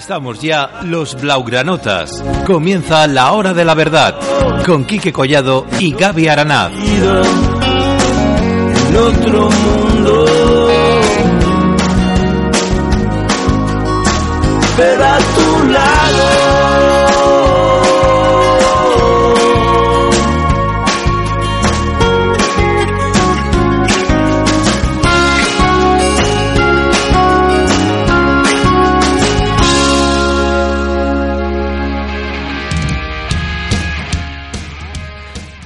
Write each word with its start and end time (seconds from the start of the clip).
Estamos 0.00 0.40
ya, 0.40 0.80
los 0.84 1.20
Blaugranotas. 1.20 2.24
Comienza 2.46 3.06
la 3.06 3.32
hora 3.32 3.52
de 3.52 3.66
la 3.66 3.74
verdad 3.74 4.18
con 4.64 4.86
Quique 4.86 5.12
Collado 5.12 5.66
y 5.78 5.92
Gaby 5.92 6.26
Aranaz. 6.26 6.72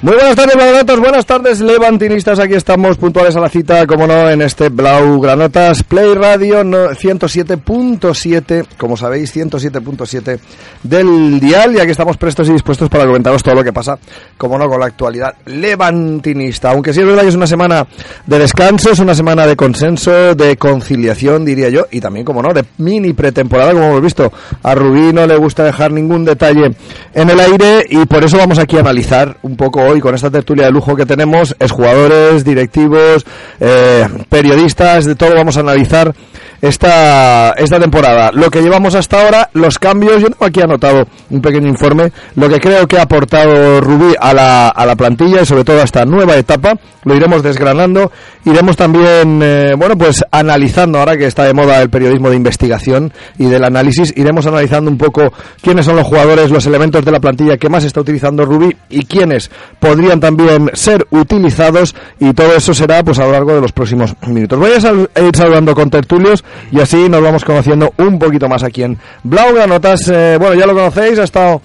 Muy 0.05 0.17
buenas 0.17 0.37
tardes, 0.37 0.55
Blaugranotas, 0.55 1.01
buenas 1.01 1.25
tardes, 1.25 1.61
levantinistas. 1.63 2.39
Aquí 2.39 2.53
estamos 2.53 2.99
puntuales 2.99 3.35
a 3.37 3.41
la 3.41 3.49
cita, 3.49 3.87
como 3.87 4.07
no, 4.07 4.29
en 4.29 4.43
este 4.43 4.69
Blaugranotas 4.69 5.83
Play 5.83 6.13
Radio 6.13 6.63
no- 6.63 6.91
107.7, 6.91 8.67
como 8.77 8.99
sabéis, 8.99 9.35
107.7 9.35 10.39
del 10.83 11.41
dial. 11.41 11.75
Y 11.75 11.81
aquí 11.81 11.93
estamos 11.93 12.19
prestos 12.19 12.51
y 12.51 12.53
dispuestos 12.53 12.91
para 12.91 13.07
comentaros 13.07 13.43
todo 13.43 13.55
lo 13.55 13.65
que 13.65 13.73
pasa, 13.73 13.99
como 14.37 14.59
no, 14.59 14.69
con 14.69 14.79
la 14.79 14.85
actualidad 14.87 15.37
levantinista. 15.47 16.73
Aunque 16.73 16.93
sí 16.93 17.01
es 17.01 17.07
verdad 17.07 17.23
que 17.23 17.29
es 17.29 17.35
una 17.37 17.47
semana 17.47 17.87
de 18.27 18.39
descanso, 18.39 18.91
es 18.91 18.99
una 18.99 19.15
semana 19.15 19.47
de 19.47 19.57
consenso, 19.57 20.35
de 20.35 20.59
conciliación, 20.59 21.47
diría 21.47 21.71
yo, 21.71 21.87
y 21.91 22.03
también, 22.03 22.27
como 22.27 22.43
no, 22.43 22.53
de 22.53 22.63
mini 22.77 23.15
pretemporada, 23.15 23.73
como 23.73 23.87
hemos 23.87 24.03
visto. 24.03 24.31
A 24.65 24.75
Rubí 24.75 25.15
no 25.15 25.27
le 25.27 25.37
gusta 25.39 25.65
dejar 25.65 25.93
ningún 25.93 26.27
detalle 26.27 26.75
en 27.15 27.31
el 27.31 27.41
aire 27.41 27.87
y 27.89 28.05
por 28.05 28.23
eso 28.23 28.37
vamos 28.37 28.59
aquí 28.59 28.77
a 28.77 28.81
analizar 28.81 29.39
un 29.41 29.57
poco 29.57 29.81
hoy 29.81 29.94
con 30.01 30.15
esta 30.15 30.31
tertulia 30.31 30.67
de 30.67 30.73
lujo 30.73 30.97
que 30.97 31.07
tenemos, 31.07 31.55
es 31.59 31.71
jugadores, 31.71 32.45
directivos, 32.45 33.25
eh, 33.61 34.07
periodistas, 34.29 35.05
de 35.05 35.15
todo 35.15 35.35
vamos 35.35 35.57
a 35.57 35.61
analizar 35.61 36.15
esta, 36.61 37.51
esta 37.53 37.79
temporada. 37.79 38.31
Lo 38.33 38.51
que 38.51 38.63
llevamos 38.63 38.95
hasta 38.95 39.23
ahora, 39.23 39.51
los 39.53 39.79
cambios, 39.79 40.21
yo 40.23 40.29
tengo 40.29 40.45
aquí 40.45 40.61
anotado 40.61 41.07
un 41.31 41.41
pequeño 41.41 41.69
informe, 41.69 42.13
lo 42.37 42.49
que 42.49 42.61
creo 42.61 42.87
que 42.87 42.99
ha 42.99 43.03
aportado 43.03 43.81
Rubí 43.81 44.15
a 44.19 44.33
la, 44.33 44.69
a 44.69 44.87
la 44.87 44.97
plantilla 44.97 45.43
y 45.43 45.47
sobre 45.47 45.65
todo 45.65 45.81
a 45.81 45.85
esta 45.85 46.05
nueva 46.05 46.37
etapa, 46.37 46.75
lo 47.05 47.15
iremos 47.15 47.43
desgranando, 47.43 48.11
iremos 48.45 48.77
también, 48.77 49.41
eh, 49.43 49.75
bueno, 49.77 49.97
pues 49.97 50.25
analizando 50.31 50.99
ahora 50.99 51.17
que 51.17 51.27
está 51.27 51.45
de 51.45 51.55
moda 51.55 51.81
el 51.83 51.91
periodismo 51.91 52.31
de 52.31 52.37
investigación 52.37 53.13
y 53.39 53.47
del 53.47 53.65
análisis, 53.65 54.13
iremos 54.17 54.47
analizando 54.47 54.91
un 54.91 54.99
poco 54.99 55.33
quiénes 55.61 55.85
son 55.85 55.97
los 55.97 56.07
jugadores, 56.07 56.51
los 56.51 56.67
elementos 56.67 57.05
de 57.05 57.13
la 57.13 57.21
plantilla 57.21 57.57
que 57.57 57.69
más 57.69 57.85
está 57.85 58.01
utilizando 58.01 58.45
Rubí 58.45 58.75
y 58.89 59.05
quiénes 59.05 59.51
podrían 59.79 60.21
también 60.21 60.71
ser 60.75 61.07
utilizados 61.11 61.95
y 62.21 62.33
todo 62.33 62.55
eso 62.55 62.75
será 62.75 63.03
pues 63.03 63.19
a 63.19 63.25
lo 63.25 63.33
largo 63.33 63.55
de 63.55 63.61
los 63.61 63.73
próximos 63.73 64.15
minutos. 64.27 64.59
Voy 64.59 64.71
a, 64.71 65.21
a 65.21 65.25
ir 65.25 65.37
saludando 65.37 65.75
con 65.75 65.91
tertulios 65.91 66.44
y 66.71 66.81
así 66.81 67.09
nos 67.09 67.23
vamos 67.23 67.45
conociendo 67.45 67.93
un 67.99 68.19
poquito 68.19 68.49
más 68.49 68.63
aquí 68.63 68.83
en 68.83 68.99
Blaugranotas. 69.23 70.09
Eh, 70.09 70.37
bueno, 70.39 70.55
ya 70.55 70.67
lo 70.67 70.75
conocéis, 70.75 71.19
ha 71.19 71.25
estado 71.25 71.63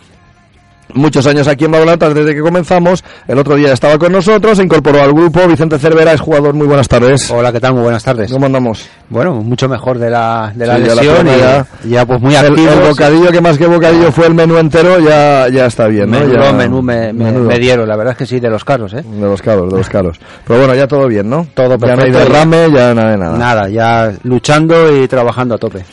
muchos 0.93 1.25
años 1.27 1.47
aquí 1.47 1.65
en 1.65 1.71
Blaugranotas 1.71 2.13
desde 2.13 2.33
que 2.35 2.41
comenzamos. 2.41 3.03
El 3.27 3.37
otro 3.39 3.55
día 3.55 3.73
estaba 3.73 3.97
con 3.97 4.11
nosotros, 4.11 4.57
se 4.57 4.63
incorporó 4.63 5.01
al 5.01 5.13
grupo. 5.13 5.47
Vicente 5.47 5.77
Cervera 5.79 6.13
es 6.13 6.21
jugador. 6.21 6.53
Muy 6.53 6.67
buenas 6.67 6.87
tardes. 6.87 7.29
Hola, 7.31 7.51
¿qué 7.51 7.59
tal? 7.59 7.73
Muy 7.73 7.83
buenas 7.83 8.03
tardes. 8.03 8.31
¿Cómo 8.31 8.45
andamos? 8.45 8.87
Bueno, 9.09 9.35
mucho 9.35 9.67
mejor 9.69 9.97
de 9.99 10.09
la, 10.09 10.51
de 10.55 10.67
la 10.67 10.75
Sí, 10.77 10.81
ya 10.83 10.87
la 10.87 10.95
lesión 10.95 11.27
y 11.27 11.39
ya- 11.39 11.65
ya, 11.87 12.05
pues 12.05 12.21
muy 12.21 12.35
El, 12.35 12.45
activo. 12.45 12.71
el 12.71 12.79
bocadillo 12.89 13.31
que 13.31 13.41
más 13.41 13.57
que 13.57 13.65
bocadillo 13.67 14.11
fue 14.11 14.27
el 14.27 14.33
menú 14.35 14.57
entero, 14.57 14.99
ya, 14.99 15.47
ya 15.49 15.65
está 15.65 15.87
bien, 15.87 16.09
¿no? 16.11 16.19
Menudo 16.19 16.43
Ya- 16.43 16.53
menú 16.53 16.81
me, 16.81 17.11
me- 17.13 17.59
dieron, 17.59 17.87
la 17.87 17.95
verdad 17.95 18.11
es 18.13 18.17
que 18.17 18.25
sí, 18.25 18.39
de 18.39 18.49
los 18.49 18.63
caros, 18.63 18.93
¿eh? 18.93 19.03
De 19.03 19.21
los 19.21 19.41
caros, 19.41 19.71
de 19.71 19.77
los 19.77 19.89
caros. 19.89 20.17
Pero 20.47 20.59
bueno, 20.59 20.75
ya 20.75 20.87
todo 20.87 21.07
bien, 21.07 21.29
¿no? 21.29 21.47
Todo 21.53 21.77
Ya 21.77 21.95
no 21.95 22.03
hay 22.03 22.11
perfecto. 22.11 22.19
derrame, 22.19 22.71
ya 22.71 22.93
nada 22.93 23.11
de 23.11 23.17
nada. 23.17 23.37
Nada, 23.37 23.69
ya 23.69 24.11
luchando 24.23 24.95
y 24.95 25.07
trabajando 25.07 25.55
a 25.55 25.57
tope. 25.57 25.83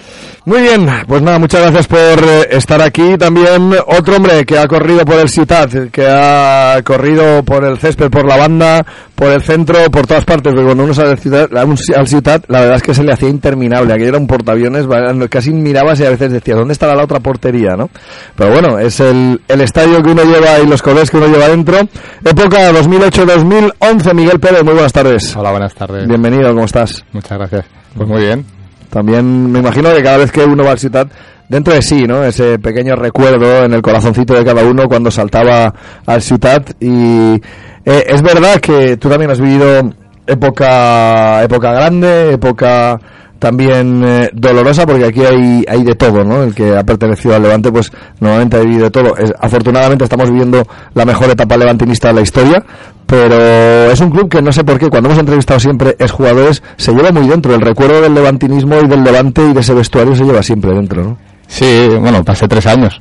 Muy 0.46 0.60
bien, 0.60 0.88
pues 1.08 1.22
nada, 1.22 1.40
muchas 1.40 1.60
gracias 1.60 1.88
por 1.88 1.98
eh, 1.98 2.46
estar 2.52 2.80
aquí. 2.80 3.18
También 3.18 3.72
otro 3.88 4.14
hombre 4.14 4.46
que 4.46 4.56
ha 4.56 4.68
corrido 4.68 5.04
por 5.04 5.16
el 5.16 5.28
Ciutat, 5.28 5.90
que 5.90 6.06
ha 6.06 6.80
corrido 6.84 7.42
por 7.42 7.64
el 7.64 7.78
césped, 7.78 8.10
por 8.10 8.24
la 8.28 8.36
banda, 8.36 8.86
por 9.16 9.32
el 9.32 9.42
centro, 9.42 9.90
por 9.90 10.06
todas 10.06 10.24
partes, 10.24 10.52
porque 10.52 10.64
cuando 10.64 10.84
uno 10.84 10.94
sale 10.94 11.10
al 11.10 11.18
Ciutat, 11.18 11.52
al 11.52 12.06
Ciutat, 12.06 12.44
la 12.46 12.60
verdad 12.60 12.76
es 12.76 12.82
que 12.84 12.94
se 12.94 13.02
le 13.02 13.12
hacía 13.12 13.28
interminable. 13.28 13.92
Aquello 13.92 14.10
era 14.10 14.18
un 14.18 14.28
portaaviones, 14.28 14.86
casi 15.28 15.52
mirabas 15.52 15.98
y 15.98 16.04
a 16.04 16.10
veces 16.10 16.30
decías, 16.30 16.56
¿dónde 16.56 16.74
estará 16.74 16.94
la 16.94 17.02
otra 17.02 17.18
portería, 17.18 17.74
no? 17.76 17.90
Pero 18.36 18.52
bueno, 18.52 18.78
es 18.78 19.00
el, 19.00 19.40
el 19.48 19.60
estadio 19.62 20.00
que 20.00 20.12
uno 20.12 20.22
lleva 20.22 20.60
y 20.60 20.66
los 20.68 20.80
colores 20.80 21.10
que 21.10 21.16
uno 21.16 21.26
lleva 21.26 21.48
dentro. 21.48 21.80
Época 22.24 22.70
2008-2011, 22.70 24.14
Miguel 24.14 24.38
Pérez, 24.38 24.62
muy 24.62 24.74
buenas 24.74 24.92
tardes. 24.92 25.34
Hola, 25.34 25.50
buenas 25.50 25.74
tardes. 25.74 26.06
Bienvenido, 26.06 26.50
¿cómo 26.50 26.66
estás? 26.66 27.04
Muchas 27.10 27.36
gracias. 27.36 27.66
Pues 27.96 28.08
muy 28.08 28.20
bien. 28.20 28.55
También 28.90 29.50
me 29.50 29.58
imagino 29.60 29.92
que 29.92 30.02
cada 30.02 30.18
vez 30.18 30.32
que 30.32 30.44
uno 30.44 30.64
va 30.64 30.72
al 30.72 30.78
Ciutat, 30.78 31.08
dentro 31.48 31.74
de 31.74 31.82
sí, 31.82 32.06
¿no? 32.06 32.24
Ese 32.24 32.58
pequeño 32.58 32.96
recuerdo 32.96 33.64
en 33.64 33.72
el 33.72 33.82
corazoncito 33.82 34.34
de 34.34 34.44
cada 34.44 34.62
uno 34.62 34.88
cuando 34.88 35.10
saltaba 35.10 35.72
al 36.06 36.22
Ciutat. 36.22 36.72
Y 36.80 37.34
eh, 37.84 38.04
es 38.06 38.22
verdad 38.22 38.60
que 38.60 38.96
tú 38.96 39.08
también 39.08 39.30
has 39.30 39.40
vivido 39.40 39.92
época, 40.26 41.42
época 41.42 41.72
grande, 41.72 42.32
época 42.32 43.00
también 43.38 44.02
eh, 44.04 44.30
dolorosa, 44.32 44.86
porque 44.86 45.04
aquí 45.06 45.24
hay, 45.24 45.64
hay 45.68 45.82
de 45.84 45.94
todo, 45.94 46.24
¿no? 46.24 46.42
El 46.42 46.54
que 46.54 46.76
ha 46.76 46.82
pertenecido 46.84 47.34
al 47.34 47.42
Levante, 47.42 47.70
pues 47.70 47.90
normalmente 48.20 48.56
ha 48.56 48.60
vivido 48.60 48.84
de 48.84 48.90
todo. 48.90 49.16
Es- 49.16 49.32
afortunadamente 49.40 50.04
estamos 50.04 50.30
viviendo 50.30 50.62
la 50.94 51.04
mejor 51.04 51.30
etapa 51.30 51.56
levantinista 51.56 52.08
de 52.08 52.14
la 52.14 52.20
historia, 52.22 52.64
pero 53.06 53.90
es 53.92 54.00
un 54.00 54.10
club 54.10 54.28
que 54.28 54.42
no 54.42 54.52
sé 54.52 54.64
por 54.64 54.78
qué, 54.78 54.88
cuando 54.88 55.08
hemos 55.08 55.20
entrevistado 55.20 55.60
siempre 55.60 55.94
es 55.98 56.10
jugadores, 56.10 56.62
se 56.76 56.92
lleva 56.92 57.12
muy 57.12 57.28
dentro. 57.28 57.54
El 57.54 57.60
recuerdo 57.60 58.00
del 58.00 58.14
levantinismo 58.14 58.76
y 58.82 58.88
del 58.88 59.04
Levante 59.04 59.42
y 59.48 59.52
de 59.52 59.60
ese 59.60 59.74
vestuario 59.74 60.14
se 60.16 60.24
lleva 60.24 60.42
siempre 60.42 60.72
dentro, 60.74 61.02
¿no? 61.04 61.18
Sí, 61.46 61.88
bueno, 62.00 62.24
pasé 62.24 62.48
tres 62.48 62.66
años. 62.66 63.00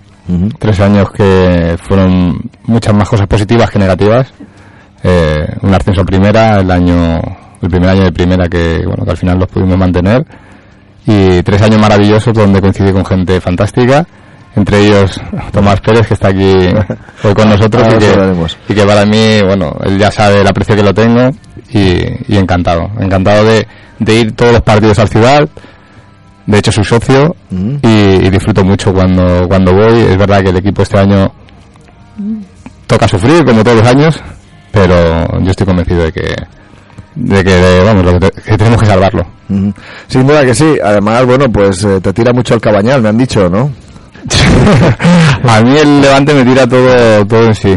Tres 0.59 0.79
años 0.79 1.11
que 1.11 1.77
fueron 1.87 2.39
muchas 2.65 2.93
más 2.95 3.07
cosas 3.09 3.27
positivas 3.27 3.69
que 3.69 3.79
negativas. 3.79 4.31
Eh, 5.03 5.45
un 5.61 5.73
ascenso 5.73 6.01
a 6.01 6.03
primera, 6.03 6.59
el 6.61 6.71
año, 6.71 7.19
el 7.65 7.71
primer 7.71 7.89
año 7.89 8.03
de 8.03 8.11
primera 8.11 8.47
que, 8.47 8.81
bueno, 8.85 9.03
que 9.03 9.11
al 9.11 9.17
final 9.17 9.39
los 9.39 9.47
pudimos 9.49 9.77
mantener. 9.77 10.25
Y 11.05 11.43
tres 11.43 11.61
años 11.61 11.79
maravillosos 11.79 12.33
donde 12.33 12.61
coincidí 12.61 12.91
con 12.91 13.05
gente 13.05 13.39
fantástica. 13.39 14.05
Entre 14.55 14.79
ellos 14.79 15.19
Tomás 15.51 15.81
Pérez, 15.81 16.07
que 16.07 16.13
está 16.13 16.29
aquí 16.29 16.53
hoy 17.23 17.33
con 17.33 17.49
nosotros 17.49 17.83
Ahora 17.83 17.97
y 17.97 17.99
que, 17.99 18.73
y 18.73 18.75
que 18.75 18.85
para 18.85 19.05
mí, 19.05 19.41
bueno, 19.45 19.75
él 19.83 19.97
ya 19.97 20.09
sabe 20.09 20.41
el 20.41 20.47
aprecio 20.47 20.75
que 20.75 20.83
lo 20.83 20.93
tengo 20.93 21.29
y, 21.71 22.33
y 22.33 22.37
encantado. 22.37 22.89
Encantado 22.99 23.43
de, 23.43 23.67
de 23.99 24.15
ir 24.15 24.31
todos 24.31 24.53
los 24.53 24.61
partidos 24.61 24.97
al 24.99 25.09
ciudad. 25.09 25.47
De 26.45 26.57
hecho, 26.57 26.71
soy 26.71 26.85
socio 26.85 27.35
Mm. 27.55 27.75
y, 27.81 28.27
y 28.27 28.29
disfruto 28.29 28.63
mucho 28.63 28.93
cuando, 28.93 29.47
cuando 29.47 29.73
voy. 29.73 29.99
Es 30.01 30.17
verdad 30.17 30.41
que 30.41 30.49
el 30.49 30.57
equipo 30.57 30.81
este 30.81 30.99
año 30.99 31.31
toca 32.87 33.07
sufrir, 33.07 33.43
como 33.45 33.63
todos 33.63 33.77
los 33.77 33.87
años, 33.87 34.19
pero 34.71 35.39
yo 35.41 35.51
estoy 35.51 35.65
convencido 35.65 36.03
de 36.03 36.11
que, 36.11 36.35
de 37.15 37.43
que, 37.43 37.81
vamos, 37.85 38.03
lo 38.05 38.19
que, 38.19 38.29
te- 38.31 38.41
que 38.41 38.57
tenemos 38.57 38.79
que 38.79 38.85
salvarlo. 38.87 39.25
Sin 40.07 40.27
duda 40.27 40.43
que 40.45 40.53
sí. 40.55 40.75
Además, 40.83 41.25
bueno, 41.25 41.45
pues 41.51 41.83
eh, 41.83 41.99
te 42.01 42.11
tira 42.13 42.33
mucho 42.33 42.53
el 42.55 42.61
cabañal, 42.61 43.01
me 43.01 43.09
han 43.09 43.17
dicho, 43.17 43.49
¿no? 43.49 43.71
A 45.47 45.61
mí 45.61 45.77
el 45.77 46.01
Levante 46.01 46.33
me 46.33 46.43
tira 46.43 46.67
todo, 46.67 47.25
todo 47.25 47.43
en 47.45 47.55
sí. 47.55 47.75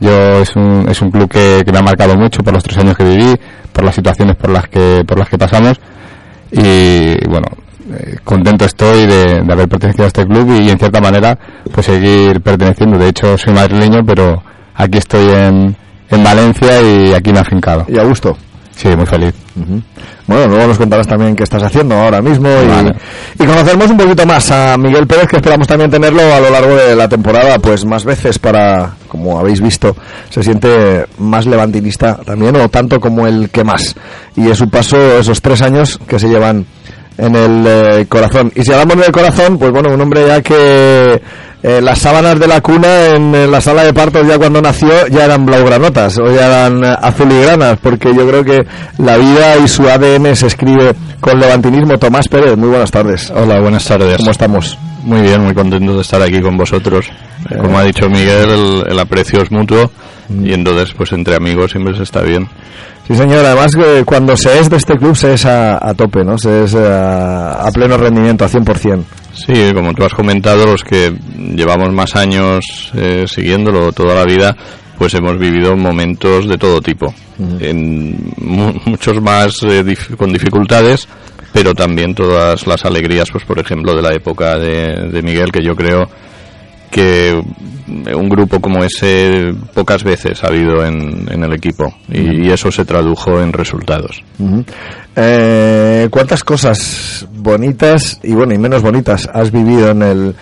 Yo 0.00 0.38
es 0.40 0.54
un, 0.54 0.86
es 0.88 1.00
un 1.02 1.10
club 1.10 1.28
que, 1.28 1.62
que 1.64 1.72
me 1.72 1.78
ha 1.78 1.82
marcado 1.82 2.16
mucho 2.16 2.42
por 2.42 2.54
los 2.54 2.62
tres 2.62 2.78
años 2.78 2.96
que 2.96 3.02
viví, 3.04 3.34
por 3.72 3.84
las 3.84 3.94
situaciones 3.96 4.36
por 4.36 4.50
las 4.50 4.68
que, 4.68 5.02
por 5.06 5.18
las 5.18 5.28
que 5.28 5.36
pasamos 5.38 5.80
y 6.52 7.16
bueno, 7.28 7.46
eh, 7.92 8.16
contento 8.22 8.64
estoy 8.64 9.06
de, 9.06 9.40
de 9.42 9.52
haber 9.52 9.68
pertenecido 9.68 10.04
a 10.04 10.06
este 10.08 10.24
club 10.26 10.48
y, 10.60 10.70
en 10.70 10.78
cierta 10.78 11.00
manera 11.00 11.36
pues 11.72 11.86
seguir 11.86 12.40
perteneciendo. 12.42 12.96
De 12.96 13.08
hecho 13.08 13.36
soy 13.36 13.54
madrileño 13.54 14.04
pero 14.06 14.40
aquí 14.76 14.98
estoy 14.98 15.28
en, 15.30 15.74
en 16.10 16.22
Valencia 16.24 16.80
y 16.80 17.12
aquí 17.12 17.32
me 17.32 17.38
he 17.38 17.42
afincado. 17.42 17.84
Y 17.88 17.98
a 17.98 18.04
gusto. 18.04 18.36
Sí, 18.76 18.88
muy 18.96 19.06
feliz. 19.06 19.34
Bueno, 20.26 20.46
luego 20.46 20.68
nos 20.68 20.78
contarás 20.78 21.06
también 21.06 21.36
qué 21.36 21.42
estás 21.42 21.62
haciendo 21.62 21.94
ahora 21.94 22.22
mismo 22.22 22.48
y, 22.48 22.66
Vale. 22.66 22.94
y 23.34 23.44
conoceremos 23.44 23.90
un 23.90 23.96
poquito 23.96 24.24
más 24.26 24.50
a 24.50 24.76
Miguel 24.78 25.06
Pérez, 25.06 25.28
que 25.28 25.36
esperamos 25.36 25.66
también 25.66 25.90
tenerlo 25.90 26.22
a 26.22 26.40
lo 26.40 26.50
largo 26.50 26.74
de 26.74 26.96
la 26.96 27.08
temporada, 27.08 27.58
pues 27.58 27.84
más 27.84 28.04
veces 28.04 28.38
para, 28.38 28.94
como 29.08 29.38
habéis 29.38 29.60
visto, 29.60 29.94
se 30.30 30.42
siente 30.42 31.06
más 31.18 31.46
levantinista 31.46 32.16
también, 32.24 32.56
o 32.56 32.68
tanto 32.68 32.98
como 32.98 33.26
el 33.26 33.50
que 33.50 33.64
más. 33.64 33.94
Y 34.36 34.48
es 34.48 34.58
su 34.58 34.68
paso, 34.68 35.18
esos 35.18 35.42
tres 35.42 35.60
años 35.62 35.98
que 36.06 36.18
se 36.18 36.28
llevan 36.28 36.64
en 37.18 37.36
el 37.36 37.66
eh, 37.66 38.06
corazón. 38.08 38.50
Y 38.54 38.62
si 38.62 38.72
hablamos 38.72 38.96
del 38.96 39.12
corazón, 39.12 39.58
pues 39.58 39.70
bueno, 39.70 39.92
un 39.92 40.00
hombre 40.00 40.26
ya 40.26 40.40
que 40.40 41.20
eh, 41.62 41.80
las 41.80 41.98
sábanas 42.00 42.40
de 42.40 42.48
la 42.48 42.60
cuna 42.60 43.14
en, 43.14 43.34
eh, 43.34 43.46
la 43.46 43.60
sala 43.60 43.84
de 43.84 43.94
partos 43.94 44.26
ya 44.26 44.36
cuando 44.36 44.60
nació 44.60 45.06
ya 45.08 45.26
eran 45.26 45.46
blaugranotas 45.46 46.18
o 46.18 46.30
ya 46.34 46.46
eran 46.46 46.84
eh, 46.84 46.96
azuligranas, 47.00 47.78
porque 47.80 48.12
yo 48.14 48.26
creo 48.26 48.42
que 48.44 48.58
la 48.98 49.16
vida 49.16 49.56
y 49.62 49.68
su 49.68 49.88
ADN 49.88 50.34
se 50.34 50.48
escribe 50.48 50.94
con 51.20 51.38
levantinismo. 51.38 51.98
Tomás 51.98 52.26
Pérez, 52.28 52.56
muy 52.56 52.68
buenas 52.68 52.90
tardes. 52.90 53.30
Hola, 53.30 53.60
buenas 53.60 53.84
tardes. 53.84 54.16
¿Cómo 54.16 54.32
estamos? 54.32 54.76
Muy 55.04 55.20
bien, 55.20 55.42
muy 55.42 55.54
contento 55.54 55.94
de 55.94 56.02
estar 56.02 56.20
aquí 56.20 56.40
con 56.40 56.56
vosotros. 56.56 57.06
Como 57.60 57.78
ha 57.78 57.84
dicho 57.84 58.08
Miguel, 58.08 58.50
el, 58.50 58.84
el 58.88 58.98
aprecio 58.98 59.42
es 59.42 59.50
mutuo 59.50 59.90
y 60.28 60.52
entonces 60.52 60.94
pues 60.96 61.12
entre 61.12 61.36
amigos 61.36 61.72
siempre 61.72 61.96
se 61.96 62.02
está 62.02 62.22
bien. 62.22 62.48
Sí, 63.06 63.16
señor. 63.16 63.44
Además, 63.44 63.74
que 63.74 64.04
cuando 64.04 64.36
se 64.36 64.58
es 64.60 64.70
de 64.70 64.76
este 64.76 64.96
club, 64.96 65.16
se 65.16 65.34
es 65.34 65.44
a, 65.44 65.76
a 65.84 65.94
tope, 65.94 66.24
¿no? 66.24 66.38
Se 66.38 66.64
es 66.64 66.74
a, 66.74 67.66
a 67.66 67.70
pleno 67.72 67.96
rendimiento, 67.96 68.44
a 68.44 68.48
100%. 68.48 69.02
Sí, 69.34 69.72
como 69.74 69.94
tú 69.94 70.04
has 70.04 70.12
comentado, 70.12 70.66
los 70.66 70.84
que 70.84 71.12
llevamos 71.36 71.92
más 71.92 72.14
años 72.16 72.92
eh, 72.94 73.24
siguiéndolo 73.26 73.92
toda 73.92 74.14
la 74.14 74.24
vida, 74.24 74.54
pues 74.98 75.14
hemos 75.14 75.38
vivido 75.38 75.74
momentos 75.76 76.46
de 76.48 76.58
todo 76.58 76.80
tipo. 76.80 77.12
En 77.60 78.32
mu- 78.36 78.74
muchos 78.84 79.20
más 79.22 79.62
eh, 79.62 79.82
dif- 79.84 80.16
con 80.16 80.32
dificultades, 80.32 81.08
pero 81.52 81.74
también 81.74 82.14
todas 82.14 82.66
las 82.66 82.84
alegrías, 82.84 83.30
pues 83.32 83.44
por 83.44 83.58
ejemplo, 83.58 83.94
de 83.96 84.02
la 84.02 84.14
época 84.14 84.58
de, 84.58 85.08
de 85.10 85.22
Miguel, 85.22 85.50
que 85.50 85.64
yo 85.64 85.74
creo 85.74 86.08
que 86.92 87.42
un 88.14 88.28
grupo 88.28 88.60
como 88.60 88.84
ese 88.84 89.52
pocas 89.74 90.04
veces 90.04 90.44
ha 90.44 90.48
habido 90.48 90.84
en, 90.84 91.26
en 91.30 91.42
el 91.42 91.52
equipo 91.54 91.92
y, 92.08 92.46
y 92.46 92.50
eso 92.50 92.70
se 92.70 92.84
tradujo 92.84 93.40
en 93.40 93.52
resultados. 93.52 94.22
Eh, 95.16 96.06
¿Cuántas 96.10 96.44
cosas 96.44 97.26
bonitas 97.34 98.20
y 98.22 98.32
bueno 98.34 98.54
y 98.54 98.58
menos 98.58 98.82
bonitas 98.82 99.28
has 99.32 99.50
vivido 99.50 99.90
en 99.90 100.02
el 100.02 100.34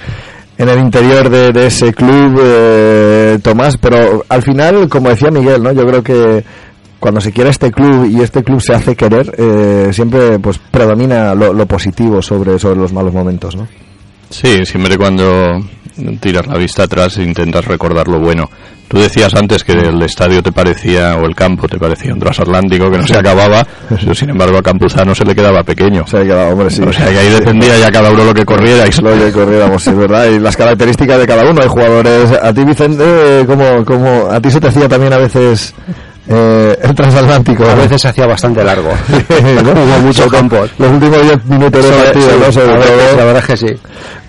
en 0.58 0.68
el 0.68 0.78
interior 0.78 1.30
de, 1.30 1.52
de 1.52 1.66
ese 1.68 1.94
club, 1.94 2.38
eh, 2.44 3.38
Tomás? 3.42 3.78
Pero 3.78 4.24
al 4.28 4.42
final, 4.42 4.88
como 4.88 5.08
decía 5.08 5.30
Miguel, 5.30 5.62
¿no? 5.62 5.72
Yo 5.72 5.86
creo 5.86 6.02
que 6.02 6.44
cuando 6.98 7.20
se 7.20 7.32
quiere 7.32 7.48
este 7.50 7.70
club 7.70 8.06
y 8.10 8.20
este 8.20 8.42
club 8.44 8.60
se 8.60 8.74
hace 8.74 8.94
querer, 8.94 9.34
eh, 9.38 9.88
siempre 9.92 10.38
pues 10.38 10.58
predomina 10.58 11.34
lo, 11.34 11.52
lo 11.54 11.66
positivo 11.66 12.20
sobre 12.20 12.58
sobre 12.58 12.80
los 12.80 12.92
malos 12.92 13.14
momentos, 13.14 13.56
¿no? 13.56 13.66
Sí, 14.28 14.64
siempre 14.64 14.96
cuando 14.96 15.58
tiras 16.20 16.46
la 16.46 16.56
vista 16.56 16.84
atrás 16.84 17.18
e 17.18 17.22
intentas 17.22 17.64
recordar 17.64 18.08
lo 18.08 18.18
bueno. 18.18 18.48
Tú 18.90 18.98
decías 18.98 19.32
antes 19.36 19.62
que 19.62 19.70
el 19.70 20.02
estadio 20.02 20.42
te 20.42 20.50
parecía, 20.50 21.14
o 21.14 21.24
el 21.24 21.36
campo 21.36 21.68
te 21.68 21.78
parecía 21.78 22.12
un 22.12 22.18
transatlántico 22.18 22.90
que 22.90 22.98
no 22.98 23.06
se 23.06 23.16
acababa, 23.16 23.64
pero 23.88 24.12
sin 24.16 24.30
embargo 24.30 24.58
a 24.58 24.62
Campuzano 24.62 25.14
se 25.14 25.24
le 25.24 25.32
quedaba 25.32 25.62
pequeño. 25.62 26.02
O 26.02 26.06
sea, 26.08 26.24
que, 26.24 26.32
hombre, 26.32 26.70
sí. 26.70 26.82
O 26.82 26.92
sea 26.92 27.08
que 27.08 27.18
ahí 27.18 27.30
dependía 27.30 27.78
ya 27.78 27.92
cada 27.92 28.10
uno 28.10 28.24
lo 28.24 28.34
que 28.34 28.44
corriera. 28.44 28.84
Y 28.88 29.00
lo 29.00 29.12
que 29.26 29.30
corriéramos, 29.30 29.80
sí, 29.80 29.92
¿verdad? 29.92 30.26
Y 30.26 30.40
las 30.40 30.56
características 30.56 31.20
de 31.20 31.26
cada 31.28 31.48
uno. 31.48 31.62
Hay 31.62 31.68
jugadores. 31.68 32.32
A 32.42 32.52
ti, 32.52 32.64
Vicente, 32.64 33.04
eh, 33.04 33.44
como, 33.46 33.84
como 33.84 34.26
a 34.28 34.40
ti 34.40 34.50
se 34.50 34.58
te 34.58 34.66
hacía 34.66 34.88
también 34.88 35.12
a 35.12 35.18
veces 35.18 35.72
eh, 36.30 36.78
el 36.82 36.94
transatlántico. 36.94 37.64
A 37.64 37.74
veces 37.74 38.00
se 38.02 38.08
hacía 38.08 38.26
bastante 38.26 38.62
largo. 38.64 38.88
¿no? 39.64 39.74
Como 39.74 39.98
muchos 39.98 40.24
Sobre- 40.26 40.38
campos. 40.38 40.70
Los 40.78 40.90
últimos 40.92 41.22
10 41.22 41.44
minutos 41.46 41.84
de 41.84 41.90
partido, 41.90 42.28
¿no? 42.38 42.52
Sobre 42.52 42.66
todo. 42.72 43.16
la 43.16 43.24
verdad 43.24 43.38
es 43.38 43.46
que 43.46 43.56
sí. 43.56 43.74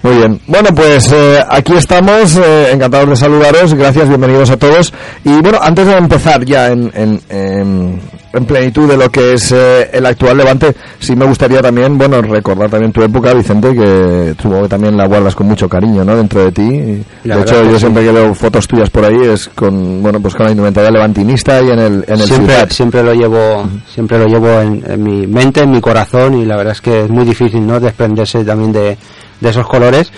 Muy 0.03 0.15
bien. 0.18 0.42
Bueno, 0.48 0.69
pues 0.75 1.12
eh, 1.12 1.39
aquí 1.48 1.74
estamos, 1.75 2.36
eh, 2.38 2.71
encantados 2.71 3.09
de 3.09 3.15
saludaros, 3.15 3.74
gracias, 3.75 4.07
bienvenidos 4.09 4.50
a 4.50 4.57
todos. 4.57 4.92
Y 5.24 5.30
bueno, 5.42 5.59
antes 5.62 5.86
de 5.86 5.94
empezar 5.94 6.44
ya 6.44 6.69
en, 6.69 6.92
en, 6.95 7.21
en- 7.30 8.01
en 8.33 8.45
plenitud 8.45 8.89
de 8.89 8.98
lo 8.98 9.10
que 9.10 9.33
es 9.33 9.51
eh, 9.51 9.89
el 9.92 10.06
actual 10.06 10.38
Levante, 10.38 10.74
sí 11.00 11.16
me 11.16 11.25
gustaría 11.25 11.62
también, 11.62 11.98
bueno, 11.98 12.22
recordar 12.22 12.69
también 12.69 12.92
tu 12.92 13.01
época, 13.01 13.33
Vicente, 13.33 13.74
que 13.74 14.36
supongo 14.42 14.63
que 14.63 14.69
también 14.69 14.95
la 14.95 15.07
guardas 15.07 15.36
con 15.36 15.48
mucho 15.48 15.68
cariño, 15.68 16.04
¿no? 16.04 16.16
Dentro 16.16 16.45
de 16.45 16.51
ti. 16.51 17.04
La 17.25 17.38
de 17.38 17.42
hecho, 17.42 17.63
yo 17.63 17.74
sí. 17.74 17.80
siempre 17.80 18.04
que 18.04 18.12
veo 18.12 18.33
fotos 18.33 18.68
tuyas 18.68 18.89
por 18.89 19.06
ahí 19.06 19.22
es 19.22 19.50
con, 19.50 20.01
bueno, 20.01 20.19
pues 20.22 20.36
con 20.36 20.45
la 20.45 20.51
indumentaria 20.51 20.92
levantinista 20.92 21.62
y 21.62 21.72
en 21.72 21.80
el, 21.80 22.06
en 22.07 22.19
el 22.19 22.28
siempre, 22.28 22.69
siempre 22.69 23.04
lo 23.04 23.13
llevo, 23.13 23.68
siempre 23.94 24.18
lo 24.18 24.28
llevo 24.28 24.62
en, 24.62 24.83
en 24.88 25.04
mi 25.04 25.28
mente, 25.28 25.62
en 25.62 25.72
mi 25.72 25.81
corazón 25.81 26.36
y 26.39 26.45
la 26.45 26.56
verdad 26.57 26.74
es 26.74 26.81
que 26.81 27.04
es 27.04 27.10
muy 27.10 27.25
difícil, 27.25 27.66
¿no? 27.66 27.80
Desprenderse 27.80 28.44
también 28.45 28.72
de, 28.72 28.98
de 29.42 29.50
esos 29.50 29.68
colores 29.68 30.12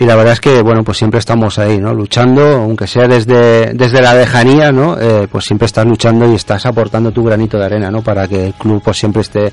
y 0.00 0.04
la 0.06 0.16
verdad 0.16 0.32
es 0.32 0.40
que, 0.40 0.62
bueno, 0.62 0.82
pues 0.82 0.98
siempre 0.98 1.20
estamos 1.20 1.58
ahí, 1.58 1.78
¿no? 1.78 1.94
Luchando, 1.94 2.42
aunque 2.42 2.86
sea 2.88 3.06
desde, 3.06 3.72
desde 3.74 4.00
la 4.02 4.14
lejanía, 4.14 4.72
¿no? 4.72 4.96
Eh, 4.98 5.28
pues 5.30 5.44
siempre 5.44 5.66
estás 5.66 5.84
luchando 5.86 6.30
y 6.32 6.34
estás 6.34 6.66
aportando 6.66 7.12
tu 7.12 7.22
granito 7.22 7.58
de 7.58 7.66
arena, 7.66 7.90
¿no? 7.90 8.00
Para 8.02 8.26
que 8.26 8.46
el 8.46 8.54
club 8.54 8.80
pues 8.84 8.96
siempre 8.98 9.20
esté 9.22 9.52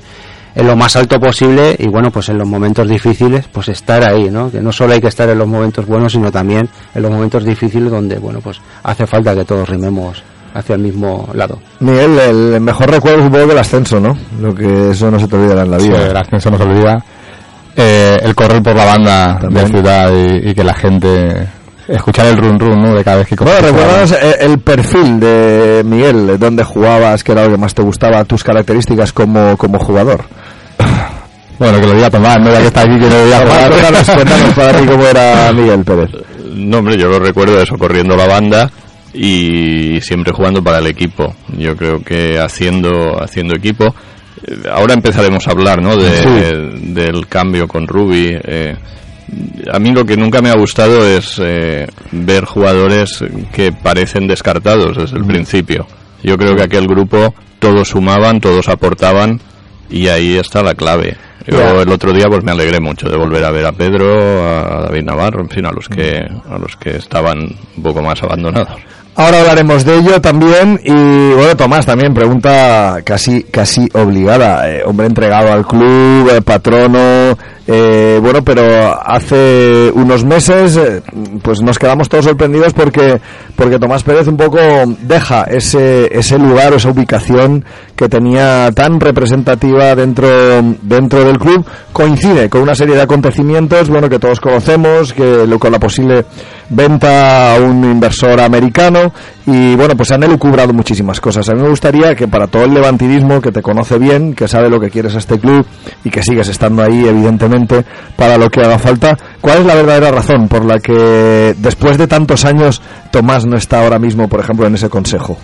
en 0.54 0.66
lo 0.66 0.74
más 0.74 0.96
alto 0.96 1.20
posible 1.20 1.76
y 1.78 1.86
bueno, 1.86 2.10
pues 2.10 2.30
en 2.30 2.38
los 2.38 2.48
momentos 2.48 2.88
difíciles, 2.88 3.46
pues 3.52 3.68
estar 3.68 4.02
ahí, 4.02 4.30
¿no? 4.30 4.50
Que 4.50 4.60
no 4.60 4.72
solo 4.72 4.94
hay 4.94 5.00
que 5.00 5.08
estar 5.08 5.28
en 5.28 5.38
los 5.38 5.46
momentos 5.46 5.86
buenos, 5.86 6.12
sino 6.12 6.32
también 6.32 6.68
en 6.94 7.02
los 7.02 7.10
momentos 7.12 7.44
difíciles 7.44 7.90
donde, 7.90 8.18
bueno, 8.18 8.40
pues 8.40 8.58
hace 8.82 9.06
falta 9.06 9.34
que 9.34 9.44
todos 9.44 9.68
rimemos 9.68 10.22
hacia 10.54 10.74
el 10.76 10.80
mismo 10.80 11.28
lado. 11.34 11.58
Miguel, 11.80 12.18
el 12.18 12.60
mejor 12.62 12.90
recuerdo 12.90 13.22
supongo 13.24 13.46
que 13.46 13.52
el 13.52 13.58
ascenso, 13.58 14.00
¿no? 14.00 14.16
Lo 14.40 14.54
que 14.54 14.90
eso 14.90 15.10
no 15.10 15.20
se 15.20 15.28
te 15.28 15.36
olvidará 15.36 15.62
en 15.62 15.70
la 15.70 15.78
Sí, 15.78 15.88
vida. 15.88 16.06
el 16.06 16.16
ascenso 16.16 16.50
no 16.50 16.56
se 16.56 16.62
olvida. 16.64 17.04
Eh, 17.76 18.18
el 18.22 18.34
correr 18.34 18.62
por 18.62 18.74
la 18.74 18.84
banda 18.84 19.38
También. 19.40 19.66
de 19.66 19.70
ciudad 19.72 20.10
y, 20.12 20.50
y 20.50 20.54
que 20.54 20.64
la 20.64 20.74
gente 20.74 21.48
escuchar 21.86 22.26
el 22.26 22.36
run 22.36 22.58
run 22.58 22.82
¿no? 22.82 22.94
de 22.94 23.02
cada 23.04 23.18
vez 23.18 23.28
que 23.28 23.36
Bueno, 23.36 23.60
recuerdas 23.60 24.14
el 24.40 24.58
perfil 24.58 25.20
de 25.20 25.82
Miguel, 25.84 26.38
dónde 26.38 26.64
jugabas, 26.64 27.22
qué 27.24 27.32
era 27.32 27.44
lo 27.44 27.52
que 27.52 27.56
más 27.58 27.74
te 27.74 27.82
gustaba, 27.82 28.24
tus 28.24 28.42
características 28.44 29.12
como, 29.12 29.56
como 29.56 29.78
jugador. 29.78 30.24
bueno 31.58 31.80
que 31.80 31.86
lo 31.86 31.94
diga 31.94 32.10
Tomás 32.10 32.36
no 32.40 32.52
ya 32.52 32.60
que 32.60 32.66
está 32.66 32.80
aquí 32.82 32.98
que 32.98 33.08
lo 33.08 33.24
diga 33.24 33.40
Tomás. 33.44 33.68
cuéntanos, 33.68 34.10
cuéntanos 34.10 34.54
para 34.54 34.80
ti 34.80 34.86
cómo 34.86 35.06
era 35.06 35.52
Miguel 35.54 35.84
Pérez. 35.84 36.10
No, 36.54 36.78
hombre, 36.78 36.96
yo 36.98 37.08
lo 37.08 37.18
recuerdo 37.20 37.60
eso, 37.60 37.76
corriendo 37.78 38.16
la 38.16 38.26
banda 38.26 38.70
y 39.14 40.00
siempre 40.00 40.32
jugando 40.32 40.62
para 40.62 40.78
el 40.78 40.86
equipo. 40.88 41.34
Yo 41.56 41.76
creo 41.76 42.02
que 42.02 42.38
haciendo, 42.38 43.16
haciendo 43.22 43.54
equipo. 43.56 43.94
Ahora 44.70 44.94
empezaremos 44.94 45.46
a 45.48 45.52
hablar, 45.52 45.82
¿no? 45.82 45.96
De, 45.96 46.72
del 46.80 47.26
cambio 47.26 47.66
con 47.68 47.86
Ruby. 47.86 48.36
eh, 48.42 48.76
a 49.70 49.78
mí 49.78 49.90
lo 49.92 50.04
que 50.04 50.16
nunca 50.16 50.40
me 50.40 50.48
ha 50.50 50.56
gustado 50.56 51.06
es 51.06 51.38
eh, 51.42 51.86
ver 52.12 52.44
jugadores 52.44 53.22
que 53.52 53.72
parecen 53.72 54.26
descartados 54.26 54.96
desde 54.96 55.18
el 55.18 55.24
principio. 55.24 55.86
Yo 56.22 56.36
creo 56.36 56.56
que 56.56 56.64
aquel 56.64 56.86
grupo 56.86 57.34
todos 57.58 57.88
sumaban, 57.88 58.40
todos 58.40 58.68
aportaban 58.68 59.40
y 59.90 60.08
ahí 60.08 60.36
está 60.36 60.62
la 60.62 60.74
clave. 60.74 61.16
Yo 61.46 61.80
el 61.80 61.90
otro 61.90 62.12
día 62.12 62.26
pues 62.28 62.44
me 62.44 62.52
alegré 62.52 62.78
mucho 62.78 63.08
de 63.08 63.16
volver 63.16 63.42
a 63.44 63.50
ver 63.50 63.64
a 63.66 63.72
Pedro, 63.72 64.44
a 64.44 64.82
David 64.82 65.04
Navarro, 65.04 65.40
en 65.40 65.48
fin, 65.48 65.64
a 65.64 65.72
los 65.72 65.88
que 65.88 66.18
a 66.18 66.58
los 66.58 66.76
que 66.76 66.96
estaban 66.96 67.38
un 67.76 67.82
poco 67.82 68.02
más 68.02 68.22
abandonados. 68.22 68.80
Ahora 69.18 69.40
hablaremos 69.40 69.84
de 69.84 69.96
ello 69.96 70.20
también 70.20 70.80
y 70.84 70.92
bueno, 70.92 71.56
Tomás 71.56 71.84
también 71.84 72.14
pregunta 72.14 73.00
casi 73.04 73.42
casi 73.42 73.88
obligada, 73.92 74.70
eh, 74.70 74.84
hombre 74.86 75.08
entregado 75.08 75.52
al 75.52 75.66
club, 75.66 76.30
eh, 76.30 76.40
patrono, 76.40 77.36
eh, 77.66 78.20
bueno, 78.22 78.44
pero 78.44 78.62
hace 79.04 79.90
unos 79.92 80.24
meses 80.24 80.76
eh, 80.76 81.02
pues 81.42 81.60
nos 81.62 81.80
quedamos 81.80 82.08
todos 82.08 82.26
sorprendidos 82.26 82.72
porque 82.72 83.20
porque 83.58 83.80
Tomás 83.80 84.04
Pérez 84.04 84.28
un 84.28 84.36
poco 84.36 84.56
deja 85.00 85.42
ese 85.42 86.08
ese 86.16 86.38
lugar, 86.38 86.72
esa 86.74 86.90
ubicación 86.90 87.64
que 87.96 88.08
tenía 88.08 88.70
tan 88.72 89.00
representativa 89.00 89.96
dentro 89.96 90.28
dentro 90.80 91.24
del 91.24 91.38
club, 91.38 91.66
coincide 91.92 92.48
con 92.48 92.62
una 92.62 92.76
serie 92.76 92.94
de 92.94 93.02
acontecimientos, 93.02 93.88
bueno, 93.90 94.08
que 94.08 94.20
todos 94.20 94.38
conocemos, 94.38 95.12
que 95.12 95.44
lo- 95.44 95.58
con 95.58 95.72
la 95.72 95.80
posible 95.80 96.24
venta 96.70 97.54
a 97.56 97.58
un 97.60 97.82
inversor 97.82 98.40
americano 98.40 99.12
y 99.46 99.74
bueno, 99.74 99.96
pues 99.96 100.12
han 100.12 100.22
elucubrado 100.22 100.72
muchísimas 100.74 101.18
cosas. 101.20 101.48
A 101.48 101.54
mí 101.54 101.62
me 101.62 101.70
gustaría 101.70 102.14
que 102.14 102.28
para 102.28 102.46
todo 102.46 102.64
el 102.64 102.74
levantidismo 102.74 103.40
que 103.40 103.50
te 103.50 103.62
conoce 103.62 103.98
bien, 103.98 104.34
que 104.34 104.46
sabe 104.46 104.68
lo 104.68 104.78
que 104.78 104.90
quieres 104.90 105.14
a 105.14 105.18
este 105.18 105.38
club 105.40 105.66
y 106.04 106.10
que 106.10 106.22
sigues 106.22 106.46
estando 106.48 106.82
ahí 106.84 107.06
evidentemente 107.08 107.84
para 108.14 108.36
lo 108.36 108.50
que 108.50 108.60
haga 108.60 108.78
falta, 108.78 109.16
¿cuál 109.40 109.58
es 109.60 109.66
la 109.66 109.74
verdadera 109.74 110.10
razón 110.12 110.46
por 110.46 110.64
la 110.64 110.78
que 110.78 111.54
después 111.58 111.96
de 111.98 112.06
tantos 112.06 112.44
años 112.44 112.82
Tomás 113.10 113.46
no 113.46 113.56
está 113.56 113.82
ahora 113.82 113.98
mismo, 113.98 114.28
por 114.28 114.40
ejemplo, 114.40 114.66
en 114.66 114.74
ese 114.74 114.88
consejo? 114.88 115.38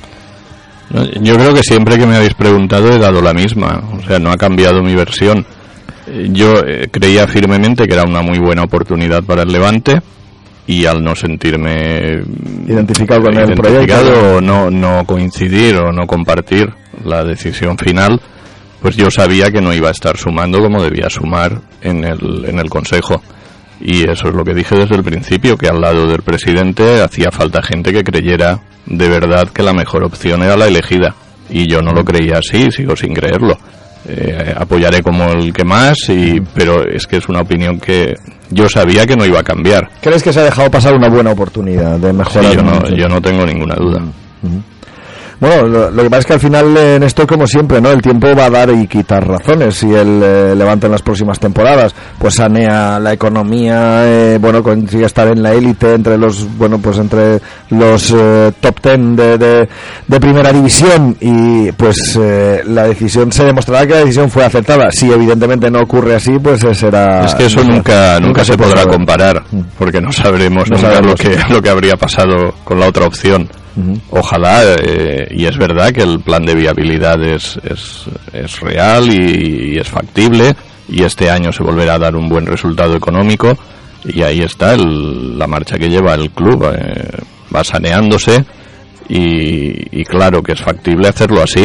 Yo 1.20 1.34
creo 1.36 1.54
que 1.54 1.62
siempre 1.62 1.98
que 1.98 2.06
me 2.06 2.16
habéis 2.16 2.34
preguntado 2.34 2.92
he 2.92 2.98
dado 2.98 3.20
la 3.20 3.32
misma, 3.32 3.82
o 3.92 4.06
sea, 4.06 4.18
no 4.18 4.30
ha 4.30 4.36
cambiado 4.36 4.82
mi 4.82 4.94
versión. 4.94 5.44
Eh, 6.06 6.28
Yo 6.30 6.52
eh, 6.66 6.88
creía 6.90 7.26
firmemente 7.26 7.86
que 7.86 7.94
era 7.94 8.04
una 8.04 8.22
muy 8.22 8.38
buena 8.38 8.62
oportunidad 8.62 9.22
para 9.24 9.42
el 9.42 9.48
Levante 9.48 10.00
y 10.66 10.84
al 10.86 11.02
no 11.02 11.14
sentirme 11.14 12.22
Identificado 12.66 13.22
con 13.22 13.34
el 13.36 13.46
identificado 13.48 14.10
proyecto. 14.10 14.36
o 14.36 14.40
no, 14.40 14.70
no 14.70 15.04
coincidir 15.06 15.76
o 15.76 15.90
no 15.92 16.06
compartir 16.06 16.68
la 17.04 17.24
decisión 17.24 17.76
final, 17.76 18.20
pues 18.80 18.96
yo 18.96 19.10
sabía 19.10 19.50
que 19.50 19.60
no 19.60 19.72
iba 19.72 19.88
a 19.88 19.92
estar 19.92 20.16
sumando 20.16 20.60
como 20.60 20.82
debía 20.82 21.08
sumar 21.10 21.60
en 21.80 22.04
el, 22.04 22.44
en 22.46 22.58
el 22.58 22.68
Consejo. 22.70 23.22
Y 23.84 24.08
eso 24.10 24.28
es 24.28 24.34
lo 24.34 24.42
que 24.44 24.54
dije 24.54 24.74
desde 24.76 24.96
el 24.96 25.04
principio, 25.04 25.58
que 25.58 25.68
al 25.68 25.78
lado 25.78 26.06
del 26.06 26.22
presidente 26.22 27.02
hacía 27.02 27.30
falta 27.30 27.62
gente 27.62 27.92
que 27.92 28.02
creyera 28.02 28.58
de 28.86 29.08
verdad 29.08 29.48
que 29.50 29.62
la 29.62 29.74
mejor 29.74 30.04
opción 30.04 30.42
era 30.42 30.56
la 30.56 30.66
elegida. 30.66 31.14
Y 31.50 31.68
yo 31.68 31.82
no 31.82 31.92
lo 31.92 32.02
creía 32.02 32.38
así, 32.38 32.70
sigo 32.70 32.96
sin 32.96 33.12
creerlo. 33.12 33.58
Eh, 34.08 34.54
apoyaré 34.56 35.02
como 35.02 35.24
el 35.32 35.52
que 35.52 35.64
más, 35.64 35.98
y, 36.08 36.40
pero 36.54 36.82
es 36.86 37.06
que 37.06 37.18
es 37.18 37.28
una 37.28 37.40
opinión 37.40 37.78
que, 37.78 38.14
yo 38.50 38.68
sabía 38.68 39.06
que 39.06 39.16
no 39.16 39.26
iba 39.26 39.40
a 39.40 39.42
cambiar. 39.42 39.90
¿Crees 40.00 40.22
que 40.22 40.32
se 40.32 40.40
ha 40.40 40.44
dejado 40.44 40.70
pasar 40.70 40.94
una 40.94 41.08
buena 41.08 41.32
oportunidad 41.32 41.98
de 41.98 42.12
mejorar? 42.12 42.50
Sí, 42.50 42.56
yo, 42.56 42.62
no, 42.62 42.96
yo 42.96 43.08
no 43.08 43.20
tengo 43.20 43.44
ninguna 43.44 43.74
duda. 43.74 44.02
Bueno, 45.44 45.68
lo, 45.68 45.90
lo 45.90 46.02
que 46.02 46.08
pasa 46.08 46.20
es 46.20 46.26
que 46.26 46.32
al 46.32 46.40
final 46.40 46.74
eh, 46.74 46.96
en 46.96 47.02
esto, 47.02 47.26
como 47.26 47.46
siempre, 47.46 47.78
¿no? 47.78 47.90
El 47.90 48.00
tiempo 48.00 48.34
va 48.34 48.46
a 48.46 48.50
dar 48.50 48.70
y 48.70 48.86
quitar 48.86 49.28
razones. 49.28 49.74
Si 49.74 49.92
el 49.92 50.22
eh, 50.22 50.54
Levante 50.56 50.86
en 50.86 50.92
las 50.92 51.02
próximas 51.02 51.38
temporadas, 51.38 51.94
pues 52.18 52.36
sanea 52.36 52.98
la 52.98 53.12
economía, 53.12 54.06
eh, 54.06 54.38
bueno, 54.40 54.62
consigue 54.62 55.04
estar 55.04 55.28
en 55.28 55.42
la 55.42 55.52
élite 55.52 55.92
entre 55.92 56.16
los, 56.16 56.56
bueno, 56.56 56.78
pues 56.78 56.96
entre 56.96 57.40
los 57.68 58.10
eh, 58.16 58.52
top 58.58 58.80
ten 58.80 59.14
de, 59.14 59.36
de, 59.36 59.68
de 60.08 60.20
primera 60.20 60.50
división 60.50 61.14
y 61.20 61.70
pues 61.72 62.18
eh, 62.18 62.62
la 62.64 62.84
decisión 62.84 63.30
se 63.30 63.44
demostrará 63.44 63.86
que 63.86 63.92
la 63.92 64.00
decisión 64.00 64.30
fue 64.30 64.46
acertada. 64.46 64.90
Si 64.92 65.12
evidentemente 65.12 65.70
no 65.70 65.80
ocurre 65.80 66.14
así, 66.14 66.38
pues 66.42 66.60
será. 66.72 67.26
Es 67.26 67.34
que 67.34 67.44
eso 67.44 67.62
nunca, 67.62 68.18
nunca, 68.18 68.46
se, 68.46 68.56
podrá 68.56 68.86
comparar, 68.86 69.42
porque 69.78 70.00
no 70.00 70.10
sabremos 70.10 70.70
No 70.70 70.78
nunca 70.78 71.02
lo 71.02 71.14
que, 71.14 71.36
lo 71.50 71.60
que 71.60 71.68
habría 71.68 71.96
pasado 71.96 72.54
con 72.64 72.80
la 72.80 72.88
otra 72.88 73.04
opción. 73.04 73.46
Ojalá, 74.10 74.62
eh, 74.80 75.26
y 75.30 75.46
es 75.46 75.56
verdad 75.58 75.90
que 75.92 76.02
el 76.02 76.20
plan 76.20 76.44
de 76.44 76.54
viabilidad 76.54 77.20
es, 77.22 77.58
es, 77.64 78.04
es 78.32 78.60
real 78.60 79.12
y, 79.12 79.78
es 79.78 79.88
factible, 79.88 80.54
y 80.88 81.02
este 81.02 81.28
año 81.30 81.52
se 81.52 81.62
volverá 81.64 81.94
a 81.94 81.98
dar 81.98 82.14
un 82.14 82.28
buen 82.28 82.46
resultado 82.46 82.94
económico, 82.94 83.56
y 84.04 84.22
ahí 84.22 84.40
está 84.42 84.74
el- 84.74 85.38
la 85.38 85.46
marcha 85.46 85.76
que 85.78 85.88
lleva 85.88 86.14
el 86.14 86.30
club, 86.30 86.64
eh, 86.72 87.18
va 87.54 87.64
saneándose, 87.64 88.44
y, 89.08 90.00
y 90.00 90.04
claro 90.04 90.42
que 90.42 90.52
es 90.52 90.60
factible 90.62 91.08
hacerlo 91.08 91.42
así, 91.42 91.64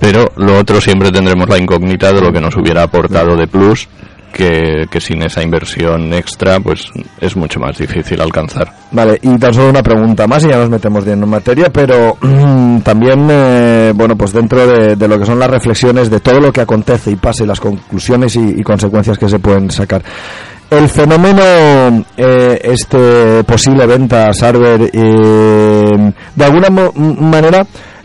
pero 0.00 0.24
lo 0.36 0.58
otro 0.58 0.80
siempre 0.80 1.10
tendremos 1.10 1.48
la 1.48 1.58
incógnita 1.58 2.12
de 2.12 2.20
lo 2.20 2.32
que 2.32 2.40
nos 2.40 2.56
hubiera 2.56 2.82
aportado 2.82 3.36
de 3.36 3.46
plus, 3.46 3.88
que, 4.34 5.00
sin 5.00 5.22
esa 5.22 5.42
inversión 5.42 6.12
extra 6.12 6.58
pues 6.60 6.90
es 7.20 7.36
mucho 7.36 7.60
más 7.60 7.78
difícil 7.78 8.20
alcanzar. 8.20 8.72
Vale, 8.90 9.18
y 9.22 9.38
tan 9.38 9.54
solo 9.54 9.70
una 9.70 9.82
pregunta 9.82 10.26
más 10.26 10.44
y 10.44 10.48
ya 10.48 10.56
nos 10.58 10.68
metemos 10.70 11.04
bien 11.04 11.22
en 11.22 11.28
materia, 11.28 11.70
pero 11.72 12.16
también, 12.82 13.26
eh, 13.30 13.92
bueno, 13.94 14.16
pues 14.16 14.32
dentro 14.32 14.66
de, 14.66 15.08
lo 15.08 15.18
que 15.18 15.26
son 15.26 15.38
las 15.38 15.50
reflexiones 15.50 16.10
de 16.10 16.20
todo 16.20 16.40
lo 16.40 16.52
que 16.52 16.60
acontece 16.60 17.10
y 17.12 17.16
pasa 17.16 17.44
y 17.44 17.46
las 17.46 17.60
conclusiones 17.60 18.34
y, 18.36 18.62
consecuencias 18.62 19.16
que 19.18 19.28
se 19.28 19.38
pueden 19.38 19.70
sacar. 19.70 20.02
El 20.70 20.88
fenómeno, 20.88 22.04
eh, 22.16 22.60
este 22.64 23.44
posible 23.44 23.86
venta 23.86 24.32
Sarver, 24.32 24.90
eh, 24.92 26.12
de 26.34 26.44
alguna 26.44 26.70
mo- 26.70 26.92
manera 26.92 27.64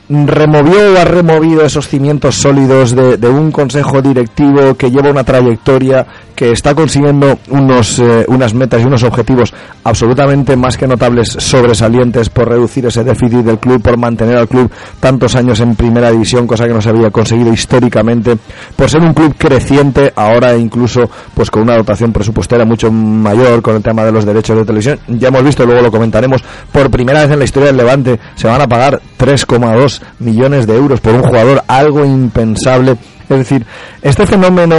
removió 0.10 0.94
o 0.94 0.98
ha 0.98 1.06
removido 1.06 1.64
esos 1.64 1.88
cimientos 1.88 2.36
sólidos 2.36 2.96
de, 2.96 3.30
un 3.30 3.52
consejo 3.52 4.02
directivo 4.02 4.76
que 4.76 4.90
lleva 4.90 5.12
una 5.12 5.24
trayectoria 5.24 6.06
que 6.40 6.54
está 6.54 6.74
consiguiendo 6.74 7.38
unos 7.50 8.00
eh, 8.00 8.24
unas 8.30 8.54
metas 8.54 8.82
y 8.82 8.86
unos 8.86 9.04
objetivos 9.04 9.54
absolutamente 9.84 10.56
más 10.56 10.78
que 10.78 10.88
notables 10.88 11.28
sobresalientes 11.28 12.30
por 12.30 12.48
reducir 12.48 12.86
ese 12.86 13.04
déficit 13.04 13.40
del 13.40 13.60
club 13.60 13.82
por 13.82 13.98
mantener 13.98 14.38
al 14.38 14.48
club 14.48 14.72
tantos 15.02 15.36
años 15.36 15.60
en 15.60 15.76
primera 15.76 16.10
división 16.12 16.48
cosa 16.48 16.66
que 16.66 16.74
no 16.74 16.82
se 16.82 16.92
había 16.92 17.12
conseguido 17.12 17.52
históricamente 17.52 18.38
por 18.74 18.90
ser 18.90 19.02
un 19.02 19.14
club 19.14 19.36
creciente 19.38 20.14
ahora 20.16 20.56
incluso 20.56 21.10
pues 21.34 21.52
con 21.52 21.64
una 21.64 21.76
dotación 21.76 22.14
presupuestaria 22.14 22.64
mucho 22.64 22.90
mayor 22.90 23.62
con 23.62 23.76
el 23.76 23.84
tema 23.84 24.06
de 24.06 24.14
los 24.14 24.24
derechos 24.24 24.56
de 24.56 24.64
televisión. 24.64 24.98
Ya 25.10 25.28
hemos 25.28 25.44
visto 25.44 25.66
luego 25.66 25.82
lo 25.82 25.92
comentaremos 25.92 26.42
por 26.72 26.90
primera 26.90 27.24
vez 27.24 27.32
en 27.32 27.40
la 27.40 27.44
historia 27.44 27.68
del 27.68 27.76
Levante 27.76 28.18
se 28.36 28.48
van 28.48 28.62
a 28.62 28.68
pagar 28.68 29.02
3,2 29.20 30.00
millones 30.20 30.66
de 30.66 30.78
euros 30.78 31.02
por 31.02 31.16
un 31.16 31.24
jugador 31.24 31.66
algo 31.68 32.06
impensable 32.06 32.96
es 33.30 33.38
decir, 33.38 33.66
este 34.02 34.26
fenómeno 34.26 34.76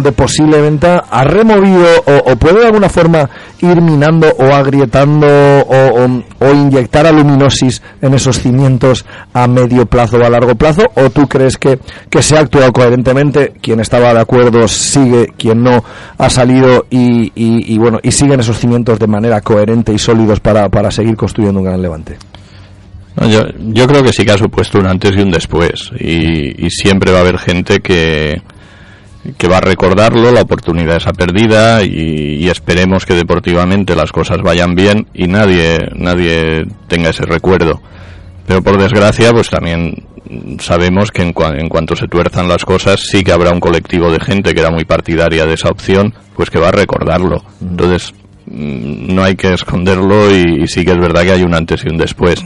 de 0.00 0.12
posible 0.12 0.60
venta 0.60 1.04
ha 1.10 1.24
removido 1.24 1.86
o, 2.26 2.36
puede 2.36 2.60
de 2.60 2.66
alguna 2.66 2.88
forma 2.88 3.28
ir 3.60 3.80
minando 3.80 4.28
o 4.38 4.44
agrietando 4.54 5.26
o, 5.26 6.06
o- 6.40 6.52
inyectar 6.54 7.06
aluminosis 7.06 7.82
en 8.02 8.14
esos 8.14 8.38
cimientos 8.40 9.04
a 9.32 9.46
medio 9.48 9.86
plazo 9.86 10.18
o 10.18 10.24
a 10.24 10.28
largo 10.30 10.54
plazo 10.54 10.82
o 10.94 11.08
tú 11.10 11.26
crees 11.26 11.56
que, 11.56 11.78
que 12.10 12.22
se 12.22 12.36
ha 12.36 12.40
actuado 12.40 12.72
coherentemente 12.72 13.54
quien 13.62 13.80
estaba 13.80 14.12
de 14.12 14.20
acuerdo 14.20 14.68
sigue 14.68 15.28
quien 15.38 15.62
no 15.62 15.82
ha 16.18 16.28
salido 16.30 16.86
y, 16.90 17.32
y- 17.34 17.74
y, 17.74 17.78
bueno 17.78 17.98
y 18.02 18.12
siguen 18.12 18.40
esos 18.40 18.58
cimientos 18.58 18.98
de 18.98 19.06
manera 19.06 19.40
coherente 19.40 19.92
y 19.92 19.98
sólidos 19.98 20.40
para, 20.40 20.68
para 20.68 20.90
seguir 20.90 21.16
construyendo 21.16 21.60
un 21.60 21.66
gran 21.66 21.80
levante 21.82 22.18
No, 23.16 23.28
yo, 23.28 23.42
yo 23.58 23.86
creo 23.86 24.02
que 24.02 24.12
sí 24.12 24.24
que 24.24 24.32
ha 24.32 24.38
supuesto 24.38 24.78
un 24.78 24.86
antes 24.86 25.16
y 25.16 25.20
un 25.20 25.30
después 25.30 25.90
y, 26.00 26.68
siempre 26.70 27.12
va 27.12 27.18
a 27.18 27.20
haber 27.20 27.38
gente 27.38 27.78
que, 27.80 28.42
que 29.38 29.46
va 29.48 29.58
a 29.58 29.60
recordarlo, 29.60 30.32
la 30.32 30.42
oportunidad 30.42 30.96
esa 30.96 31.12
perdida 31.12 31.84
y, 31.84 32.48
esperemos 32.48 33.06
que 33.06 33.14
deportivamente 33.14 33.94
las 33.94 34.10
cosas 34.12 34.38
vayan 34.42 34.74
bien 34.74 35.06
y 35.14 35.28
nadie, 35.28 35.78
nadie 35.94 36.66
tenga 36.88 37.10
ese 37.10 37.24
recuerdo. 37.24 37.80
Pero 38.46 38.62
por 38.62 38.78
desgracia, 38.78 39.32
pues 39.32 39.48
también 39.48 40.04
sabemos 40.60 41.10
que 41.12 41.22
en, 41.22 41.32
cua- 41.32 41.58
en 41.58 41.68
cuanto 41.68 41.94
se 41.96 42.08
tuerzan 42.08 42.48
las 42.48 42.64
cosas, 42.64 43.00
sí 43.00 43.22
que 43.22 43.32
habrá 43.32 43.50
un 43.52 43.60
colectivo 43.60 44.10
de 44.10 44.18
gente 44.20 44.52
que 44.54 44.60
era 44.60 44.70
muy 44.70 44.84
partidaria 44.84 45.46
de 45.46 45.54
esa 45.54 45.68
opción, 45.70 46.12
pues 46.34 46.50
que 46.50 46.58
va 46.58 46.68
a 46.68 46.72
recordarlo. 46.72 47.42
Entonces, 47.62 48.12
mm, 48.46 49.14
no 49.14 49.22
hay 49.24 49.36
que 49.36 49.54
esconderlo 49.54 50.30
y 50.36 50.66
sí 50.66 50.84
que 50.84 50.90
es 50.92 50.98
verdad 50.98 51.22
que 51.22 51.32
hay 51.32 51.42
un 51.42 51.54
antes 51.54 51.84
y 51.84 51.88
un 51.88 51.96
después. 51.96 52.44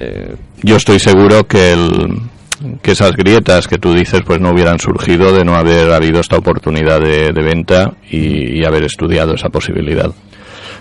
Eh, 0.00 0.34
yo 0.62 0.76
estoy 0.76 0.98
seguro 0.98 1.46
que 1.46 1.72
el 1.72 2.20
que 2.82 2.92
esas 2.92 3.12
grietas 3.12 3.68
que 3.68 3.78
tú 3.78 3.94
dices 3.94 4.22
pues 4.26 4.40
no 4.40 4.50
hubieran 4.50 4.78
surgido 4.78 5.32
de 5.32 5.44
no 5.44 5.54
haber 5.54 5.92
habido 5.92 6.20
esta 6.20 6.36
oportunidad 6.36 7.00
de, 7.00 7.32
venta 7.32 7.92
y, 8.10 8.64
haber 8.64 8.84
estudiado 8.84 9.34
esa 9.34 9.48
posibilidad. 9.48 10.10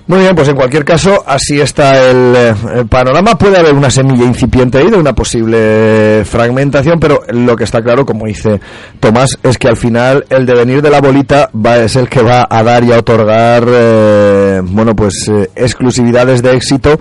Muy 0.07 0.19
bien, 0.19 0.35
pues 0.35 0.47
en 0.47 0.55
cualquier 0.55 0.85
caso, 0.85 1.21
así 1.27 1.59
está 1.59 2.09
el, 2.09 2.33
el 2.75 2.87
panorama. 2.87 3.37
Puede 3.37 3.57
haber 3.57 3.73
una 3.73 3.89
semilla 3.89 4.23
incipiente 4.23 4.77
ahí 4.77 4.89
de 4.89 4.95
una 4.95 5.13
posible 5.13 6.23
fragmentación, 6.23 6.97
pero 6.97 7.23
lo 7.29 7.57
que 7.57 7.65
está 7.65 7.81
claro, 7.81 8.05
como 8.05 8.25
dice 8.25 8.59
Tomás, 9.01 9.37
es 9.43 9.57
que 9.57 9.67
al 9.67 9.75
final 9.75 10.25
el 10.29 10.45
devenir 10.45 10.81
de 10.81 10.89
la 10.89 11.01
bolita 11.01 11.49
va, 11.53 11.77
es 11.77 11.97
el 11.97 12.07
que 12.07 12.21
va 12.21 12.47
a 12.49 12.63
dar 12.63 12.85
y 12.85 12.93
a 12.93 12.99
otorgar, 12.99 13.65
eh, 13.67 14.61
bueno, 14.63 14.95
pues 14.95 15.27
eh, 15.27 15.49
exclusividades 15.55 16.41
de 16.41 16.53
éxito. 16.55 16.97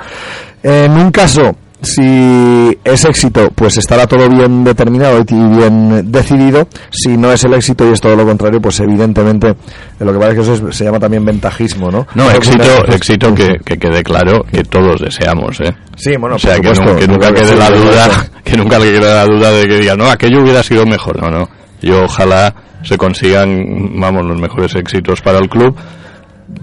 En 0.65 0.93
un 0.93 1.13
caso, 1.13 1.55
si 1.87 2.78
es 2.85 3.05
éxito, 3.05 3.50
pues 3.55 3.76
estará 3.78 4.07
todo 4.07 4.28
bien 4.28 4.64
determinado 4.64 5.21
y 5.21 5.35
bien 5.57 6.11
decidido. 6.12 6.69
Si 6.90 7.16
no 7.16 7.33
es 7.33 7.43
el 7.45 7.55
éxito 7.55 7.88
y 7.88 7.93
es 7.93 8.00
todo 8.00 8.16
lo 8.16 8.25
contrario, 8.26 8.61
pues 8.61 8.78
evidentemente 8.81 9.55
lo 10.00 10.12
que 10.12 10.19
pasa 10.19 10.28
es 10.31 10.35
que 10.35 10.40
eso 10.43 10.69
es- 10.69 10.76
se 10.76 10.85
llama 10.85 10.99
también 11.00 11.25
ventajismo, 11.25 11.90
¿no? 11.90 12.07
No, 12.14 12.31
éxito, 12.31 12.85
éxito 12.88 13.35
que, 13.35 13.57
que 13.64 13.78
quede 13.78 14.02
claro 14.02 14.45
que 14.50 14.62
todos 14.64 15.00
deseamos, 15.00 15.61
¿eh? 15.61 15.75
Sí, 15.97 16.16
bueno, 16.19 16.37
o 16.37 16.38
sea, 16.38 16.57
que, 16.61 16.75
supuesto. 16.75 16.93
nu- 16.93 16.99
que 16.99 17.09
nunca 17.09 17.33
quede 17.33 17.57
la 17.57 17.71
duda, 17.71 18.09
que 18.45 18.57
nunca 18.57 18.78
le 18.78 18.87
quede 18.93 19.14
la 19.14 19.25
duda 19.25 19.50
de 19.52 19.66
que 19.66 19.78
diga, 19.78 19.97
no, 19.97 20.07
aquello 20.11 20.43
hubiera 20.43 20.62
sido 20.62 20.85
mejor. 20.85 21.23
No, 21.23 21.31
no. 21.31 21.49
Yo 21.81 22.05
ojalá 22.05 22.55
se 22.83 22.97
consigan, 22.99 23.64
vamos, 24.00 24.25
los 24.26 24.38
mejores 24.40 24.75
éxitos 24.75 25.21
para 25.23 25.38
el 25.38 25.49
club, 25.49 25.75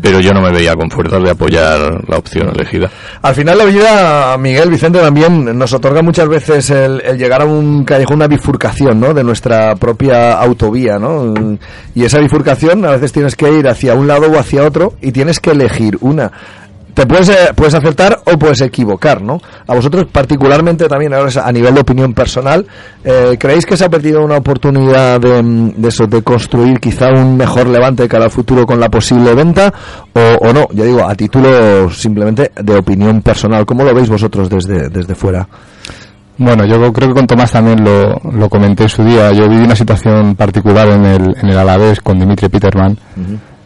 pero 0.01 0.19
yo 0.19 0.33
no 0.33 0.41
me 0.41 0.51
veía 0.51 0.75
con 0.75 0.89
fuerzas 0.89 1.23
de 1.23 1.31
apoyar 1.31 2.03
la 2.07 2.17
opción 2.17 2.49
elegida. 2.49 2.89
Al 3.21 3.35
final 3.35 3.57
la 3.57 3.65
vida, 3.65 4.37
Miguel 4.37 4.69
Vicente, 4.69 4.99
también 4.99 5.57
nos 5.57 5.73
otorga 5.73 6.01
muchas 6.01 6.27
veces 6.27 6.69
el, 6.69 7.01
el 7.01 7.17
llegar 7.17 7.41
a 7.41 7.45
un 7.45 7.83
callejón, 7.83 8.17
una 8.17 8.27
bifurcación, 8.27 8.99
¿no? 8.99 9.13
De 9.13 9.23
nuestra 9.23 9.75
propia 9.75 10.33
autovía, 10.39 10.99
¿no? 10.99 11.33
Y 11.95 12.03
esa 12.03 12.19
bifurcación 12.19 12.85
a 12.85 12.91
veces 12.91 13.11
tienes 13.11 13.35
que 13.35 13.51
ir 13.51 13.67
hacia 13.67 13.93
un 13.93 14.07
lado 14.07 14.31
o 14.31 14.37
hacia 14.37 14.63
otro 14.63 14.93
y 15.01 15.11
tienes 15.11 15.39
que 15.39 15.51
elegir 15.51 15.97
una. 16.01 16.31
Te 16.93 17.07
puedes, 17.07 17.29
eh, 17.29 17.51
puedes 17.55 17.73
acertar 17.73 18.19
o 18.25 18.37
puedes 18.37 18.61
equivocar, 18.61 19.21
¿no? 19.21 19.39
A 19.67 19.73
vosotros 19.73 20.05
particularmente 20.11 20.87
también, 20.87 21.13
ahora 21.13 21.31
a 21.43 21.51
nivel 21.51 21.73
de 21.73 21.81
opinión 21.81 22.13
personal, 22.13 22.65
eh, 23.03 23.35
¿creéis 23.39 23.65
que 23.65 23.75
se 23.75 23.85
ha 23.85 23.89
perdido 23.89 24.23
una 24.23 24.37
oportunidad 24.37 25.19
de, 25.19 25.41
mm, 25.41 25.73
de 25.77 25.89
eso, 25.89 26.05
de 26.05 26.21
construir 26.21 26.79
quizá 26.79 27.09
un 27.09 27.35
mejor 27.35 27.67
levante 27.67 28.07
cara 28.07 28.25
al 28.25 28.31
futuro 28.31 28.65
con 28.65 28.79
la 28.79 28.89
posible 28.89 29.33
venta 29.33 29.73
o, 30.13 30.47
o 30.47 30.53
no? 30.53 30.67
Yo 30.71 30.83
digo, 30.83 31.03
a 31.03 31.15
título 31.15 31.89
simplemente 31.89 32.51
de 32.61 32.75
opinión 32.75 33.21
personal, 33.21 33.65
¿cómo 33.65 33.83
lo 33.83 33.93
veis 33.93 34.09
vosotros 34.09 34.49
desde, 34.49 34.89
desde 34.89 35.15
fuera? 35.15 35.47
Bueno, 36.37 36.65
yo 36.65 36.91
creo 36.91 37.09
que 37.09 37.13
con 37.13 37.27
Tomás 37.27 37.51
también 37.51 37.83
lo, 37.83 38.19
lo 38.31 38.49
comenté 38.49 38.83
en 38.83 38.89
su 38.89 39.03
día. 39.03 39.31
Yo 39.31 39.47
viví 39.47 39.63
una 39.63 39.75
situación 39.75 40.35
particular 40.35 40.89
en 40.89 41.05
el, 41.05 41.35
en 41.37 41.49
el 41.49 41.57
Alavés 41.57 42.01
con 42.01 42.19
Dimitri 42.19 42.49
Peterman, 42.49 42.97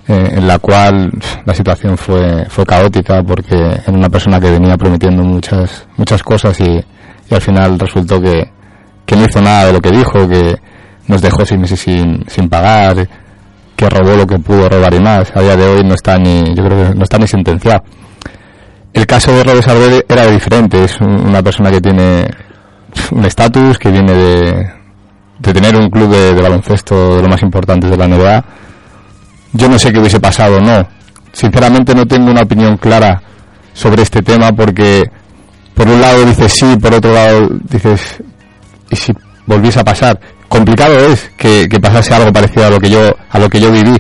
eh, 0.08 0.34
en 0.38 0.48
la 0.48 0.60
cual 0.60 1.12
la 1.46 1.54
situación 1.54 1.98
fue, 1.98 2.46
fue 2.50 2.66
caótica 2.66 3.22
porque 3.24 3.56
era 3.56 3.92
una 3.94 4.10
persona 4.10 4.40
que 4.40 4.52
venía 4.52 4.78
prometiendo 4.78 5.24
muchas, 5.24 5.86
muchas 5.98 6.24
cosas 6.24 6.60
y, 6.60 6.84
al 7.30 7.42
final 7.42 7.78
resultó 7.78 8.22
que, 8.22 8.50
que 9.06 9.16
no 9.18 9.26
hizo 9.26 9.42
nada 9.42 9.66
de 9.66 9.74
lo 9.74 9.82
que 9.82 9.92
dijo, 9.92 10.28
que 10.30 10.56
nos 11.08 11.22
dejó 11.22 11.46
seis 11.46 11.60
meses 11.60 11.80
sin, 11.80 12.24
sin 12.28 12.48
pagar, 12.48 13.08
que 13.76 13.90
robó 13.90 14.16
lo 14.16 14.26
que 14.26 14.40
pudo 14.40 14.70
robar 14.70 14.94
y 14.94 15.00
más. 15.02 15.32
A 15.36 15.42
día 15.42 15.56
de 15.58 15.68
hoy 15.68 15.84
no 15.84 15.94
está 15.94 16.18
ni, 16.18 16.56
yo 16.56 16.64
creo 16.66 16.90
que 16.90 16.96
no 16.96 17.04
está 17.04 17.18
ni 17.18 17.28
sentenciado. 17.28 17.84
El 18.94 19.06
caso 19.06 19.32
de 19.34 19.44
Robes 19.44 19.68
Arbede 19.68 20.06
era 20.08 20.26
diferente, 20.28 20.84
es 20.84 21.00
un- 21.02 21.28
una 21.28 21.44
persona 21.44 21.70
que 21.70 21.82
tiene 21.82 22.28
un 23.12 23.26
estatus, 23.26 23.78
que 23.78 23.92
viene 23.92 24.14
de, 24.14 24.72
de 25.40 25.54
tener 25.54 25.76
un 25.76 25.90
club 25.90 26.10
de, 26.10 26.34
de 26.34 26.42
baloncesto 26.42 27.18
de 27.18 27.22
lo 27.24 27.28
más 27.28 27.42
importante 27.44 27.88
de 27.88 27.98
la 27.98 28.08
NBA. 28.08 28.44
Yo 29.54 29.70
no 29.70 29.80
sé 29.80 29.92
qué 29.92 30.00
hubiese 30.00 30.20
pasado 30.20 30.60
no, 30.60 30.88
sinceramente 31.32 31.94
no 31.94 32.06
tengo 32.06 32.32
una 32.32 32.42
opinión 32.42 32.78
clara 32.78 33.22
sobre 33.74 34.02
este 34.04 34.22
tema 34.22 34.52
porque 34.52 35.04
por 35.74 35.88
un 35.88 36.02
lado 36.02 36.26
dices 36.26 36.54
sí, 36.54 36.76
por 36.82 36.94
otro 36.94 37.14
lado 37.14 37.48
dices 37.70 38.18
y 38.90 38.96
si 38.96 39.14
volviese 39.46 39.80
a 39.80 39.84
pasar. 39.84 40.20
Complicado 40.50 40.98
es 41.12 41.30
que, 41.38 41.68
pasase 41.82 42.14
algo 42.14 42.32
parecido 42.32 42.66
a 42.66 42.70
lo 42.70 42.80
que 42.80 42.90
yo 42.90 43.14
a 43.30 43.40
lo 43.40 43.50
que 43.50 43.60
yo 43.60 43.72
viví. 43.72 43.96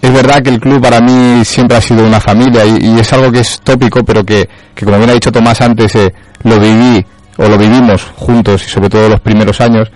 Es 0.00 0.12
verdad 0.12 0.42
que 0.42 0.50
el 0.50 0.60
club 0.60 0.82
para 0.82 1.00
mí 1.00 1.44
siempre 1.44 1.76
ha 1.76 1.80
sido 1.80 2.04
una 2.04 2.20
familia 2.20 2.64
y, 2.66 2.78
y 2.88 2.98
es 2.98 3.12
algo 3.12 3.30
que 3.30 3.40
es 3.40 3.60
tópico, 3.60 4.04
pero 4.04 4.24
que, 4.24 4.48
que 4.74 4.84
como 4.84 4.98
bien 4.98 5.10
ha 5.10 5.14
dicho 5.14 5.30
Tomás 5.30 5.60
antes, 5.60 5.94
eh, 5.94 6.12
lo 6.42 6.58
viví 6.58 7.04
o 7.38 7.48
lo 7.48 7.56
vivimos 7.56 8.02
juntos 8.16 8.66
y 8.66 8.68
sobre 8.68 8.88
todo 8.88 9.08
los 9.08 9.20
primeros 9.20 9.60
años. 9.60 9.88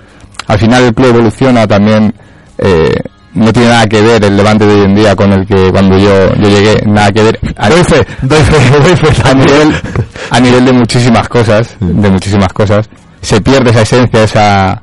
Al 0.47 0.59
final 0.59 0.85
el 0.85 0.95
club 0.95 1.09
evoluciona 1.09 1.67
también. 1.67 2.15
Eh, 2.59 2.95
no 3.37 3.53
tiene 3.53 3.69
nada 3.69 3.87
que 3.87 4.01
ver 4.03 4.25
el 4.25 4.37
levante 4.37 4.67
de 4.67 4.75
hoy 4.75 4.81
en 4.85 4.95
día 4.95 5.15
con 5.15 5.33
el 5.33 5.47
que 5.47 5.71
cuando 5.71 5.97
yo, 5.99 6.35
yo 6.35 6.49
llegué, 6.49 6.77
nada 6.87 7.13
que 7.13 7.23
ver. 7.23 7.39
A, 7.57 7.69
Doy 7.69 7.85
fe, 7.85 8.05
doy 8.23 8.43
fe, 8.43 8.57
doy 8.83 8.97
fe 8.97 9.23
a 9.29 9.35
nivel, 9.35 9.75
a 10.31 10.41
nivel 10.41 10.65
de 10.65 10.73
muchísimas 10.73 11.29
cosas, 11.29 11.77
de 11.81 12.11
muchísimas 12.11 12.53
cosas, 12.53 12.89
se 13.21 13.41
pierde 13.41 13.71
esa 13.71 13.83
esencia, 13.83 14.23
esa, 14.25 14.83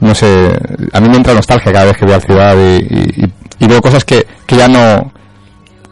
no 0.00 0.14
sé, 0.14 0.50
a 0.92 1.00
mí 1.00 1.08
me 1.08 1.16
entra 1.16 1.34
nostalgia 1.34 1.72
cada 1.72 1.84
vez 1.86 1.96
que 1.96 2.04
voy 2.04 2.14
a 2.14 2.18
la 2.18 2.22
ciudad 2.24 2.56
y, 2.56 3.22
y- 3.22 3.32
y 3.58 3.66
veo 3.66 3.80
cosas 3.80 4.04
que, 4.04 4.26
que 4.46 4.56
ya 4.56 4.68
no, 4.68 5.10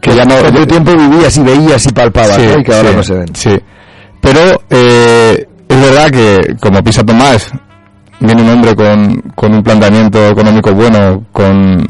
que 0.01 0.15
ya 0.15 0.25
no, 0.25 0.37
tu 0.53 0.67
tiempo 0.67 0.93
vivías 0.93 1.37
y 1.39 1.43
veías 1.43 1.87
y 1.87 1.93
palpabas, 1.93 2.39
¿no? 2.39 2.61
Y 2.61 2.63
que 2.65 2.75
ahora 2.75 2.91
sí, 2.91 2.97
no 2.97 3.03
se 3.03 3.15
ven. 3.15 3.35
sí. 3.35 3.61
Pero 4.21 4.41
eh, 4.71 5.47
es 5.69 5.81
verdad 5.81 6.11
que, 6.11 6.57
como 6.61 6.83
pisa 6.83 7.03
Tomás, 7.05 7.51
viene 8.27 8.43
un 8.43 8.51
hombre 8.51 8.75
con, 8.75 9.21
con 9.35 9.55
un 9.55 9.63
planteamiento 9.63 10.29
económico 10.29 10.73
bueno, 10.73 11.25
con 11.33 11.85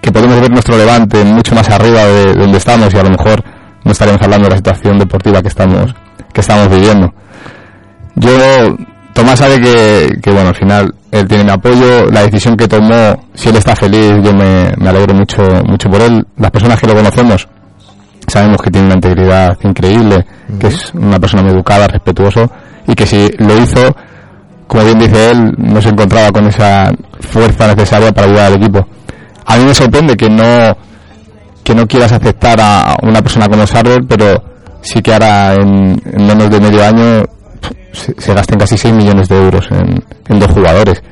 que 0.00 0.12
podemos 0.12 0.40
ver 0.40 0.50
nuestro 0.50 0.76
levante 0.76 1.24
mucho 1.24 1.54
más 1.54 1.68
arriba 1.70 2.04
de, 2.04 2.26
de 2.26 2.34
donde 2.34 2.58
estamos 2.58 2.92
y 2.94 2.98
a 2.98 3.02
lo 3.02 3.10
mejor 3.10 3.42
no 3.84 3.92
estaremos 3.92 4.20
hablando 4.22 4.46
de 4.46 4.50
la 4.50 4.56
situación 4.56 4.98
deportiva 4.98 5.42
que 5.42 5.48
estamos 5.48 5.94
que 6.32 6.40
estamos 6.40 6.68
viviendo. 6.68 7.12
Yo, 8.14 8.30
Tomás 9.12 9.38
sabe 9.38 9.60
que, 9.60 10.18
que 10.22 10.30
bueno, 10.30 10.50
al 10.50 10.54
final 10.54 10.94
él 11.10 11.26
tiene 11.26 11.44
mi 11.44 11.50
apoyo, 11.50 12.06
la 12.10 12.22
decisión 12.22 12.56
que 12.56 12.68
tomó, 12.68 13.28
si 13.34 13.48
él 13.48 13.56
está 13.56 13.74
feliz, 13.74 14.12
yo 14.22 14.32
me, 14.32 14.72
me 14.76 14.88
alegro 14.88 15.14
mucho, 15.14 15.42
mucho 15.66 15.88
por 15.88 16.00
él. 16.00 16.24
Las 16.36 16.50
personas 16.50 16.78
que 16.80 16.86
lo 16.86 16.94
conocemos 16.94 17.48
sabemos 18.26 18.60
que 18.60 18.70
tiene 18.70 18.86
una 18.86 18.96
integridad 18.96 19.56
increíble, 19.62 20.26
que 20.60 20.68
es 20.68 20.92
una 20.94 21.18
persona 21.18 21.42
muy 21.42 21.52
educada, 21.52 21.88
respetuoso, 21.88 22.50
y 22.86 22.94
que 22.94 23.06
si 23.06 23.28
lo 23.38 23.58
hizo, 23.58 23.96
como 24.68 24.84
bien 24.84 24.98
dice 24.98 25.30
él, 25.30 25.54
no 25.56 25.80
se 25.80 25.88
encontraba 25.88 26.30
con 26.30 26.46
esa 26.46 26.92
fuerza 27.20 27.74
necesaria 27.74 28.12
para 28.12 28.26
ayudar 28.28 28.46
al 28.46 28.56
equipo. 28.62 28.86
A 29.46 29.56
mí 29.56 29.64
me 29.64 29.74
sorprende 29.74 30.14
que 30.14 30.28
no 30.28 30.76
que 31.64 31.74
no 31.74 31.86
quieras 31.86 32.12
aceptar 32.12 32.58
a 32.60 32.96
una 33.02 33.20
persona 33.20 33.48
como 33.48 33.66
Sarver, 33.66 34.00
pero 34.08 34.42
sí 34.80 35.02
que 35.02 35.12
ahora 35.12 35.54
en, 35.54 36.00
en 36.04 36.26
menos 36.26 36.50
de 36.50 36.60
medio 36.60 36.82
año 36.82 37.24
se, 37.92 38.14
se 38.18 38.34
gasten 38.34 38.58
casi 38.58 38.78
6 38.78 38.94
millones 38.94 39.28
de 39.28 39.36
euros 39.36 39.66
en, 39.70 40.02
en 40.28 40.38
dos 40.38 40.50
jugadores. 40.50 41.02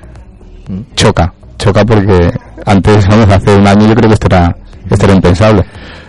Choca, 0.95 1.33
choca 1.59 1.85
porque 1.85 2.31
antes, 2.65 3.07
vamos, 3.07 3.29
hace 3.29 3.54
un 3.54 3.67
año 3.67 3.87
yo 3.87 3.95
creo 3.95 4.09
que 4.09 4.15
esto 4.15 4.26
era, 4.28 4.57
esto 4.91 5.04
era 5.04 5.15
impensable. 5.15 5.65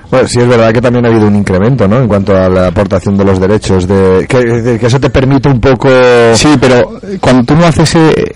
Bueno, 0.09 0.27
sí 0.27 0.39
es 0.39 0.47
verdad 0.47 0.71
que 0.71 0.81
también 0.81 1.05
ha 1.05 1.09
habido 1.09 1.27
un 1.27 1.35
incremento, 1.35 1.87
¿no? 1.87 1.97
En 1.99 2.07
cuanto 2.07 2.35
a 2.35 2.47
la 2.47 2.67
aportación 2.67 3.17
de 3.17 3.25
los 3.25 3.39
derechos, 3.39 3.87
de 3.87 4.25
que, 4.27 4.79
eso 4.81 4.99
te 4.99 5.09
permite 5.09 5.49
un 5.49 5.59
poco... 5.59 5.89
Sí, 6.33 6.55
pero 6.59 6.99
cuando 7.19 7.43
tú 7.43 7.55
no 7.55 7.65
haces 7.65 7.95
eh, 7.95 8.35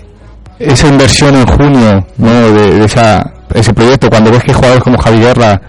esa 0.58 0.88
inversión 0.88 1.34
en 1.34 1.46
junio, 1.46 2.06
¿no? 2.18 2.30
De, 2.30 2.78
de 2.78 2.84
esa, 2.84 3.32
ese 3.54 3.72
proyecto, 3.72 4.10
cuando 4.10 4.30
ves 4.30 4.42
que 4.44 4.52
jugadores 4.52 4.82
como 4.82 4.98
Javi 4.98 5.20
Guerra, 5.20 5.60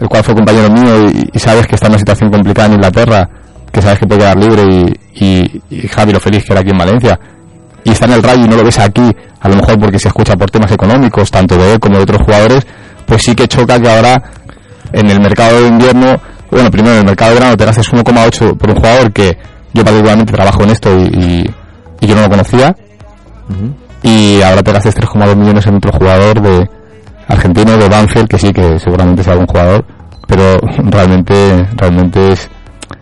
el 0.00 0.08
cual 0.08 0.24
fue 0.24 0.34
compañero 0.34 0.70
mío, 0.70 1.10
y, 1.10 1.30
y 1.32 1.38
sabes 1.38 1.66
que 1.66 1.74
está 1.74 1.88
en 1.88 1.92
una 1.92 1.98
situación 1.98 2.30
complicada 2.30 2.68
en 2.68 2.74
Inglaterra, 2.74 3.28
que 3.70 3.82
sabes 3.82 3.98
que 3.98 4.06
puede 4.06 4.20
quedar 4.20 4.38
libre, 4.38 4.62
y, 4.62 5.24
y, 5.24 5.62
y 5.68 5.88
Javi 5.88 6.12
lo 6.12 6.20
feliz 6.20 6.42
que 6.44 6.54
era 6.54 6.62
aquí 6.62 6.70
en 6.70 6.78
Valencia, 6.78 7.20
y 7.84 7.90
está 7.90 8.06
en 8.06 8.12
el 8.12 8.22
Rayo 8.22 8.44
y 8.44 8.48
no 8.48 8.56
lo 8.56 8.64
ves 8.64 8.78
aquí, 8.78 9.14
a 9.40 9.48
lo 9.48 9.56
mejor 9.56 9.78
porque 9.78 9.98
se 9.98 10.08
escucha 10.08 10.36
por 10.36 10.50
temas 10.50 10.72
económicos, 10.72 11.30
tanto 11.30 11.56
de 11.56 11.74
él 11.74 11.80
como 11.80 11.96
de 11.96 12.02
otros 12.04 12.22
jugadores, 12.22 12.66
pues 13.06 13.22
sí 13.22 13.34
que 13.34 13.46
choca 13.46 13.80
que 13.80 13.88
ahora 13.88 14.22
en 14.92 15.10
el 15.10 15.20
mercado 15.20 15.60
de 15.60 15.68
invierno, 15.68 16.16
bueno, 16.50 16.70
primero 16.70 16.94
en 16.94 17.00
el 17.00 17.06
mercado 17.06 17.32
de 17.32 17.38
verano 17.40 17.56
te 17.56 17.64
gastes 17.64 17.92
1,8 17.92 18.56
por 18.56 18.70
un 18.70 18.76
jugador 18.76 19.12
que 19.12 19.36
yo 19.74 19.84
particularmente 19.84 20.32
trabajo 20.32 20.62
en 20.64 20.70
esto 20.70 20.90
y, 20.98 21.02
y- 21.04 21.50
y 22.00 22.06
yo 22.06 22.14
no 22.14 22.22
lo 22.22 22.28
conocía, 22.30 22.74
y 24.02 24.40
ahora 24.42 24.62
te 24.62 24.72
gastes 24.72 24.94
3,2 24.96 25.36
millones 25.36 25.66
en 25.66 25.76
otro 25.76 25.92
jugador 25.92 26.40
de 26.40 26.68
argentino 27.26 27.76
de 27.76 27.88
Banfield, 27.88 28.28
que 28.28 28.38
sí, 28.38 28.52
que 28.52 28.78
seguramente 28.78 29.22
sea 29.22 29.32
algún 29.32 29.46
jugador, 29.46 29.84
pero 30.26 30.56
realmente, 30.90 31.66
realmente 31.76 32.32
es 32.32 32.48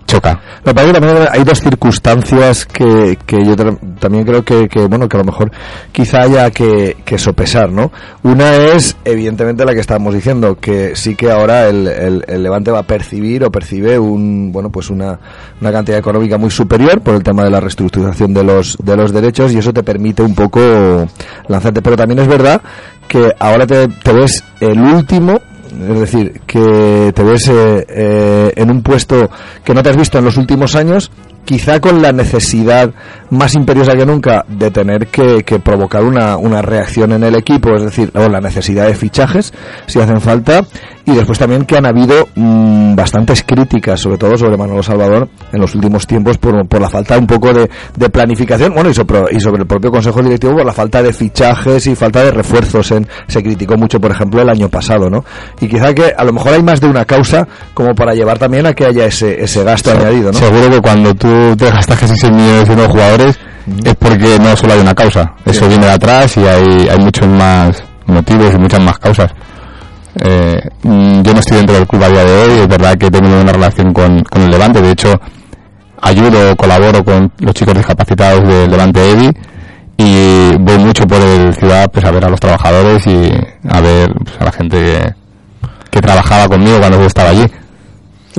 choca. 0.06 0.40
Parece 0.62 0.92
que 0.92 1.00
también 1.00 1.28
hay 1.30 1.44
dos 1.44 1.60
circunstancias 1.60 2.66
que, 2.66 3.18
que 3.26 3.44
yo 3.44 3.56
también 3.98 4.24
creo 4.24 4.44
que, 4.44 4.68
que, 4.68 4.86
bueno, 4.86 5.08
que 5.08 5.16
a 5.16 5.20
lo 5.20 5.24
mejor 5.24 5.50
quizá 5.92 6.22
haya 6.22 6.50
que, 6.50 6.96
sopesar, 7.16 7.70
¿no? 7.70 7.90
Una 8.22 8.54
es, 8.54 8.96
evidentemente, 9.04 9.64
la 9.64 9.74
que 9.74 9.80
estábamos 9.80 10.14
diciendo, 10.14 10.56
que 10.60 10.94
sí 10.96 11.14
que 11.14 11.30
ahora 11.30 11.68
el, 11.68 11.86
el, 11.86 12.24
el 12.26 12.42
Levante 12.42 12.70
va 12.70 12.80
a 12.80 12.86
percibir 12.86 13.44
o 13.44 13.50
percibe 13.50 13.98
un, 13.98 14.52
bueno, 14.52 14.70
pues 14.70 14.90
una, 14.90 15.18
una 15.60 15.72
cantidad 15.72 15.98
económica 15.98 16.38
muy 16.38 16.50
superior 16.50 17.00
por 17.00 17.14
el 17.14 17.22
tema 17.22 17.44
de 17.44 17.50
la 17.50 17.60
reestructuración 17.60 18.34
de 18.34 18.44
los, 18.44 18.76
de 18.82 18.96
los 18.96 19.12
derechos 19.12 19.52
y 19.52 19.58
eso 19.58 19.72
te 19.72 19.82
permite 19.82 20.22
un 20.22 20.34
poco 20.34 20.60
lanzarte. 21.48 21.82
Pero 21.82 21.96
también 21.96 22.20
es 22.20 22.28
verdad 22.28 22.60
que 23.08 23.32
ahora 23.38 23.66
te, 23.66 23.88
te 23.88 24.12
ves 24.12 24.44
el 24.60 24.80
último 24.80 25.40
es 25.80 26.00
decir, 26.00 26.40
que 26.46 27.12
te 27.14 27.22
ves 27.22 27.48
eh, 27.48 27.86
eh, 27.88 28.52
en 28.56 28.70
un 28.70 28.82
puesto 28.82 29.30
que 29.64 29.74
no 29.74 29.82
te 29.82 29.90
has 29.90 29.96
visto 29.96 30.18
en 30.18 30.24
los 30.24 30.36
últimos 30.36 30.74
años, 30.74 31.10
quizá 31.44 31.80
con 31.80 32.02
la 32.02 32.12
necesidad 32.12 32.90
más 33.30 33.54
imperiosa 33.54 33.92
que 33.92 34.06
nunca 34.06 34.44
de 34.48 34.70
tener 34.70 35.06
que, 35.06 35.44
que 35.44 35.58
provocar 35.58 36.02
una, 36.02 36.36
una 36.36 36.62
reacción 36.62 37.12
en 37.12 37.22
el 37.22 37.36
equipo, 37.36 37.74
es 37.74 37.82
decir, 37.82 38.10
o 38.14 38.28
la 38.28 38.40
necesidad 38.40 38.86
de 38.86 38.94
fichajes, 38.94 39.52
si 39.86 40.00
hacen 40.00 40.20
falta, 40.20 40.64
y 41.06 41.12
después 41.14 41.38
también 41.38 41.64
que 41.64 41.76
han 41.76 41.86
habido 41.86 42.28
mm, 42.34 42.94
bastantes 42.96 43.42
críticas, 43.44 44.00
sobre 44.00 44.18
todo 44.18 44.36
sobre 44.36 44.56
Manolo 44.56 44.82
Salvador, 44.82 45.28
en 45.52 45.60
los 45.60 45.74
últimos 45.76 46.06
tiempos 46.06 46.36
por, 46.38 46.66
por 46.68 46.80
la 46.80 46.88
falta 46.88 47.16
un 47.16 47.26
poco 47.26 47.52
de, 47.52 47.70
de 47.96 48.10
planificación, 48.10 48.74
bueno, 48.74 48.90
y 48.90 48.94
sobre, 48.94 49.20
y 49.30 49.40
sobre 49.40 49.62
el 49.62 49.66
propio 49.68 49.90
Consejo 49.92 50.20
Directivo 50.20 50.54
por 50.56 50.66
la 50.66 50.72
falta 50.72 51.02
de 51.02 51.12
fichajes 51.12 51.86
y 51.86 51.94
falta 51.94 52.24
de 52.24 52.32
refuerzos. 52.32 52.90
En, 52.90 53.06
se 53.28 53.42
criticó 53.42 53.76
mucho, 53.76 54.00
por 54.00 54.10
ejemplo, 54.10 54.42
el 54.42 54.48
año 54.50 54.68
pasado, 54.68 55.08
¿no? 55.08 55.24
Y 55.60 55.68
quizá 55.68 55.94
que 55.94 56.12
a 56.16 56.24
lo 56.24 56.32
mejor 56.32 56.54
hay 56.54 56.62
más 56.62 56.80
de 56.80 56.88
una 56.88 57.04
causa 57.04 57.46
como 57.72 57.94
para 57.94 58.12
llevar 58.12 58.38
también 58.38 58.66
a 58.66 58.72
que 58.74 58.84
haya 58.86 59.06
ese, 59.06 59.42
ese 59.42 59.62
gasto 59.62 59.92
añadido, 59.92 60.32
¿no? 60.32 60.38
Seguro 60.38 60.70
que 60.70 60.80
cuando 60.80 61.14
tú 61.14 61.54
te 61.56 61.70
gastas 61.70 61.98
casi 62.00 62.16
6 62.16 62.32
millones 62.32 62.68
en 62.68 62.78
unos 62.80 62.88
jugadores 62.90 63.38
es 63.84 63.94
porque 63.94 64.38
no 64.40 64.56
solo 64.56 64.72
hay 64.74 64.80
una 64.80 64.94
causa, 64.94 65.34
eso 65.44 65.60
Sí. 65.64 65.68
viene 65.68 65.86
de 65.86 65.92
atrás 65.92 66.36
y 66.36 66.40
hay, 66.46 66.88
hay 66.88 66.98
muchos 66.98 67.26
más 67.28 67.82
motivos 68.06 68.52
y 68.54 68.58
muchas 68.58 68.80
más 68.80 68.98
causas. 68.98 69.32
Eh, 70.24 70.60
yo 70.82 71.32
no 71.32 71.40
estoy 71.40 71.58
dentro 71.58 71.76
del 71.76 71.86
club 71.86 72.02
a 72.04 72.08
día 72.08 72.24
de 72.24 72.32
hoy, 72.32 72.60
es 72.60 72.68
verdad 72.68 72.96
que 72.96 73.06
he 73.06 73.10
tenido 73.10 73.40
una 73.40 73.52
relación 73.52 73.92
con, 73.92 74.22
con 74.24 74.42
el 74.42 74.50
Levante, 74.50 74.80
de 74.80 74.90
hecho 74.90 75.20
ayudo, 76.00 76.56
colaboro 76.56 77.04
con 77.04 77.32
los 77.38 77.54
chicos 77.54 77.74
discapacitados 77.74 78.46
del 78.48 78.70
Levante 78.70 79.10
EVI 79.10 79.30
y 79.98 80.56
voy 80.58 80.78
mucho 80.78 81.06
por 81.06 81.20
el 81.20 81.54
ciudad 81.54 81.90
pues 81.90 82.04
a 82.04 82.10
ver 82.10 82.24
a 82.24 82.28
los 82.28 82.40
trabajadores 82.40 83.06
y 83.06 83.30
a 83.68 83.80
ver 83.80 84.12
pues, 84.24 84.40
a 84.40 84.44
la 84.44 84.52
gente 84.52 84.78
que, 84.78 85.14
que 85.90 86.00
trabajaba 86.00 86.48
conmigo 86.48 86.78
cuando 86.78 86.98
yo 86.98 87.06
estaba 87.06 87.30
allí. 87.30 87.46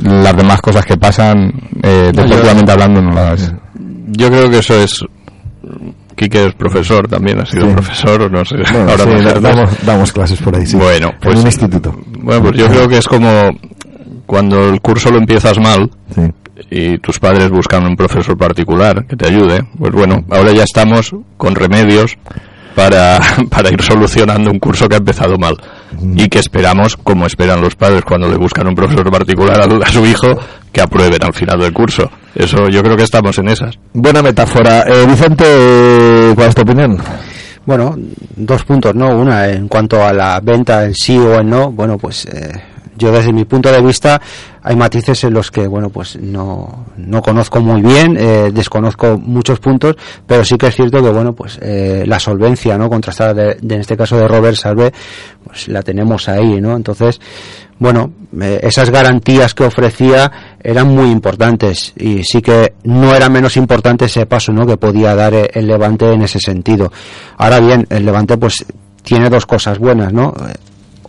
Las 0.02 0.36
demás 0.36 0.60
cosas 0.60 0.84
que 0.84 0.96
pasan, 0.96 1.52
eh, 1.82 2.12
deportivamente 2.14 2.70
hablando, 2.70 3.02
no 3.02 3.10
las... 3.12 3.52
Yo 4.06 4.30
creo 4.30 4.48
que 4.48 4.58
eso 4.58 4.74
es. 4.76 5.04
Quique 6.18 6.46
es 6.46 6.54
profesor 6.54 7.06
también, 7.08 7.40
ha 7.40 7.46
sido 7.46 7.66
Sí. 7.68 7.72
profesor, 7.72 8.22
o 8.22 8.28
no 8.28 8.44
sé. 8.44 8.56
Bueno, 8.72 8.90
ahora 8.90 9.04
sí, 9.04 9.40
damos, 9.40 9.86
damos 9.86 10.12
clases 10.12 10.40
por 10.42 10.56
ahí, 10.56 10.66
sí. 10.66 10.76
Bueno, 10.76 11.10
En 11.10 11.18
pues. 11.20 11.38
un 11.38 11.46
instituto. 11.46 11.94
Bueno, 12.20 12.42
pues 12.42 12.56
yo 12.56 12.66
creo 12.68 12.88
que 12.88 12.98
es 12.98 13.06
como 13.06 13.30
cuando 14.26 14.68
el 14.68 14.80
curso 14.80 15.10
lo 15.10 15.18
empiezas 15.18 15.58
mal 15.58 15.88
y 16.70 16.98
tus 16.98 17.18
padres 17.20 17.50
buscan 17.50 17.86
un 17.86 17.94
profesor 17.96 18.36
particular 18.36 19.06
que 19.06 19.16
te 19.16 19.26
ayude. 19.28 19.62
Pues 19.78 19.92
bueno, 19.92 20.24
ahora 20.30 20.50
ya 20.52 20.64
estamos 20.64 21.14
con 21.36 21.54
remedios 21.54 22.16
para, 22.74 23.18
para 23.50 23.70
ir 23.70 23.80
solucionando 23.82 24.50
un 24.50 24.58
curso 24.58 24.88
que 24.88 24.96
ha 24.96 24.98
empezado 24.98 25.38
mal 25.38 25.56
y 26.14 26.28
que 26.28 26.38
esperamos, 26.38 26.96
como 26.96 27.26
esperan 27.26 27.60
los 27.60 27.74
padres 27.74 28.02
cuando 28.04 28.28
le 28.28 28.36
buscan 28.36 28.66
un 28.66 28.74
profesor 28.74 29.10
particular 29.10 29.60
a, 29.60 29.86
a 29.86 29.90
su 29.90 30.04
hijo, 30.06 30.38
que 30.72 30.80
aprueben 30.80 31.22
al 31.22 31.34
final 31.34 31.58
del 31.60 31.72
curso. 31.72 32.10
Eso 32.34 32.68
yo 32.68 32.82
creo 32.82 32.96
que 32.96 33.04
estamos 33.04 33.38
en 33.38 33.48
esas. 33.48 33.78
Buena 33.92 34.22
metáfora. 34.22 34.84
Eh, 34.86 35.06
Vicente, 35.06 35.44
eh, 35.46 36.32
¿cuál 36.34 36.48
es 36.48 36.54
tu 36.54 36.62
opinión? 36.62 36.98
Bueno, 37.66 37.96
dos 38.36 38.64
puntos, 38.64 38.94
¿no? 38.94 39.08
Una, 39.10 39.48
en 39.48 39.68
cuanto 39.68 40.02
a 40.02 40.12
la 40.12 40.40
venta 40.40 40.84
en 40.84 40.94
sí 40.94 41.18
o 41.18 41.40
en 41.40 41.50
no, 41.50 41.70
bueno, 41.70 41.98
pues 41.98 42.24
eh, 42.26 42.52
yo 42.98 43.12
desde 43.12 43.32
mi 43.32 43.44
punto 43.44 43.70
de 43.70 43.80
vista 43.80 44.20
hay 44.62 44.76
matices 44.76 45.24
en 45.24 45.32
los 45.32 45.50
que, 45.50 45.66
bueno, 45.66 45.88
pues 45.88 46.16
no, 46.16 46.86
no 46.96 47.22
conozco 47.22 47.60
muy 47.60 47.80
bien, 47.80 48.16
eh, 48.18 48.50
desconozco 48.52 49.16
muchos 49.16 49.60
puntos, 49.60 49.96
pero 50.26 50.44
sí 50.44 50.58
que 50.58 50.66
es 50.66 50.74
cierto 50.74 51.02
que, 51.02 51.10
bueno, 51.10 51.32
pues 51.32 51.58
eh, 51.62 52.04
la 52.06 52.18
solvencia, 52.18 52.76
¿no? 52.76 52.90
Contrastada 52.90 53.32
de, 53.32 53.56
en 53.62 53.80
este 53.80 53.96
caso 53.96 54.16
de 54.18 54.28
Robert 54.28 54.56
Salve, 54.56 54.92
pues 55.44 55.68
la 55.68 55.82
tenemos 55.82 56.28
ahí, 56.28 56.60
¿no? 56.60 56.76
Entonces, 56.76 57.18
bueno, 57.78 58.10
eh, 58.40 58.58
esas 58.62 58.90
garantías 58.90 59.54
que 59.54 59.64
ofrecía 59.64 60.56
eran 60.62 60.88
muy 60.88 61.10
importantes 61.10 61.92
y 61.96 62.24
sí 62.24 62.42
que 62.42 62.74
no 62.82 63.14
era 63.14 63.28
menos 63.28 63.56
importante 63.56 64.06
ese 64.06 64.26
paso 64.26 64.52
¿no? 64.52 64.66
que 64.66 64.76
podía 64.76 65.14
dar 65.14 65.32
eh, 65.32 65.48
el 65.54 65.66
Levante 65.66 66.12
en 66.12 66.22
ese 66.22 66.40
sentido. 66.40 66.92
Ahora 67.36 67.60
bien, 67.60 67.86
el 67.88 68.04
Levante 68.04 68.36
pues 68.36 68.64
tiene 69.02 69.30
dos 69.30 69.46
cosas 69.46 69.78
buenas, 69.78 70.12
¿no? 70.12 70.34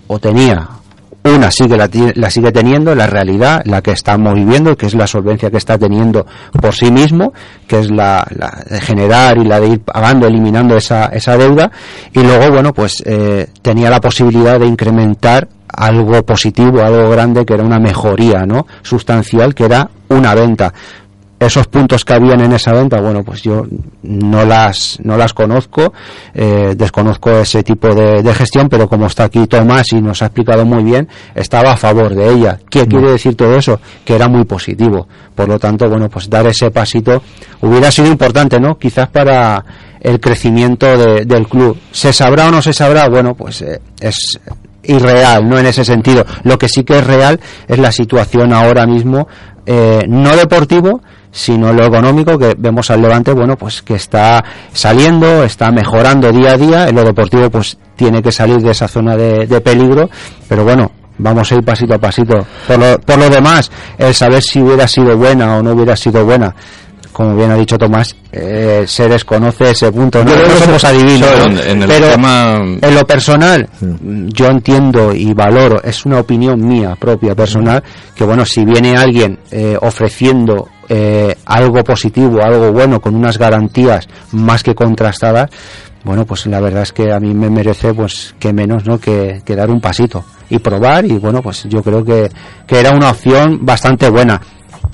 O 0.08 0.20
tenía 0.20 0.79
una 1.24 1.52
sigue 1.52 1.76
la, 1.76 1.90
la, 2.16 2.30
sigue 2.30 2.52
teniendo, 2.52 2.96
la 2.96 3.08
realidad, 3.08 3.62
la 3.66 3.82
que 3.82 3.92
estamos 3.92 4.34
viviendo, 4.34 4.76
que 4.76 4.86
es 4.86 4.96
la 4.96 5.06
solvencia 5.06 5.50
que 5.52 5.58
está 5.58 5.78
teniendo 5.78 6.26
por 6.62 6.74
sí 6.74 6.92
mismo, 6.92 7.34
que 7.68 7.80
es 7.80 7.92
la, 7.92 8.26
la 8.36 8.64
de 8.70 8.80
generar 8.80 9.38
y 9.38 9.44
la 9.44 9.60
de 9.60 9.68
ir 9.68 9.80
pagando, 9.82 10.28
eliminando 10.28 10.78
esa, 10.78 11.08
esa 11.08 11.38
deuda, 11.38 11.72
y 12.14 12.22
luego, 12.22 12.52
bueno, 12.52 12.74
pues 12.74 13.04
eh, 13.06 13.48
tenía 13.62 13.90
la 13.90 14.00
posibilidad 14.00 14.60
de 14.60 14.68
incrementar 14.68 15.48
algo 15.68 16.24
positivo, 16.26 16.82
algo 16.82 17.10
grande, 17.10 17.46
que 17.46 17.54
era 17.54 17.64
una 17.64 17.80
mejoría, 17.80 18.46
¿no? 18.46 18.66
Sustancial, 18.82 19.54
que 19.54 19.66
era 19.66 19.90
una 20.10 20.34
venta 20.34 20.74
esos 21.40 21.68
puntos 21.68 22.04
que 22.04 22.14
habían 22.14 22.42
en 22.42 22.52
esa 22.52 22.74
venta, 22.74 23.00
bueno, 23.00 23.24
pues 23.24 23.42
yo 23.42 23.66
no 24.04 24.46
las, 24.46 25.00
no 25.04 25.18
las 25.18 25.34
conozco, 25.34 25.94
eh, 26.34 26.74
desconozco 26.76 27.32
ese 27.32 27.64
tipo 27.64 27.94
de, 27.96 28.22
de, 28.22 28.34
gestión, 28.34 28.68
pero 28.68 28.90
como 28.90 29.08
está 29.08 29.26
aquí 29.26 29.48
Tomás 29.48 29.94
y 29.94 30.02
nos 30.02 30.22
ha 30.22 30.26
explicado 30.26 30.66
muy 30.66 30.84
bien, 30.84 31.08
estaba 31.36 31.72
a 31.72 31.78
favor 31.78 32.14
de 32.14 32.30
ella. 32.34 32.60
¿Qué 32.70 32.88
quiere 32.88 33.08
mm. 33.08 33.12
decir 33.12 33.36
todo 33.36 33.56
eso? 33.56 33.80
Que 34.04 34.16
era 34.16 34.28
muy 34.28 34.44
positivo. 34.44 35.08
Por 35.34 35.48
lo 35.48 35.58
tanto, 35.58 35.88
bueno, 35.90 36.10
pues 36.10 36.30
dar 36.30 36.46
ese 36.48 36.72
pasito 36.72 37.24
hubiera 37.62 37.90
sido 37.90 38.08
importante, 38.08 38.60
¿no? 38.60 38.78
Quizás 38.78 39.08
para 39.10 39.64
el 40.02 40.20
crecimiento 40.20 40.98
de, 40.98 41.26
del 41.26 41.48
club. 41.48 41.78
¿Se 41.92 42.12
sabrá 42.12 42.48
o 42.48 42.52
no 42.52 42.62
se 42.62 42.74
sabrá? 42.74 43.08
Bueno, 43.08 43.34
pues 43.34 43.62
eh, 43.62 43.80
es 44.00 44.40
irreal, 44.84 45.48
no 45.48 45.58
en 45.58 45.66
ese 45.66 45.86
sentido. 45.86 46.26
Lo 46.44 46.58
que 46.58 46.68
sí 46.68 46.84
que 46.84 46.98
es 46.98 47.06
real 47.06 47.40
es 47.68 47.80
la 47.80 47.92
situación 47.92 48.54
ahora 48.54 48.86
mismo, 48.86 49.28
eh, 49.66 50.04
no 50.08 50.36
deportivo, 50.36 51.02
sino 51.32 51.72
lo 51.74 51.86
económico 51.86 52.38
que 52.38 52.56
vemos 52.58 52.90
al 52.92 53.02
Levante, 53.02 53.32
bueno, 53.34 53.56
pues 53.56 53.82
que 53.82 53.96
está 53.96 54.44
saliendo, 54.74 55.44
está 55.44 55.72
mejorando 55.72 56.32
día 56.32 56.54
a 56.54 56.58
día, 56.58 56.88
en 56.88 56.96
lo 56.96 57.04
deportivo 57.04 57.50
pues 57.50 57.78
tiene 57.96 58.22
que 58.22 58.32
salir 58.32 58.58
de 58.58 58.72
esa 58.72 58.88
zona 58.88 59.16
de, 59.16 59.46
de 59.46 59.62
peligro, 59.62 60.10
pero 60.48 60.64
bueno, 60.64 60.92
vamos 61.18 61.52
a 61.52 61.56
ir 61.56 61.64
pasito 61.64 61.96
a 61.96 62.00
pasito. 62.00 62.46
Por 62.68 62.80
lo, 62.80 63.00
por 63.00 63.18
lo 63.20 63.30
demás, 63.30 63.70
el 63.98 64.14
saber 64.14 64.42
si 64.42 64.62
hubiera 64.62 64.88
sido 64.88 65.16
buena 65.18 65.58
o 65.58 65.62
no 65.62 65.74
hubiera 65.74 65.96
sido 65.96 66.26
buena, 66.26 66.56
como 67.12 67.36
bien 67.36 67.52
ha 67.52 67.56
dicho 67.56 67.78
Tomás, 67.78 68.16
eh, 68.32 68.86
se 68.88 69.10
desconoce 69.10 69.72
ese 69.72 69.92
punto. 69.92 70.24
No, 70.24 70.34
no 70.34 70.56
somos 70.58 70.84
adivinos, 70.86 71.30
en, 71.46 71.82
en 71.82 71.90
pero 71.90 72.08
tema... 72.08 72.54
en 72.82 72.96
lo 72.96 73.06
personal, 73.06 73.68
yo 73.82 74.46
entiendo 74.48 75.14
y 75.14 75.34
valoro, 75.34 75.84
es 75.84 76.06
una 76.06 76.20
opinión 76.20 76.66
mía 76.66 76.96
propia, 76.98 77.36
personal, 77.36 77.84
que 78.16 78.24
bueno, 78.24 78.46
si 78.46 78.64
viene 78.64 78.96
alguien 78.96 79.40
eh, 79.52 79.78
ofreciendo 79.82 80.70
eh, 80.90 81.36
algo 81.46 81.84
positivo, 81.84 82.42
algo 82.44 82.72
bueno, 82.72 83.00
con 83.00 83.16
unas 83.16 83.38
garantías 83.38 84.08
más 84.32 84.64
que 84.64 84.76
contrastadas, 84.76 85.50
bueno, 86.04 86.26
pues 86.26 86.46
la 86.48 86.60
verdad 86.60 86.84
es 86.84 86.94
que 86.94 87.12
a 87.12 87.20
mí 87.20 87.34
me 87.34 87.50
merece, 87.50 87.94
pues, 87.94 88.34
que 88.40 88.54
menos, 88.54 88.86
¿no? 88.86 89.00
Que, 89.00 89.42
que 89.46 89.56
dar 89.56 89.70
un 89.70 89.82
pasito 89.82 90.24
y 90.50 90.60
probar 90.60 91.06
y 91.06 91.18
bueno, 91.18 91.42
pues 91.42 91.66
yo 91.70 91.84
creo 91.84 92.04
que, 92.04 92.30
que 92.66 92.80
era 92.80 92.92
una 92.92 93.12
opción 93.12 93.60
bastante 93.62 94.10
buena 94.10 94.42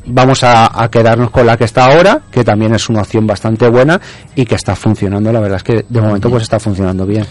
vamos 0.08 0.44
a, 0.44 0.84
a, 0.84 0.90
quedarnos 0.90 1.32
con 1.32 1.46
la 1.46 1.58
que 1.58 1.64
está 1.64 1.86
ahora, 1.86 2.22
que 2.32 2.44
también 2.44 2.74
es 2.76 2.90
una 2.90 3.02
opción 3.02 3.26
bastante 3.26 3.70
buena 3.70 4.00
y 4.36 4.46
que 4.46 4.56
está 4.56 4.76
funcionando. 4.76 5.32
La 5.32 5.40
verdad 5.40 5.58
es 5.58 5.64
que 5.64 5.86
de 5.88 6.02
momento 6.02 6.30
pues 6.30 6.44
está 6.44 6.60
funcionando 6.60 7.06
bien. 7.06 7.26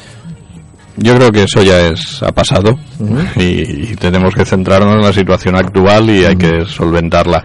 Yo 0.96 1.16
creo 1.16 1.33
que 1.33 1.42
eso 1.44 1.62
ya 1.62 1.88
es 1.88 2.22
ha 2.22 2.31
pasado 2.31 2.70
uh 3.00 3.05
-huh. 3.05 3.27
y, 3.37 3.92
y, 3.92 3.96
tenemos 3.96 4.33
que 4.35 4.44
centrarnos 4.44 4.94
en 4.94 5.03
la 5.03 5.12
situación 5.12 5.57
actual 5.57 6.09
y 6.09 6.24
hay 6.24 6.35
uh 6.35 6.38
-huh. 6.38 6.38
que 6.38 6.66
solventarla. 6.66 7.44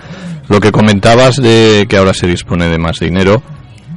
Lo 0.49 0.59
que 0.59 0.71
comentabas 0.71 1.35
de 1.37 1.85
que 1.87 1.97
ahora 1.97 2.13
se 2.13 2.27
dispone 2.27 2.67
de 2.67 2.77
más 2.77 2.99
dinero, 2.99 3.41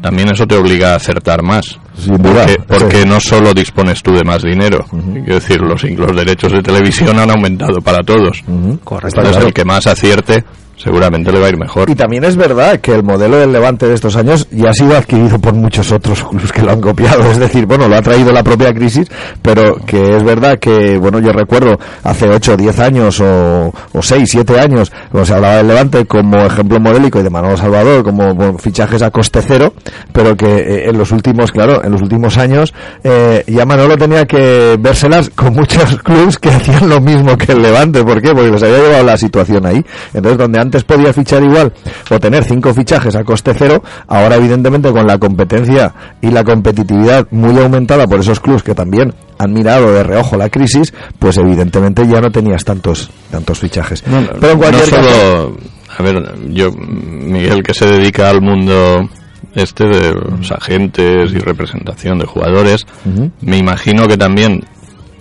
también 0.03 0.31
eso 0.31 0.47
te 0.47 0.57
obliga 0.57 0.93
a 0.93 0.97
acertar 0.97 1.43
más. 1.43 1.79
Sin 1.97 2.17
duda, 2.19 2.47
porque, 2.47 2.63
porque 2.67 3.03
sí. 3.03 3.09
no 3.09 3.21
solo 3.21 3.55
dispones 3.55 4.03
tú 4.03 4.13
de 4.13 4.25
más 4.25 4.43
dinero, 4.43 4.85
uh 4.91 4.97
-huh. 4.97 5.13
quiero 5.25 5.35
decir, 5.35 5.61
los, 5.61 5.83
los 5.85 6.17
derechos 6.17 6.53
de 6.53 6.63
televisión 6.63 7.19
han 7.19 7.31
aumentado 7.31 7.81
para 7.81 8.03
todos. 8.03 8.43
Correcto. 8.85 9.21
Entonces, 9.21 9.33
claro. 9.33 9.47
el 9.47 9.53
que 9.53 9.65
más 9.65 9.87
acierte 9.87 10.45
seguramente 10.83 11.31
le 11.31 11.39
va 11.39 11.47
a 11.47 11.49
ir 11.51 11.59
mejor. 11.59 11.89
Y 11.91 11.95
también 11.95 12.25
es 12.25 12.37
verdad 12.37 12.81
que 12.81 12.93
el 12.93 13.03
modelo 13.03 13.37
del 13.37 13.53
Levante 13.53 13.87
de 13.87 13.95
estos 13.95 14.17
años 14.17 14.49
ya 14.51 14.71
ha 14.71 14.75
sido 14.75 14.97
adquirido 14.97 15.39
por 15.39 15.55
muchos 15.55 15.93
otros 15.93 16.25
clubes 16.29 16.53
que 16.53 16.63
lo 16.63 16.73
han 16.73 16.81
copiado. 16.81 17.31
Es 17.31 17.39
decir, 17.39 17.67
bueno, 17.67 17.89
lo 17.89 17.97
ha 17.97 18.03
traído 18.03 18.33
la 18.33 18.43
propia 18.43 18.73
crisis, 18.75 19.09
pero 19.41 19.77
que 19.87 20.17
es 20.17 20.25
verdad 20.25 20.59
que, 20.59 20.99
bueno, 20.99 21.21
yo 21.21 21.33
recuerdo 21.33 21.79
hace 22.03 22.29
8 22.29 22.55
o 22.55 22.57
10 22.57 22.79
años 22.81 23.21
o, 23.21 23.73
o 23.93 24.03
6, 24.03 24.29
7 24.29 24.59
años, 24.59 24.93
cuando 25.11 25.27
se 25.27 25.35
hablaba 25.35 25.57
del 25.57 25.69
Levante 25.69 26.05
como 26.07 26.39
ejemplo 26.39 26.81
modélico 26.81 27.21
y 27.21 27.23
de 27.23 27.31
Manolo 27.31 27.57
Salvador 27.57 28.03
como 28.03 28.35
bueno, 28.35 28.59
fichajes 28.59 29.03
a 29.03 29.11
coste 29.11 29.41
cero, 29.43 29.75
pero 30.13 30.37
que 30.37 30.47
eh, 30.47 30.89
en 30.89 30.99
los 30.99 31.13
últimos, 31.13 31.53
claro, 31.53 31.85
en 31.85 31.93
los 31.93 32.03
últimos 32.03 32.39
años 32.39 32.73
eh, 33.05 33.45
ya 33.47 33.65
Manolo 33.65 33.97
tenía 33.97 34.27
que 34.27 34.77
vérselas 34.79 35.31
con 35.31 35.55
muchos 35.55 35.97
clubes 36.03 36.39
que 36.39 36.51
hacían 36.51 36.89
lo 36.89 37.01
mismo 37.01 37.37
que 37.37 37.53
el 37.53 37.63
Levante. 37.63 38.03
¿Por 38.03 38.21
qué? 38.21 38.33
Porque 38.33 38.51
les 38.51 38.63
había 38.63 38.79
llevado 38.79 39.05
la 39.05 39.17
situación 39.17 39.67
ahí. 39.67 39.85
Entonces, 40.15 40.39
donde 40.39 40.61
antes 40.61 40.72
antes 40.73 40.85
podía 40.85 41.13
fichar 41.13 41.43
igual 41.45 41.71
o 42.11 42.19
tener 42.19 42.45
cinco 42.45 42.73
fichajes 42.73 43.15
a 43.15 43.25
coste 43.25 43.53
cero, 43.55 43.83
ahora 44.09 44.37
evidentemente 44.37 44.91
con 44.91 45.07
la 45.07 45.19
competencia 45.19 45.93
y 46.23 46.31
la 46.31 46.43
competitividad 46.45 47.27
muy 47.31 47.59
aumentada 47.59 48.07
por 48.07 48.21
esos 48.21 48.41
clubes 48.41 48.63
que 48.63 48.75
también 48.75 49.13
han 49.39 49.53
mirado 49.53 49.93
de 49.93 50.03
reojo 50.03 50.39
la 50.39 50.49
crisis, 50.49 50.95
pues 51.19 51.37
evidentemente 51.37 52.07
ya 52.09 52.23
no 52.23 52.31
tenías 52.31 52.65
tantos 52.65 53.11
tantos 53.31 53.59
fichajes. 53.59 54.03
No, 54.07 54.23
Pero 54.41 54.53
en 54.53 54.59
cualquier 54.59 54.85
no 54.85 54.97
solo, 54.97 55.09
caso, 55.09 55.57
a 55.99 56.03
ver, 56.03 56.35
yo 56.49 56.71
Miguel 56.73 57.63
que 57.63 57.75
se 57.75 57.85
dedica 57.87 58.31
al 58.31 58.41
mundo 58.41 59.11
este 59.55 59.85
de 59.85 60.15
los 60.15 60.51
agentes 60.53 61.33
y 61.35 61.39
representación 61.39 62.19
de 62.19 62.25
jugadores, 62.25 62.87
uh 63.05 63.11
-huh. 63.11 63.31
me 63.43 63.59
imagino 63.59 64.09
que 64.09 64.17
también 64.17 64.65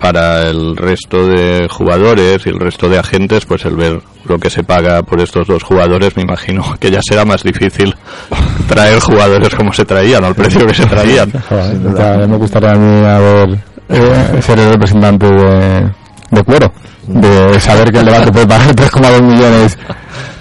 para 0.01 0.49
el 0.49 0.75
resto 0.75 1.27
de 1.27 1.67
jugadores 1.69 2.45
y 2.45 2.49
el 2.49 2.59
resto 2.59 2.89
de 2.89 2.97
agentes, 2.97 3.45
pues 3.45 3.63
el 3.65 3.75
ver 3.75 4.01
lo 4.25 4.39
que 4.39 4.49
se 4.49 4.63
paga 4.63 5.03
por 5.03 5.21
estos 5.21 5.47
dos 5.47 5.61
jugadores, 5.61 6.17
me 6.17 6.23
imagino 6.23 6.63
que 6.79 6.89
ya 6.89 6.99
será 7.07 7.23
más 7.23 7.43
difícil 7.43 7.95
traer 8.67 8.99
jugadores 8.99 9.53
como 9.53 9.71
se 9.71 9.85
traían, 9.85 10.25
al 10.25 10.33
precio 10.33 10.65
que 10.65 10.73
se 10.73 10.87
traían. 10.87 11.31
Me 12.29 12.37
gustaría 12.37 12.71
a 12.71 12.75
mí 12.75 13.05
a 13.05 13.19
ver, 13.19 13.59
eh, 13.89 14.41
ser 14.41 14.59
el 14.59 14.71
representante 14.71 15.27
de, 15.27 15.91
de 16.31 16.43
Cuero, 16.43 16.73
de 17.05 17.59
saber 17.59 17.91
que 17.91 17.99
el 17.99 18.05
debate 18.05 18.31
puede 18.31 18.47
pagar 18.47 18.75
3,2 18.75 19.21
millones 19.21 19.77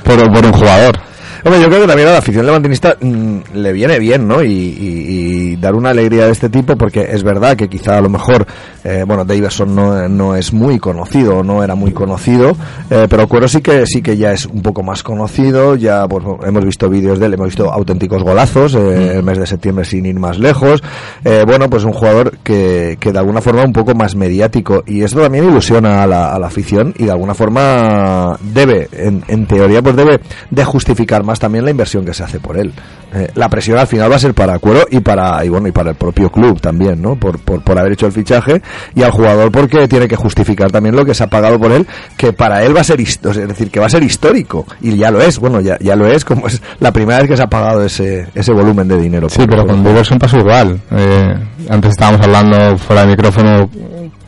por, 0.03 0.33
por 0.33 0.47
un 0.47 0.53
jugador. 0.53 1.10
Hombre, 1.45 1.61
yo 1.61 1.69
creo 1.69 1.81
que 1.81 1.87
también 1.87 2.09
a 2.09 2.13
la 2.13 2.19
afición 2.19 2.45
levantinista 2.45 2.97
mmm, 3.01 3.39
le 3.55 3.73
viene 3.73 3.99
bien, 3.99 4.29
¿no? 4.29 4.43
Y, 4.43 4.49
y, 4.49 5.53
y, 5.53 5.57
dar 5.57 5.75
una 5.75 5.91
alegría 5.91 6.27
de 6.27 6.33
este 6.33 6.49
tipo, 6.51 6.77
porque 6.77 7.09
es 7.11 7.23
verdad 7.23 7.57
que 7.57 7.69
quizá 7.69 7.97
a 7.97 8.01
lo 8.01 8.09
mejor, 8.09 8.47
eh, 8.85 9.05
bueno, 9.07 9.25
Davidson 9.25 9.75
no, 9.75 10.09
no 10.09 10.37
es 10.37 10.53
muy 10.53 10.79
conocido, 10.79 11.43
no 11.43 11.63
era 11.65 11.75
muy 11.75 11.93
conocido, 11.93 12.57
eh, 12.91 13.07
pero 13.09 13.27
Cuero 13.27 13.49
sí 13.49 13.61
que 13.61 13.87
sí 13.87 14.03
que 14.03 14.17
ya 14.17 14.33
es 14.33 14.47
un 14.47 14.63
poco 14.63 14.83
más 14.83 15.03
conocido, 15.03 15.77
ya 15.77 16.07
pues, 16.09 16.25
hemos 16.45 16.65
visto 16.65 16.89
vídeos 16.89 17.19
de 17.19 17.27
él, 17.27 17.35
hemos 17.35 17.47
visto 17.47 17.73
auténticos 17.73 18.23
golazos, 18.23 18.75
eh, 18.75 18.79
mm. 18.79 19.17
el 19.19 19.23
mes 19.23 19.39
de 19.39 19.47
septiembre 19.47 19.85
sin 19.85 20.07
ir 20.07 20.19
más 20.19 20.39
lejos, 20.39 20.83
eh, 21.25 21.45
bueno, 21.47 21.71
pues 21.71 21.85
un 21.85 21.93
jugador 21.93 22.39
que, 22.43 22.97
que 23.01 23.13
de 23.13 23.19
alguna 23.19 23.41
forma 23.41 23.65
un 23.65 23.73
poco 23.73 23.95
más 23.95 24.15
mediático, 24.15 24.83
y 24.87 25.03
esto 25.03 25.21
también 25.21 25.45
ilusiona 25.45 26.03
a 26.03 26.07
la, 26.07 26.35
a 26.35 26.39
la 26.39 26.49
afición, 26.49 26.95
y 26.99 27.05
de 27.05 27.11
alguna 27.13 27.35
forma 27.35 28.37
debe, 28.41 28.89
en, 28.93 29.25
en 29.29 29.47
teoría, 29.47 29.81
pues 29.83 29.97
debe 29.97 30.21
de 30.51 30.65
justificar 30.65 31.25
más 31.25 31.30
también 31.39 31.65
la 31.65 31.71
inversión 31.71 32.05
que 32.05 32.15
se 32.15 32.25
hace 32.25 32.41
por 32.41 32.59
él. 32.59 32.73
Eh, 33.13 33.29
la 33.35 33.49
presión 33.49 33.77
al 33.79 33.87
final 33.87 34.11
va 34.11 34.17
a 34.17 34.21
ser 34.21 34.35
para 34.35 34.59
Cuero 34.59 34.87
y 34.89 35.01
para 35.01 35.45
y 35.45 35.49
bueno 35.49 35.67
y 35.67 35.73
para 35.73 35.91
el 35.91 35.97
propio 35.97 36.31
club 36.31 36.61
también, 36.61 37.03
¿no? 37.03 37.17
Por, 37.17 37.41
por, 37.41 37.63
por 37.63 37.79
haber 37.79 37.93
hecho 37.93 38.07
el 38.07 38.13
fichaje 38.13 38.63
y 38.95 39.03
al 39.03 39.11
jugador 39.11 39.51
porque 39.51 39.89
tiene 39.89 40.07
que 40.07 40.15
justificar 40.15 40.71
también 40.71 40.95
lo 40.95 41.05
que 41.05 41.15
se 41.15 41.25
ha 41.25 41.27
pagado 41.27 41.59
por 41.59 41.73
él, 41.73 41.87
que 42.17 42.33
para 42.33 42.63
él 42.63 42.77
va 42.77 42.83
a 42.83 42.85
ser 42.85 43.01
es 43.01 43.21
decir, 43.21 43.71
que 43.71 43.81
va 43.81 43.87
a 43.87 43.91
ser 43.91 44.03
histórico 44.03 44.65
y 44.81 44.97
ya 44.97 45.11
lo 45.11 45.21
es, 45.21 45.39
bueno, 45.39 45.61
ya, 45.61 45.77
ya 45.81 45.97
lo 45.97 46.07
es 46.07 46.25
como 46.25 46.47
es 46.47 46.63
la 46.79 46.93
primera 46.93 47.19
vez 47.19 47.29
que 47.29 47.37
se 47.37 47.43
ha 47.43 47.49
pagado 47.49 47.85
ese 47.85 48.29
ese 48.35 48.53
volumen 48.53 48.87
de 48.87 48.97
dinero. 48.97 49.29
Sí, 49.29 49.43
pero 49.49 49.67
con 49.67 49.83
Diverson 49.83 50.19
pasó 50.19 50.39
igual. 50.39 50.81
Eh, 50.93 51.35
antes 51.69 51.91
estábamos 51.91 52.21
hablando 52.25 52.79
fuera 52.79 53.03
de 53.03 53.09
micrófono 53.09 53.69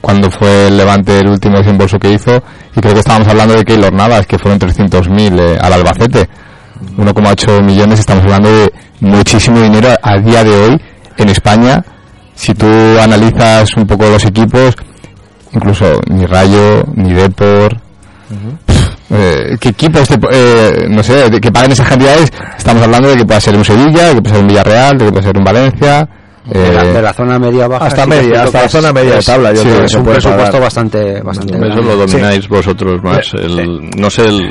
cuando 0.00 0.30
fue 0.30 0.66
el 0.66 0.76
Levante 0.76 1.20
el 1.20 1.28
último 1.28 1.56
desembolso 1.58 1.98
que 1.98 2.12
hizo 2.12 2.42
y 2.76 2.80
creo 2.80 2.92
que 2.92 3.00
estábamos 3.00 3.28
hablando 3.28 3.54
de 3.54 3.64
Keylor 3.64 3.92
Navas 3.92 4.26
que 4.26 4.38
fueron 4.38 4.58
300.000 4.58 5.40
eh, 5.40 5.58
al 5.60 5.72
Albacete 5.72 6.28
1,8 6.96 7.62
millones, 7.64 8.00
estamos 8.00 8.24
hablando 8.24 8.50
de 8.50 8.72
muchísimo 9.00 9.60
dinero 9.60 9.88
a 10.02 10.18
día 10.18 10.44
de 10.44 10.50
hoy 10.50 10.80
en 11.16 11.28
España. 11.28 11.82
Si 12.34 12.54
tú 12.54 12.66
analizas 13.00 13.76
un 13.76 13.86
poco 13.86 14.04
los 14.08 14.24
equipos, 14.24 14.74
incluso 15.52 16.00
ni 16.08 16.26
Rayo, 16.26 16.82
ni 16.94 17.12
Depor, 17.12 17.74
uh 18.30 18.34
-huh. 18.34 18.94
eh, 19.10 19.56
¿qué 19.60 19.68
equipos, 19.70 20.08
eh, 20.32 20.86
no 20.88 21.02
sé, 21.02 21.28
de 21.30 21.40
que 21.40 21.52
paguen 21.52 21.72
esas 21.72 21.88
cantidades? 21.88 22.30
Estamos 22.56 22.82
hablando 22.82 23.10
de 23.10 23.16
que 23.16 23.24
pueda 23.24 23.40
ser 23.40 23.56
un 23.56 23.64
Sevilla, 23.64 24.08
de 24.08 24.14
que 24.16 24.22
pueda 24.22 24.34
ser 24.36 24.42
un 24.42 24.48
Villarreal, 24.48 24.98
de 24.98 25.04
que 25.06 25.10
pueda 25.12 25.22
ser 25.26 25.36
un 25.38 25.44
Valencia. 25.44 26.08
De 26.44 26.72
la, 26.72 26.82
Eh, 26.82 26.92
de 26.94 27.02
la 27.02 27.12
zona 27.12 27.38
media 27.38 27.68
baja. 27.68 27.86
hasta 27.86 28.04
media, 28.04 28.42
hasta 28.42 28.62
la 28.62 28.68
zona 28.68 28.92
media 28.92 29.14
de 29.14 29.22
tabla, 29.22 29.52
yo 29.52 29.62
sí, 29.62 29.68
creo 29.68 29.78
que 29.78 29.84
es 29.86 29.94
un 29.94 30.02
puede 30.02 30.14
presupuesto 30.16 30.46
pagar. 30.50 30.62
bastante, 30.62 31.22
bastante 31.22 31.52
Eso 31.54 31.64
grande. 31.66 31.82
lo 31.84 31.96
domináis 31.98 32.48
vosotros 32.48 33.00
más. 33.04 33.26
Sí. 33.28 33.36
El, 33.40 33.90
no 33.96 34.10
sé, 34.10 34.24
el, 34.24 34.50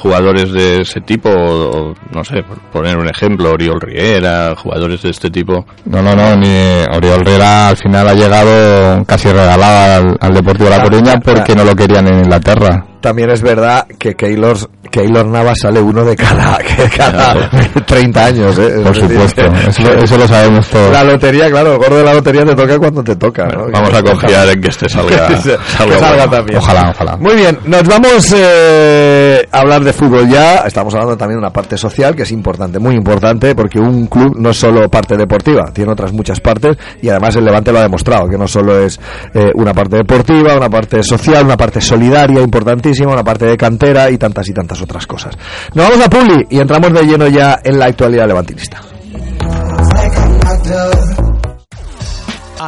jugadores 0.00 0.50
de 0.52 0.80
ese 0.80 1.00
tipo, 1.00 1.28
o, 1.28 1.94
no 2.14 2.24
sé, 2.24 2.42
por 2.42 2.58
poner 2.72 2.96
un 2.96 3.08
ejemplo, 3.08 3.50
Oriol 3.50 3.80
Riera, 3.80 4.54
jugadores 4.56 5.02
de 5.02 5.10
este 5.10 5.30
tipo. 5.30 5.66
No, 5.84 6.02
no, 6.02 6.14
no, 6.14 6.36
ni 6.36 6.84
Oriol 6.96 7.24
Riera 7.24 7.68
al 7.68 7.76
final 7.76 8.08
ha 8.08 8.14
llegado 8.14 9.04
casi 9.04 9.28
regalada 9.28 9.96
al, 9.96 10.16
al 10.18 10.34
Deportivo 10.34 10.70
de 10.70 10.76
La 10.76 10.82
Coruña 10.82 11.20
porque 11.22 11.54
no 11.54 11.64
lo 11.64 11.76
querían 11.76 12.08
en 12.08 12.20
Inglaterra. 12.20 12.86
También 13.00 13.30
es 13.30 13.40
verdad 13.42 13.86
que 13.98 14.14
Keylor, 14.14 14.56
Keylor 14.90 15.26
Navas 15.26 15.58
sale 15.60 15.80
uno 15.80 16.04
de 16.04 16.14
cada, 16.16 16.58
que 16.76 16.88
cada 16.96 17.50
30 17.86 18.24
años, 18.24 18.58
¿eh? 18.58 18.80
Por 18.84 18.94
Es 18.96 19.02
decir, 19.02 19.10
supuesto, 19.10 19.42
eso, 19.68 19.82
lo- 19.82 20.02
eso 20.04 20.18
lo 20.18 20.28
sabemos 20.28 20.66
todos. 20.68 20.92
La 20.92 21.04
lotería, 21.04 21.50
claro, 21.50 21.72
el 21.72 21.78
gordo 21.78 21.96
de 21.96 22.04
la 22.04 22.14
lotería 22.14 22.44
te 22.44 22.54
toca 22.54 22.78
cuando 22.78 23.02
te 23.02 23.16
toca, 23.16 23.46
¿no? 23.46 23.66
Vamos 23.72 23.94
a 23.94 24.02
confiar 24.02 24.48
en 24.48 24.60
que 24.60 24.68
este 24.68 24.88
salga, 24.90 25.28
Que 25.28 25.36
se- 25.38 25.56
que 25.56 25.64
salga 25.76 25.98
salga 25.98 26.16
bueno. 26.26 26.30
también. 26.30 26.58
Ojalá, 26.58 26.90
ojalá. 26.94 27.16
Muy 27.16 27.34
bien, 27.36 27.58
nos 27.64 27.82
vamos 27.88 28.34
eh, 28.36 29.46
a 29.50 29.58
hablar 29.60 29.82
de 29.82 29.92
fútbol 29.92 30.28
ya. 30.28 30.56
Estamos 30.66 30.92
hablando 30.94 31.16
también 31.16 31.38
de 31.40 31.46
una 31.46 31.52
parte 31.52 31.76
social 31.78 32.14
que 32.14 32.22
es 32.24 32.32
importante, 32.32 32.78
muy 32.78 32.94
importante, 32.94 33.54
porque 33.54 33.78
un 33.78 34.06
club 34.08 34.34
no 34.38 34.50
es 34.50 34.56
solo 34.58 34.88
parte 34.88 35.16
deportiva, 35.16 35.70
tiene 35.72 35.92
otras 35.92 36.12
muchas 36.12 36.40
partes 36.40 36.76
y 37.02 37.08
además 37.08 37.34
el 37.36 37.44
Levante 37.44 37.72
lo 37.72 37.78
ha 37.78 37.82
demostrado, 37.82 38.28
que 38.28 38.36
no 38.36 38.46
solo 38.46 38.78
es 38.78 39.00
eh, 39.34 39.50
una 39.54 39.72
parte 39.72 39.96
deportiva, 39.96 40.54
una 40.56 40.68
parte 40.68 41.02
social, 41.02 41.44
una 41.44 41.56
parte 41.56 41.80
solidaria 41.80 42.40
importantísima, 42.42 42.89
una 43.12 43.24
parte 43.24 43.46
de 43.46 43.56
cantera 43.56 44.10
y 44.10 44.18
tantas 44.18 44.48
y 44.48 44.52
tantas 44.52 44.80
otras 44.82 45.06
cosas. 45.06 45.36
Nos 45.74 45.88
vamos 45.88 46.06
a 46.06 46.10
Puli 46.10 46.46
y 46.50 46.58
entramos 46.58 46.92
de 46.92 47.04
lleno 47.04 47.28
ya 47.28 47.60
en 47.62 47.78
la 47.78 47.86
actualidad 47.86 48.26
levantinista. 48.26 48.80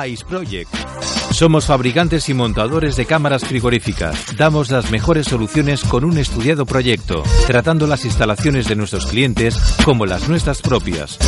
Ice 0.06 0.24
Project. 0.24 0.72
Somos 1.32 1.66
fabricantes 1.66 2.28
y 2.28 2.34
montadores 2.34 2.96
de 2.96 3.06
cámaras 3.06 3.44
frigoríficas. 3.44 4.36
Damos 4.36 4.70
las 4.70 4.90
mejores 4.90 5.26
soluciones 5.26 5.84
con 5.84 6.04
un 6.04 6.18
estudiado 6.18 6.66
proyecto, 6.66 7.22
tratando 7.46 7.86
las 7.86 8.04
instalaciones 8.04 8.66
de 8.68 8.74
nuestros 8.76 9.06
clientes 9.06 9.56
como 9.84 10.04
las 10.06 10.28
nuestras 10.28 10.60
propias. 10.62 11.18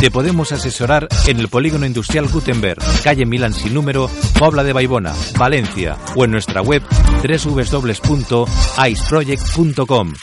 Te 0.00 0.10
podemos 0.10 0.50
asesorar 0.52 1.06
en 1.26 1.38
el 1.38 1.48
Polígono 1.48 1.84
Industrial 1.86 2.26
Gutenberg, 2.28 2.82
calle 3.04 3.24
Milán 3.24 3.54
sin 3.54 3.72
número, 3.74 4.10
Pobla 4.38 4.64
de 4.64 4.72
Baibona, 4.72 5.14
Valencia, 5.38 5.96
o 6.16 6.24
en 6.24 6.32
nuestra 6.32 6.60
web 6.60 6.82
www.iceproject.com. 7.22 10.14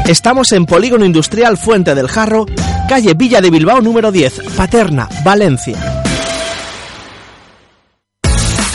Estamos 0.08 0.52
en 0.52 0.66
Polígono 0.66 1.04
Industrial 1.04 1.56
Fuente 1.56 1.94
del 1.94 2.08
Jarro, 2.08 2.46
calle 2.88 3.14
Villa 3.14 3.40
de 3.40 3.50
Bilbao 3.50 3.80
número 3.80 4.10
10, 4.10 4.40
Paterna, 4.56 5.08
Valencia. 5.24 5.99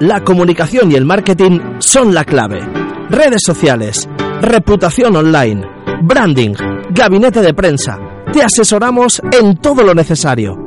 La 0.00 0.22
comunicación 0.22 0.92
y 0.92 0.96
el 0.96 1.06
marketing 1.06 1.78
son 1.78 2.12
la 2.12 2.26
clave. 2.26 2.60
Redes 3.08 3.40
sociales, 3.42 4.06
reputación 4.42 5.16
online, 5.16 5.66
branding, 6.02 6.52
gabinete 6.90 7.40
de 7.40 7.54
prensa. 7.54 7.98
Te 8.30 8.42
asesoramos 8.42 9.22
en 9.32 9.56
todo 9.56 9.82
lo 9.82 9.94
necesario. 9.94 10.58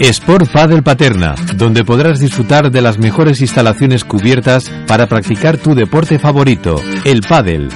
Sport 0.00 0.50
Padel 0.52 0.82
Paterna, 0.82 1.36
donde 1.56 1.84
podrás 1.84 2.18
disfrutar 2.20 2.70
de 2.70 2.80
las 2.80 2.98
mejores 2.98 3.40
instalaciones 3.40 4.04
cubiertas 4.04 4.70
para 4.86 5.08
practicar 5.08 5.58
tu 5.58 5.74
deporte 5.74 6.20
favorito, 6.20 6.80
el 7.04 7.22
pádel. 7.22 7.68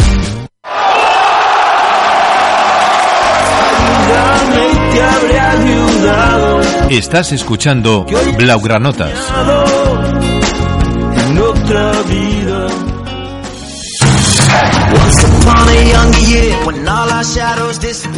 Estás 6.89 7.33
escuchando 7.33 8.05
Blaugranotas. 8.37 9.11
en 11.27 11.37
otra 11.37 11.91
vida. 12.03 12.67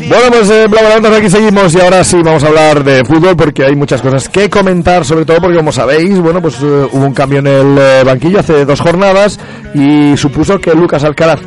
Bueno, 0.07 0.29
pues 0.29 0.49
eh, 0.51 0.67
Bla, 0.67 1.17
aquí 1.17 1.29
seguimos 1.29 1.73
y 1.73 1.79
ahora 1.79 2.03
sí 2.03 2.17
vamos 2.23 2.43
a 2.43 2.47
hablar 2.47 2.83
de 2.83 3.03
fútbol 3.03 3.35
porque 3.35 3.65
hay 3.65 3.75
muchas 3.75 4.01
cosas 4.01 4.29
que 4.29 4.49
comentar, 4.49 5.03
sobre 5.03 5.25
todo 5.25 5.37
porque 5.41 5.57
como 5.57 5.71
sabéis, 5.71 6.19
bueno, 6.19 6.39
pues 6.41 6.55
eh, 6.61 6.87
hubo 6.91 7.05
un 7.05 7.13
cambio 7.13 7.39
en 7.39 7.47
el 7.47 7.77
eh, 7.77 8.03
banquillo 8.05 8.39
hace 8.39 8.65
dos 8.65 8.79
jornadas 8.81 9.39
y 9.73 10.15
supuso 10.15 10.59
que 10.59 10.75
Lucas 10.75 11.03
Alcaraz 11.03 11.39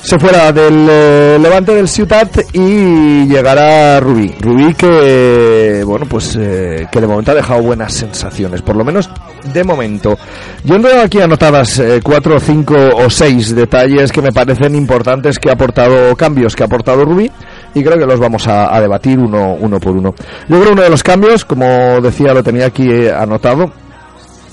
se 0.00 0.18
fuera 0.18 0.52
del 0.52 0.86
eh, 0.88 1.38
Levante 1.40 1.74
del 1.74 1.88
Ciutat 1.88 2.38
y 2.52 3.26
llegará 3.26 4.00
Rubí. 4.00 4.34
Rubí 4.40 4.74
que, 4.74 5.82
bueno, 5.84 6.06
pues 6.08 6.36
eh, 6.40 6.86
que 6.90 7.00
de 7.00 7.06
momento 7.06 7.32
ha 7.32 7.34
dejado 7.34 7.62
buenas 7.62 7.92
sensaciones, 7.92 8.62
por 8.62 8.76
lo 8.76 8.84
menos 8.84 9.10
de 9.52 9.64
momento. 9.64 10.18
Yo 10.64 10.76
he 10.76 11.00
aquí 11.00 11.20
anotadas 11.20 11.78
eh, 11.78 12.00
cuatro, 12.02 12.38
cinco 12.40 12.74
o 12.76 13.10
seis 13.10 13.54
detalles 13.54 14.12
que 14.12 14.22
me 14.22 14.32
parecen 14.32 14.74
importantes 14.74 15.38
que 15.38 15.50
ha 15.50 15.54
aportado 15.54 16.14
cambios 16.16 16.54
que 16.54 16.62
ha 16.62 16.66
aportado 16.66 17.04
Rubí 17.04 17.30
y 17.74 17.82
creo 17.82 17.98
que 17.98 18.06
los 18.06 18.18
vamos 18.18 18.46
a, 18.46 18.80
debatir 18.80 19.18
uno, 19.18 19.54
uno 19.58 19.78
por 19.78 19.96
uno. 19.96 20.14
Yo 20.48 20.56
creo 20.56 20.64
que 20.64 20.72
uno 20.72 20.82
de 20.82 20.90
los 20.90 21.02
cambios, 21.02 21.44
como 21.44 22.00
decía, 22.00 22.32
lo 22.32 22.42
tenía 22.42 22.66
aquí 22.66 23.08
anotado, 23.08 23.70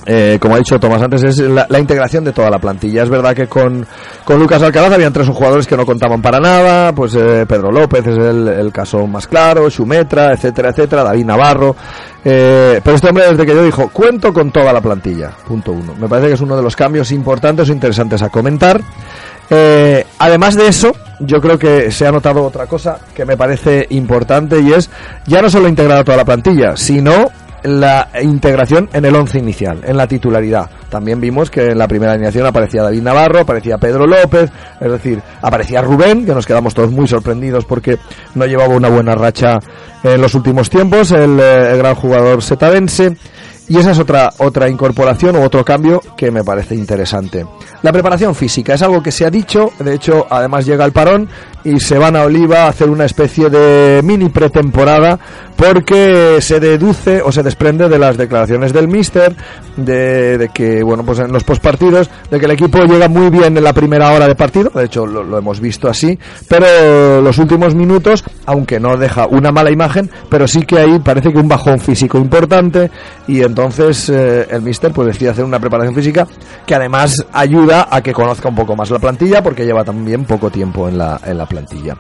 eh, 0.05 0.37
como 0.39 0.55
ha 0.55 0.59
dicho 0.59 0.79
Tomás 0.79 1.01
antes, 1.01 1.23
es 1.23 1.39
la, 1.39 1.79
integración 1.79 2.23
de 2.23 2.31
toda 2.31 2.49
la 2.49 2.59
plantilla. 2.59 3.03
Es 3.03 3.09
verdad 3.09 3.35
que 3.35 3.47
con, 3.47 3.85
con 4.23 4.39
Lucas 4.39 4.61
Alcaraz 4.61 4.91
habían 4.93 5.11
tres 5.11 5.27
jugadores 5.27 5.65
que 5.65 5.75
no 5.75 5.85
contaban 5.85 6.21
para 6.21 6.39
nada, 6.39 6.93
pues 6.93 7.15
eh, 7.15 7.45
Pedro 7.47 7.71
López 7.71 8.05
es 8.05 8.17
el, 8.17 8.71
caso 8.71 9.07
más 9.07 9.27
claro, 9.27 9.69
Xumetra, 9.69 10.33
etcétera, 10.33 10.69
etcétera, 10.69 11.03
David 11.03 11.25
Navarro. 11.25 11.75
Eh, 12.23 12.81
pero 12.83 12.95
este 12.95 13.09
hombre 13.09 13.29
desde 13.29 13.45
que 13.45 13.55
yo 13.55 13.63
dijo, 13.63 13.89
cuento 13.89 14.31
con 14.31 14.51
toda 14.51 14.71
la 14.71 14.81
plantilla, 14.81 15.31
punto 15.47 15.71
uno. 15.71 15.95
Me 15.99 16.07
parece 16.07 16.27
que 16.27 16.33
es 16.35 16.41
uno 16.41 16.55
de 16.55 16.63
los 16.63 16.75
cambios 16.75 17.11
importantes 17.11 17.69
o 17.69 17.73
interesantes 17.73 18.21
a 18.21 18.29
comentar. 18.29 18.81
además 20.19 20.55
de 20.55 20.67
eso, 20.67 20.91
yo 21.19 21.41
creo 21.41 21.57
que 21.57 21.91
se 21.91 22.05
ha 22.05 22.11
notado 22.11 22.43
otra 22.43 22.67
cosa 22.67 22.99
que 23.15 23.25
me 23.25 23.37
parece 23.37 23.87
importante 23.89 24.59
y 24.59 24.73
es 24.73 24.89
ya 25.25 25.41
no 25.41 25.49
solo 25.49 25.67
integrar 25.67 25.99
a 25.99 26.03
toda 26.03 26.17
la 26.17 26.25
plantilla, 26.25 26.75
sino 26.75 27.31
la 27.65 28.09
integración 28.21 28.89
en 28.93 29.05
el 29.05 29.15
once 29.15 29.39
inicial, 29.39 29.81
en 29.85 29.97
la 29.97 30.07
titularidad. 30.07 30.69
También 30.89 31.19
vimos 31.19 31.49
que 31.49 31.67
en 31.67 31.77
la 31.77 31.87
primera 31.87 32.13
alineación 32.13 32.45
aparecía 32.45 32.83
David 32.83 33.01
Navarro, 33.01 33.39
aparecía 33.39 33.77
Pedro 33.77 34.05
López, 34.05 34.51
es 34.79 34.91
decir, 34.91 35.21
aparecía 35.41 35.81
Rubén, 35.81 36.25
que 36.25 36.33
nos 36.33 36.45
quedamos 36.45 36.73
todos 36.73 36.91
muy 36.91 37.07
sorprendidos 37.07 37.65
porque 37.65 37.97
no 38.35 38.45
llevaba 38.45 38.75
una 38.75 38.89
buena 38.89 39.15
racha 39.15 39.59
en 40.03 40.21
los 40.21 40.35
últimos 40.35 40.69
tiempos, 40.69 41.11
el, 41.11 41.39
eh, 41.39 41.77
gran 41.77 41.95
jugador 41.95 42.41
setadense. 42.41 43.17
Y 43.67 43.79
esa 43.79 43.91
es 43.91 43.99
otra, 43.99 44.31
otra 44.37 44.69
incorporación 44.69 45.35
o 45.35 45.41
otro 45.41 45.65
cambio 45.65 45.99
que 46.15 46.29
me 46.29 46.43
parece 46.43 46.75
interesante. 46.75 47.43
La 47.81 47.91
preparación 47.91 48.35
física 48.35 48.75
es 48.75 48.83
algo 48.83 49.01
que 49.01 49.11
se 49.11 49.25
ha 49.25 49.31
dicho, 49.31 49.71
de 49.79 49.95
hecho, 49.95 50.27
además 50.29 50.67
llega 50.67 50.85
el 50.85 50.91
parón 50.91 51.27
y 51.63 51.79
se 51.79 51.97
van 51.97 52.15
a 52.15 52.23
Oliva 52.23 52.65
a 52.65 52.67
hacer 52.67 52.91
una 52.91 53.05
especie 53.05 53.49
de 53.49 54.01
mini 54.03 54.29
pretemporada 54.29 55.19
porque 55.55 56.37
se 56.41 56.59
deduce 56.59 57.21
o 57.21 57.31
se 57.31 57.43
desprende 57.43 57.87
de 57.87 57.99
las 57.99 58.17
declaraciones 58.17 58.73
del 58.73 58.87
míster 58.87 59.35
de, 59.77 60.49
que, 60.53 60.83
bueno, 60.83 61.03
pues 61.05 61.19
en 61.19 61.31
los 61.31 61.43
postpartidos, 61.43 62.09
de 62.29 62.39
que 62.39 62.45
el 62.45 62.51
equipo 62.51 62.83
llega 62.83 63.07
muy 63.07 63.29
bien 63.29 63.57
en 63.57 63.63
la 63.63 63.73
primera 63.73 64.11
hora 64.11 64.27
de 64.27 64.35
partido, 64.35 64.71
de 64.73 64.85
hecho 64.85 65.05
lo, 65.05 65.37
hemos 65.37 65.59
visto 65.59 65.89
así, 65.89 66.17
pero 66.47 67.21
los 67.21 67.37
últimos 67.37 67.75
minutos, 67.75 68.23
aunque 68.45 68.79
no 68.79 68.97
deja 68.97 69.27
una 69.27 69.51
mala 69.51 69.71
imagen, 69.71 70.09
pero 70.29 70.47
sí 70.47 70.61
que 70.61 70.79
ahí 70.79 70.99
parece 70.99 71.31
que 71.31 71.39
un 71.39 71.47
bajón 71.47 71.79
físico 71.79 72.17
importante 72.17 72.89
y 73.27 73.41
entonces 73.41 74.09
eh, 74.09 74.47
el 74.49 74.61
míster 74.61 74.91
pues 74.91 75.07
decide 75.07 75.29
hacer 75.29 75.45
una 75.45 75.59
preparación 75.59 75.95
física 75.95 76.27
que 76.65 76.75
además 76.75 77.25
ayuda 77.33 77.87
a 77.89 78.01
que 78.01 78.13
conozca 78.13 78.49
un 78.49 78.55
poco 78.55 78.75
más 78.75 78.89
la 78.89 78.99
plantilla 78.99 79.43
porque 79.43 79.65
lleva 79.65 79.83
también 79.83 80.25
poco 80.25 80.49
tiempo 80.49 80.87
en 80.87 80.97
la, 80.97 81.19
en 81.25 81.37
la 81.37 81.45
plantilla. 81.45 81.95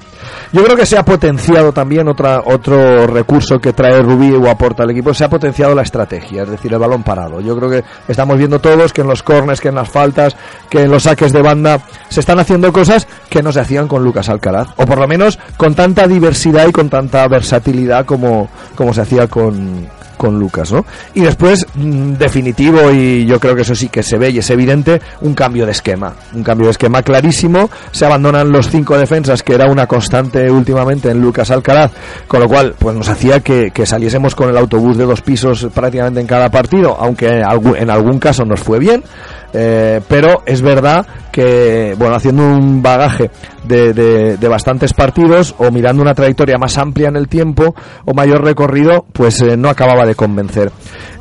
Yo 0.51 0.63
creo 0.63 0.77
que 0.77 0.85
se 0.85 0.97
ha 0.97 1.03
potenciado 1.03 1.71
también 1.71 2.07
otra, 2.07 2.41
otro 2.45 3.07
recurso 3.07 3.44
que 3.61 3.73
trae 3.73 4.01
Rubí 4.01 4.31
o 4.31 4.49
aporta 4.49 4.83
al 4.83 4.91
equipo, 4.91 5.13
se 5.13 5.23
ha 5.23 5.29
potenciado 5.29 5.75
la 5.75 5.83
estrategia, 5.83 6.43
es 6.43 6.49
decir, 6.49 6.73
el 6.73 6.79
balón 6.79 7.03
parado. 7.03 7.41
Yo 7.41 7.55
creo 7.57 7.69
que 7.69 7.83
estamos 8.07 8.37
viendo 8.37 8.59
todos 8.59 8.91
que 8.91 9.01
en 9.01 9.07
los 9.07 9.23
corners, 9.23 9.61
que 9.61 9.69
en 9.69 9.75
las 9.75 9.89
faltas, 9.89 10.35
que 10.69 10.81
en 10.81 10.91
los 10.91 11.03
saques 11.03 11.31
de 11.31 11.41
banda 11.41 11.79
se 12.09 12.19
están 12.19 12.39
haciendo 12.39 12.73
cosas 12.73 13.07
que 13.29 13.43
no 13.43 13.51
se 13.51 13.59
hacían 13.59 13.87
con 13.87 14.03
Lucas 14.03 14.29
Alcaraz, 14.29 14.69
o 14.77 14.85
por 14.85 14.97
lo 14.97 15.07
menos 15.07 15.39
con 15.57 15.75
tanta 15.75 16.07
diversidad 16.07 16.67
y 16.67 16.71
con 16.71 16.89
tanta 16.89 17.27
versatilidad 17.27 18.05
como, 18.05 18.49
como 18.75 18.93
se 18.93 19.01
hacía 19.01 19.27
con, 19.27 19.87
con 20.15 20.39
Lucas, 20.39 20.71
¿no? 20.71 20.85
Y 21.13 21.21
después, 21.21 21.65
mm, 21.75 22.13
definitivo, 22.13 22.91
y 22.91 23.25
yo 23.25 23.39
creo 23.39 23.55
que 23.55 23.61
eso 23.61 23.75
sí 23.75 23.89
que 23.89 24.03
se 24.03 24.17
ve 24.17 24.29
y 24.29 24.39
es 24.39 24.49
evidente, 24.49 25.01
un 25.21 25.33
cambio 25.33 25.65
de 25.65 25.71
esquema. 25.71 26.13
Un 26.33 26.43
cambio 26.43 26.67
de 26.67 26.71
esquema 26.71 27.01
clarísimo. 27.01 27.69
Se 27.91 28.05
abandonan 28.05 28.51
los 28.51 28.69
cinco 28.69 28.97
defensas, 28.97 29.43
que 29.43 29.53
era 29.53 29.69
una 29.69 29.87
constante 29.87 30.49
últimamente 30.49 31.09
en 31.09 31.21
Lucas 31.21 31.51
Alcaraz, 31.51 31.91
con 32.27 32.39
lo 32.39 32.47
cual, 32.47 32.75
pues 32.77 32.95
nos 32.95 33.09
hacía 33.09 33.39
que, 33.39 33.71
que 33.71 33.85
saliésemos 33.85 34.35
con 34.35 34.49
el 34.49 34.57
autobús 34.57 34.97
de 34.97 35.05
dos 35.05 35.21
pisos 35.21 35.67
prácticamente 35.73 36.19
en 36.19 36.27
cada 36.27 36.49
partido, 36.49 36.95
aunque 36.99 37.41
en 37.41 37.89
algún 37.89 38.19
caso 38.19 38.45
nos 38.45 38.59
fue 38.59 38.79
bien. 38.79 39.03
Eh, 39.57 40.01
pero 40.09 40.43
es 40.45 40.61
verdad 40.61 41.07
que, 41.31 41.95
bueno, 41.97 42.15
haciendo 42.15 42.43
un 42.43 42.81
bagaje 42.81 43.31
de, 43.63 43.93
de, 43.93 44.47
bastantes 44.47 44.93
partidos 44.93 45.55
o 45.57 45.71
mirando 45.71 46.01
una 46.01 46.13
trayectoria 46.13 46.57
más 46.57 46.77
amplia 46.77 47.07
en 47.07 47.15
el 47.15 47.27
tiempo 47.27 47.73
o 48.03 48.13
mayor 48.13 48.43
recorrido, 48.43 49.05
pues 49.13 49.41
eh, 49.41 49.57
no 49.57 49.69
acababa 49.69 50.05
de 50.05 50.15
convencer 50.15 50.71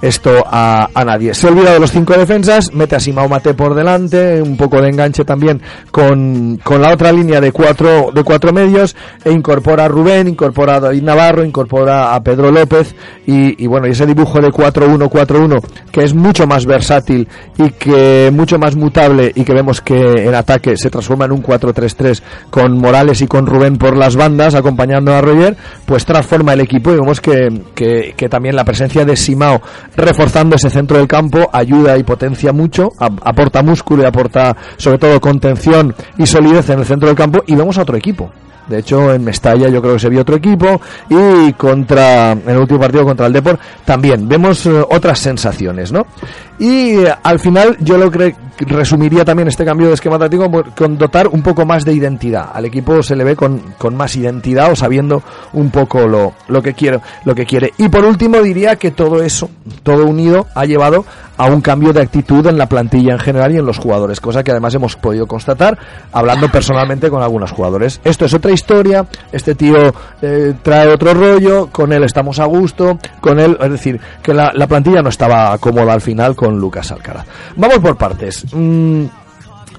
esto 0.02 0.44
a, 0.46 0.88
a, 0.92 1.04
nadie. 1.04 1.32
Se 1.32 1.48
olvida 1.48 1.72
de 1.72 1.80
los 1.80 1.90
cinco 1.90 2.14
defensas, 2.14 2.72
mete 2.74 2.96
a 2.96 3.00
Simao 3.00 3.28
Mate 3.28 3.54
por 3.54 3.74
delante, 3.74 4.42
un 4.42 4.56
poco 4.56 4.80
de 4.80 4.88
enganche 4.88 5.24
también 5.24 5.62
con, 5.90 6.58
con 6.62 6.82
la 6.82 6.92
otra 6.92 7.10
línea 7.10 7.40
de 7.40 7.52
cuatro, 7.52 8.10
de 8.14 8.22
cuatro 8.22 8.52
medios, 8.52 8.94
e 9.24 9.32
incorpora 9.32 9.86
a 9.86 9.88
Rubén, 9.88 10.28
incorpora 10.28 10.76
a 10.76 10.80
David 10.80 11.02
Navarro, 11.02 11.44
incorpora 11.44 12.14
a 12.14 12.22
Pedro 12.22 12.50
López, 12.50 12.94
y, 13.26 13.66
bueno, 13.66 13.86
y 13.86 13.90
ese 13.90 14.06
dibujo 14.06 14.40
de 14.40 14.48
4-1-4-1, 14.48 15.62
que 15.90 16.04
es 16.04 16.14
mucho 16.14 16.46
más 16.46 16.66
versátil 16.66 17.28
y 17.56 17.70
que 17.70 18.30
mucho 18.32 18.58
más 18.58 18.76
mutable, 18.76 19.32
y 19.34 19.44
que 19.44 19.54
vemos 19.54 19.80
que 19.80 20.26
en 20.26 20.34
ataque 20.34 20.76
se 20.76 20.90
transforma 20.90 21.24
en 21.24 21.32
un 21.32 21.42
4-3-3 21.42 22.22
con 22.50 22.78
Morales 22.78 23.22
y 23.22 23.26
con 23.26 23.46
Rubén 23.46 23.76
por 23.78 23.96
las 23.96 24.16
bandas, 24.16 24.54
acompañando 24.54 25.14
a 25.14 25.20
Roger, 25.20 25.56
pues 25.86 26.04
transforma 26.04 26.52
el 26.52 26.60
equipo 26.60 26.92
y 26.92 26.96
vemos 26.96 27.20
que, 27.20 27.62
que, 27.74 28.14
que 28.16 28.28
también 28.28 28.56
la 28.56 28.64
presencia 28.64 29.04
de 29.04 29.16
Simao 29.16 29.60
reforzando 29.96 30.56
ese 30.56 30.70
centro 30.70 30.98
del 30.98 31.08
campo, 31.08 31.48
ayuda 31.52 31.96
y 31.96 32.02
potencia 32.02 32.52
mucho, 32.52 32.90
aporta 32.98 33.62
músculo 33.62 34.02
y 34.02 34.06
aporta 34.06 34.56
sobre 34.76 34.98
todo 34.98 35.20
contención 35.20 35.94
y 36.18 36.26
solidez 36.26 36.68
en 36.70 36.80
el 36.80 36.84
centro 36.84 37.08
del 37.08 37.16
campo 37.16 37.42
y 37.46 37.54
vemos 37.54 37.78
a 37.78 37.82
otro 37.82 37.96
equipo. 37.96 38.30
De 38.66 38.78
hecho, 38.78 39.12
en 39.12 39.22
Mestalla 39.22 39.68
yo 39.68 39.82
creo 39.82 39.94
que 39.94 40.00
se 40.00 40.08
vio 40.08 40.22
otro 40.22 40.36
equipo 40.36 40.80
y 41.10 41.52
contra 41.52 42.32
en 42.32 42.48
el 42.48 42.56
último 42.56 42.80
partido 42.80 43.04
contra 43.14 43.26
el 43.26 43.32
Deport 43.32 43.60
también 43.84 44.28
vemos 44.28 44.66
eh, 44.66 44.84
otras 44.90 45.20
sensaciones, 45.20 45.92
¿no? 45.92 46.06
Y 46.58 46.96
eh, 46.96 47.14
al 47.22 47.38
final 47.38 47.76
yo 47.80 47.96
lo 47.96 48.10
que 48.10 48.34
resumiría 48.58 49.24
también 49.24 49.48
este 49.48 49.64
cambio 49.64 49.88
de 49.88 49.94
esquema 49.94 50.18
táctico 50.18 50.50
con 50.76 50.98
dotar 50.98 51.28
un 51.28 51.42
poco 51.42 51.64
más 51.64 51.84
de 51.84 51.92
identidad. 51.92 52.50
Al 52.52 52.64
equipo 52.64 53.02
se 53.02 53.16
le 53.16 53.24
ve 53.24 53.36
con, 53.36 53.60
con 53.78 53.96
más 53.96 54.16
identidad 54.16 54.70
o 54.70 54.76
sabiendo 54.76 55.22
un 55.52 55.70
poco 55.70 56.06
lo, 56.06 56.34
lo 56.48 56.62
que 56.62 56.74
quiere, 56.74 57.00
lo 57.24 57.34
que 57.34 57.46
quiere. 57.46 57.72
Y 57.78 57.88
por 57.88 58.04
último 58.04 58.40
diría 58.40 58.76
que 58.76 58.90
todo 58.90 59.22
eso, 59.22 59.50
todo 59.82 60.06
unido, 60.06 60.46
ha 60.54 60.64
llevado 60.64 61.04
a 61.36 61.46
un 61.46 61.60
cambio 61.60 61.92
de 61.92 62.00
actitud 62.00 62.46
en 62.46 62.58
la 62.58 62.68
plantilla 62.68 63.12
en 63.12 63.18
general 63.18 63.52
y 63.52 63.58
en 63.58 63.66
los 63.66 63.78
jugadores, 63.78 64.20
cosa 64.20 64.42
que 64.42 64.50
además 64.50 64.74
hemos 64.74 64.96
podido 64.96 65.26
constatar 65.26 65.76
hablando 66.12 66.48
personalmente 66.48 67.10
con 67.10 67.22
algunos 67.22 67.50
jugadores. 67.50 68.00
Esto 68.04 68.24
es 68.26 68.34
otra 68.34 68.52
historia, 68.52 69.06
este 69.32 69.54
tío 69.54 69.92
eh, 70.22 70.54
trae 70.62 70.88
otro 70.88 71.14
rollo, 71.14 71.68
con 71.72 71.92
él 71.92 72.04
estamos 72.04 72.38
a 72.38 72.44
gusto, 72.44 72.98
con 73.20 73.38
él, 73.40 73.56
es 73.60 73.70
decir, 73.70 74.00
que 74.22 74.34
la, 74.34 74.52
la 74.54 74.66
plantilla 74.66 75.02
no 75.02 75.08
estaba 75.08 75.56
cómoda 75.58 75.92
al 75.92 76.00
final 76.00 76.34
con 76.34 76.58
Lucas 76.58 76.92
Alcaraz. 76.92 77.26
Vamos 77.56 77.78
por 77.78 77.96
partes. 77.96 78.44
Mm, 78.52 79.04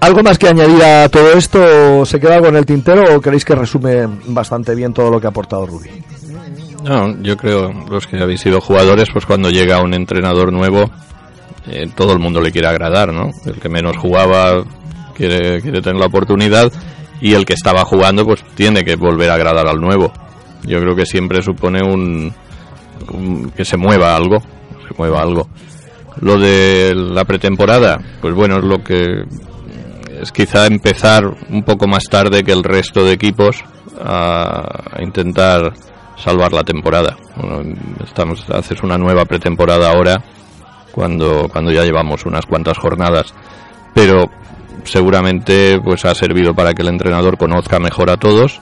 ¿Algo 0.02 0.22
más 0.24 0.38
que 0.38 0.48
añadir 0.48 0.84
a 0.84 1.10
todo 1.10 1.34
esto? 1.34 2.06
¿Se 2.06 2.20
queda 2.20 2.36
algo 2.36 2.48
en 2.48 2.58
el 2.58 2.66
tintero 2.66 3.16
o 3.16 3.22
queréis 3.22 3.46
que 3.46 3.56
resume 3.56 4.08
bastante 4.28 4.76
bien 4.76 4.94
todo 4.94 5.10
lo 5.10 5.20
que 5.20 5.28
ha 5.28 5.30
aportado 5.30 5.66
Rubí? 5.66 5.90
No, 6.84 7.20
yo 7.24 7.36
creo, 7.36 7.72
los 7.90 8.06
que 8.06 8.22
habéis 8.22 8.42
sido 8.42 8.62
jugadores, 8.62 9.10
pues 9.12 9.26
cuando 9.26 9.50
llega 9.50 9.82
un 9.82 9.94
entrenador 9.94 10.54
nuevo, 10.54 10.92
eh, 11.68 11.90
todo 11.96 12.14
el 12.14 12.20
mundo 12.20 12.40
le 12.40 12.52
quiere 12.52 12.68
agradar, 12.68 13.12
¿no? 13.12 13.32
El 13.46 13.60
que 13.60 13.70
menos 13.70 13.98
jugaba 13.98 14.64
quiere, 15.16 15.62
quiere 15.62 15.82
tener 15.82 16.00
la 16.00 16.08
oportunidad 16.08 16.72
y 17.22 17.34
el 17.34 17.46
que 17.46 17.54
estaba 17.54 17.84
jugando 17.86 18.26
pues 18.26 18.44
tiene 18.54 18.84
que 18.84 18.96
volver 18.96 19.32
a 19.32 19.36
agradar 19.36 19.68
al 19.68 19.80
nuevo. 19.82 20.12
Yo 20.64 20.80
creo 20.80 20.96
que 20.96 21.06
siempre 21.06 21.42
supone 21.42 21.82
un, 21.82 22.34
que 23.56 23.66
se 23.66 23.78
mueva 23.78 24.16
algo, 24.16 24.40
se 24.88 24.94
mueva 24.98 25.22
algo. 25.22 25.48
Lo 26.22 26.40
de 26.40 26.94
la 26.96 27.26
pretemporada, 27.26 28.00
pues 28.22 28.34
bueno, 28.34 28.58
es 28.58 28.64
lo 28.64 28.84
que 28.84 29.24
es 30.22 30.32
quizá 30.32 30.66
empezar 30.66 31.26
un 31.50 31.64
poco 31.64 31.88
más 31.88 32.06
tarde 32.06 32.44
que 32.44 32.54
el 32.54 32.64
resto 32.64 33.04
de 33.04 33.14
equipos 33.14 33.64
a, 34.02 34.98
intentar 35.00 35.74
salvar 36.18 36.54
la 36.54 36.64
temporada. 36.64 37.18
estamos 38.04 38.50
haces 38.50 38.82
una 38.84 38.98
nueva 38.98 39.26
pretemporada 39.26 39.92
ahora 39.92 40.24
cuando, 40.92 41.50
cuando 41.52 41.72
ya 41.72 41.84
llevamos 41.84 42.26
unas 42.26 42.46
cuantas 42.46 42.78
jornadas. 42.78 43.34
Pero 43.94 44.30
seguramente 44.84 45.80
pues 45.84 46.06
ha 46.06 46.16
servido 46.16 46.54
para 46.54 46.74
que 46.74 46.82
el 46.82 46.90
entrenador 46.90 47.38
conozca 47.38 47.80
mejor 47.80 48.10
a 48.10 48.18
todos 48.18 48.62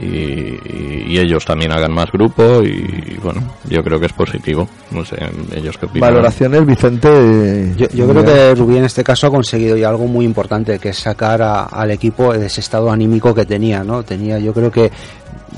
y, 0.00 1.12
y 1.12 1.18
ellos 1.18 1.44
también 1.44 1.72
hagan 1.72 1.92
más 1.92 2.10
grupo 2.12 2.62
y 2.62 3.16
bueno, 3.22 3.42
yo 3.68 3.82
creo 3.82 3.98
que 3.98 4.06
es 4.06 4.12
positivo. 4.12 4.68
No 4.90 5.04
sé, 5.04 5.16
ellos 5.54 5.76
qué 5.78 5.86
opinan. 5.86 6.08
Valoraciones, 6.10 6.64
Vicente. 6.66 7.74
Yo, 7.76 7.86
yo 7.92 8.08
creo 8.08 8.24
que 8.24 8.54
Rubí 8.54 8.76
en 8.78 8.84
este 8.84 9.02
caso 9.04 9.26
ha 9.26 9.30
conseguido 9.30 9.76
ya 9.76 9.88
algo 9.88 10.06
muy 10.06 10.24
importante, 10.24 10.78
que 10.78 10.90
es 10.90 10.98
sacar 10.98 11.42
a- 11.42 11.64
al 11.64 11.90
equipo 11.90 12.32
de 12.32 12.46
ese 12.46 12.60
estado 12.60 12.90
anímico 12.90 13.34
que 13.34 13.44
tenía, 13.44 13.82
¿no? 13.84 14.02
Tenía, 14.02 14.38
yo 14.38 14.52
creo 14.52 14.70
que 14.70 14.90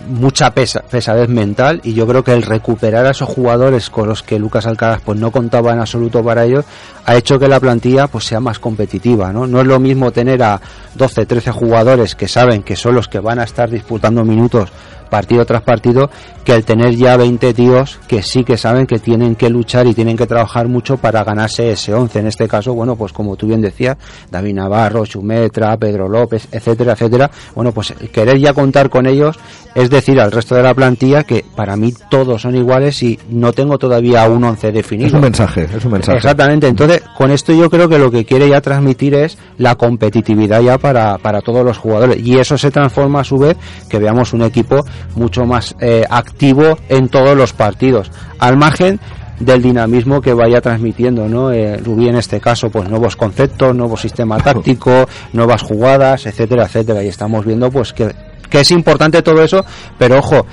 mucha 0.08 0.50
pesa- 0.52 0.82
pesadez 0.82 1.28
mental 1.28 1.80
y 1.84 1.92
yo 1.94 2.06
creo 2.06 2.24
que 2.24 2.32
el 2.32 2.42
recuperar 2.42 3.06
a 3.06 3.10
esos 3.10 3.28
jugadores 3.28 3.90
con 3.90 4.08
los 4.08 4.22
que 4.22 4.38
Lucas 4.38 4.66
Alcaraz 4.66 5.00
pues 5.04 5.18
no 5.18 5.30
contaba 5.30 5.72
en 5.72 5.80
absoluto 5.80 6.22
para 6.24 6.44
ellos 6.44 6.64
ha 7.06 7.16
hecho 7.16 7.38
que 7.38 7.48
la 7.48 7.60
plantilla 7.60 8.06
pues 8.08 8.24
sea 8.24 8.40
más 8.40 8.58
competitiva, 8.58 9.32
¿no? 9.32 9.46
No 9.46 9.60
es 9.60 9.66
lo 9.66 9.78
mismo 9.78 10.10
tener 10.10 10.42
a 10.42 10.60
12, 10.94 11.26
13 11.26 11.50
jugadores 11.52 12.14
que 12.14 12.28
saben 12.28 12.62
que 12.62 12.76
son 12.76 12.94
los 12.94 13.08
que 13.08 13.20
van 13.20 13.38
a 13.38 13.44
estar 13.44 13.70
disputando 13.70 14.24
minutos 14.24 14.70
partido 15.10 15.44
tras 15.44 15.62
partido 15.62 16.08
que 16.44 16.54
el 16.54 16.64
tener 16.64 16.94
ya 16.94 17.16
20 17.16 17.52
tíos 17.52 17.98
que 18.06 18.22
sí 18.22 18.44
que 18.44 18.56
saben 18.56 18.86
que 18.86 19.00
tienen 19.00 19.34
que 19.34 19.50
luchar 19.50 19.88
y 19.88 19.92
tienen 19.94 20.16
que 20.16 20.24
trabajar 20.28 20.68
mucho 20.68 20.98
para 20.98 21.24
ganarse 21.24 21.72
ese 21.72 21.92
11. 21.92 22.20
En 22.20 22.26
este 22.28 22.46
caso, 22.46 22.74
bueno, 22.74 22.94
pues 22.94 23.12
como 23.12 23.34
tú 23.34 23.48
bien 23.48 23.60
decías, 23.60 23.96
David 24.30 24.54
Navarro, 24.54 25.04
Chumetra, 25.04 25.76
Pedro 25.78 26.08
López, 26.08 26.46
etcétera, 26.52 26.92
etcétera. 26.92 27.28
Bueno, 27.56 27.72
pues 27.72 27.92
querer 28.12 28.38
ya 28.38 28.54
contar 28.54 28.88
con 28.88 29.06
ellos 29.06 29.36
es 29.74 29.90
decir 29.90 30.20
al 30.20 30.32
resto 30.32 30.54
de 30.54 30.62
la 30.62 30.74
plantilla 30.74 31.24
que 31.24 31.44
para 31.54 31.76
mí 31.76 31.94
todos 32.10 32.42
son 32.42 32.54
iguales 32.56 33.02
y 33.02 33.18
no 33.28 33.52
tengo 33.52 33.78
todavía 33.78 34.28
un 34.28 34.44
11 34.44 34.72
definido. 34.72 35.08
Es 35.08 35.14
un 35.14 35.20
mensaje, 35.20 35.68
es 35.74 35.84
un 35.84 35.92
mensaje. 35.92 36.18
Exactamente, 36.18 36.68
entonces 36.68 37.02
con 37.16 37.30
esto 37.30 37.52
yo 37.52 37.70
creo 37.70 37.88
que 37.88 37.98
lo 37.98 38.10
que 38.10 38.24
quiere 38.24 38.48
ya 38.48 38.60
transmitir 38.60 39.14
es 39.14 39.38
la 39.58 39.74
competitividad 39.74 40.60
ya 40.60 40.78
para, 40.78 41.18
para 41.18 41.40
todos 41.40 41.64
los 41.64 41.78
jugadores 41.78 42.18
y 42.24 42.38
eso 42.38 42.56
se 42.58 42.70
transforma 42.70 43.20
a 43.20 43.24
su 43.24 43.38
vez 43.38 43.56
que 43.88 43.98
veamos 43.98 44.32
un 44.32 44.42
equipo 44.42 44.84
mucho 45.14 45.44
más 45.44 45.74
eh, 45.80 46.04
activo 46.08 46.78
en 46.88 47.08
todos 47.08 47.36
los 47.36 47.52
partidos, 47.52 48.10
al 48.38 48.56
margen 48.56 49.00
del 49.40 49.62
dinamismo 49.62 50.20
que 50.20 50.34
vaya 50.34 50.60
transmitiendo, 50.60 51.26
¿no? 51.26 51.50
Eh, 51.50 51.78
Rubí 51.78 52.08
en 52.08 52.16
este 52.16 52.40
caso, 52.40 52.70
pues 52.70 52.88
nuevos 52.88 53.16
conceptos, 53.16 53.74
nuevo 53.74 53.96
sistema 53.96 54.36
táctico, 54.42 55.08
nuevas 55.32 55.62
jugadas, 55.62 56.26
etcétera, 56.26 56.64
etcétera, 56.64 57.02
y 57.02 57.08
estamos 57.08 57.44
viendo 57.44 57.70
pues 57.70 57.92
que, 57.92 58.14
que 58.50 58.60
es 58.60 58.70
importante 58.72 59.22
todo 59.22 59.42
eso, 59.42 59.64
pero 59.98 60.18
ojo, 60.18 60.46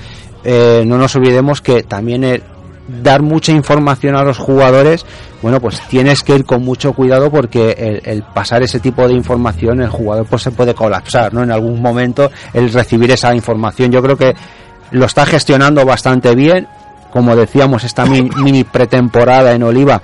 eh, 0.44 0.84
no 0.86 0.96
nos 0.96 1.14
olvidemos 1.16 1.60
que 1.60 1.82
también 1.82 2.24
el 2.24 2.42
dar 3.02 3.20
mucha 3.20 3.52
información 3.52 4.16
a 4.16 4.22
los 4.22 4.38
jugadores, 4.38 5.04
bueno, 5.42 5.60
pues 5.60 5.78
tienes 5.88 6.22
que 6.22 6.34
ir 6.36 6.44
con 6.46 6.62
mucho 6.64 6.94
cuidado 6.94 7.30
porque 7.30 8.00
el, 8.04 8.22
pasar 8.22 8.62
ese 8.62 8.80
tipo 8.80 9.06
de 9.06 9.12
información, 9.12 9.82
el 9.82 9.90
jugador 9.90 10.24
pues 10.24 10.40
se 10.42 10.52
puede 10.52 10.72
colapsar, 10.74 11.34
¿no? 11.34 11.42
En 11.42 11.50
algún 11.52 11.82
momento 11.82 12.30
el 12.54 12.72
recibir 12.72 13.10
esa 13.10 13.34
información, 13.34 13.90
yo 13.92 14.00
creo 14.00 14.16
que 14.16 14.34
lo 14.92 15.04
está 15.04 15.26
gestionando 15.26 15.84
bastante 15.84 16.34
bien, 16.34 16.66
como 17.12 17.36
decíamos, 17.36 17.84
esta 17.84 18.06
min- 18.06 18.30
mini 18.42 18.64
pretemporada 18.64 19.52
en 19.52 19.64
Oliva 19.64 20.00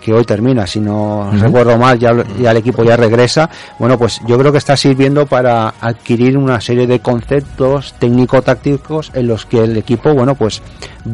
que 0.00 0.12
hoy 0.12 0.24
termina, 0.24 0.66
si 0.66 0.80
no 0.80 1.30
recuerdo 1.32 1.76
mal, 1.76 1.98
ya, 1.98 2.12
lo- 2.12 2.24
ya 2.40 2.50
el 2.52 2.58
equipo 2.58 2.84
ya 2.84 2.96
regresa. 2.96 3.48
Bueno, 3.78 3.98
pues 3.98 4.20
yo 4.26 4.38
creo 4.38 4.52
que 4.52 4.58
está 4.58 4.76
sirviendo 4.76 5.26
para 5.26 5.74
adquirir 5.80 6.36
una 6.38 6.60
serie 6.60 6.86
de 6.86 7.00
conceptos 7.00 7.94
técnico-tácticos 7.98 9.10
en 9.14 9.26
los 9.28 9.46
que 9.46 9.58
el 9.64 9.76
equipo, 9.76 10.14
bueno, 10.14 10.34
pues 10.34 10.62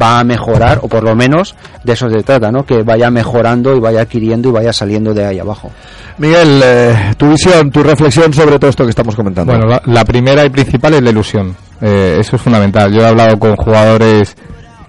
va 0.00 0.20
a 0.20 0.24
mejorar, 0.24 0.80
o 0.82 0.88
por 0.88 1.02
lo 1.02 1.14
menos 1.14 1.54
de 1.82 1.92
eso 1.92 2.08
se 2.10 2.22
trata, 2.22 2.50
¿no? 2.50 2.64
Que 2.64 2.82
vaya 2.82 3.10
mejorando 3.10 3.74
y 3.76 3.80
vaya 3.80 4.02
adquiriendo 4.02 4.48
y 4.48 4.52
vaya 4.52 4.72
saliendo 4.72 5.14
de 5.14 5.24
ahí 5.24 5.38
abajo. 5.38 5.70
Miguel, 6.18 6.60
eh, 6.64 7.14
tu 7.16 7.28
visión, 7.30 7.70
tu 7.70 7.82
reflexión 7.82 8.32
sobre 8.32 8.58
todo 8.58 8.70
esto 8.70 8.84
que 8.84 8.90
estamos 8.90 9.16
comentando. 9.16 9.52
Bueno, 9.52 9.66
la, 9.68 9.82
la 9.86 10.04
primera 10.04 10.44
y 10.44 10.50
principal 10.50 10.94
es 10.94 11.02
la 11.02 11.10
ilusión. 11.10 11.56
Eh, 11.80 12.18
eso 12.20 12.36
es 12.36 12.42
fundamental. 12.42 12.92
Yo 12.92 13.00
he 13.02 13.06
hablado 13.06 13.38
con 13.38 13.56
jugadores 13.56 14.36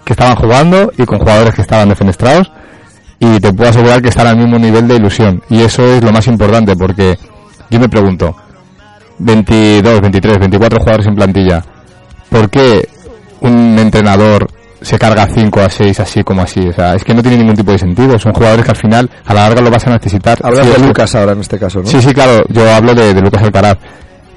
que 0.03 0.13
estaban 0.13 0.35
jugando 0.35 0.91
y 0.97 1.03
con 1.05 1.17
jugadores 1.17 1.55
que 1.55 1.61
estaban 1.63 1.89
defenestrados 1.89 2.51
y 3.19 3.39
te 3.39 3.53
puedo 3.53 3.69
asegurar 3.69 4.01
que 4.01 4.09
están 4.09 4.27
al 4.27 4.37
mismo 4.37 4.57
nivel 4.59 4.87
de 4.87 4.95
ilusión. 4.95 5.41
Y 5.49 5.61
eso 5.61 5.83
es 5.85 6.03
lo 6.03 6.11
más 6.11 6.27
importante 6.27 6.75
porque 6.75 7.17
yo 7.69 7.79
me 7.79 7.89
pregunto, 7.89 8.35
22, 9.19 10.01
23, 10.01 10.39
24 10.39 10.79
jugadores 10.79 11.07
en 11.07 11.15
plantilla, 11.15 11.63
¿por 12.29 12.49
qué 12.49 12.87
un 13.41 13.77
entrenador 13.79 14.47
se 14.81 14.99
carga 14.99 15.27
5 15.33 15.59
a 15.61 15.69
6 15.69 15.99
así 15.99 16.23
como 16.23 16.41
así? 16.41 16.59
O 16.67 16.73
sea, 16.73 16.95
es 16.95 17.03
que 17.03 17.13
no 17.13 17.21
tiene 17.21 17.37
ningún 17.37 17.55
tipo 17.55 17.71
de 17.71 17.77
sentido. 17.79 18.19
Son 18.19 18.33
jugadores 18.33 18.65
que 18.65 18.71
al 18.71 18.77
final 18.77 19.09
a 19.25 19.33
la 19.33 19.41
larga 19.43 19.61
lo 19.61 19.71
vas 19.71 19.87
a 19.87 19.91
necesitar. 19.91 20.37
Hablas 20.43 20.65
Sí, 20.65 20.71
de 20.73 20.77
que- 20.77 20.87
Lucas 20.87 21.15
ahora 21.15 21.31
en 21.31 21.39
este 21.39 21.57
caso, 21.57 21.79
¿no? 21.79 21.85
Sí, 21.87 22.01
sí, 22.01 22.13
claro, 22.13 22.43
yo 22.49 22.69
hablo 22.73 22.93
de, 22.93 23.13
de 23.13 23.21
Lucas 23.21 23.43
Alcaraz. 23.43 23.77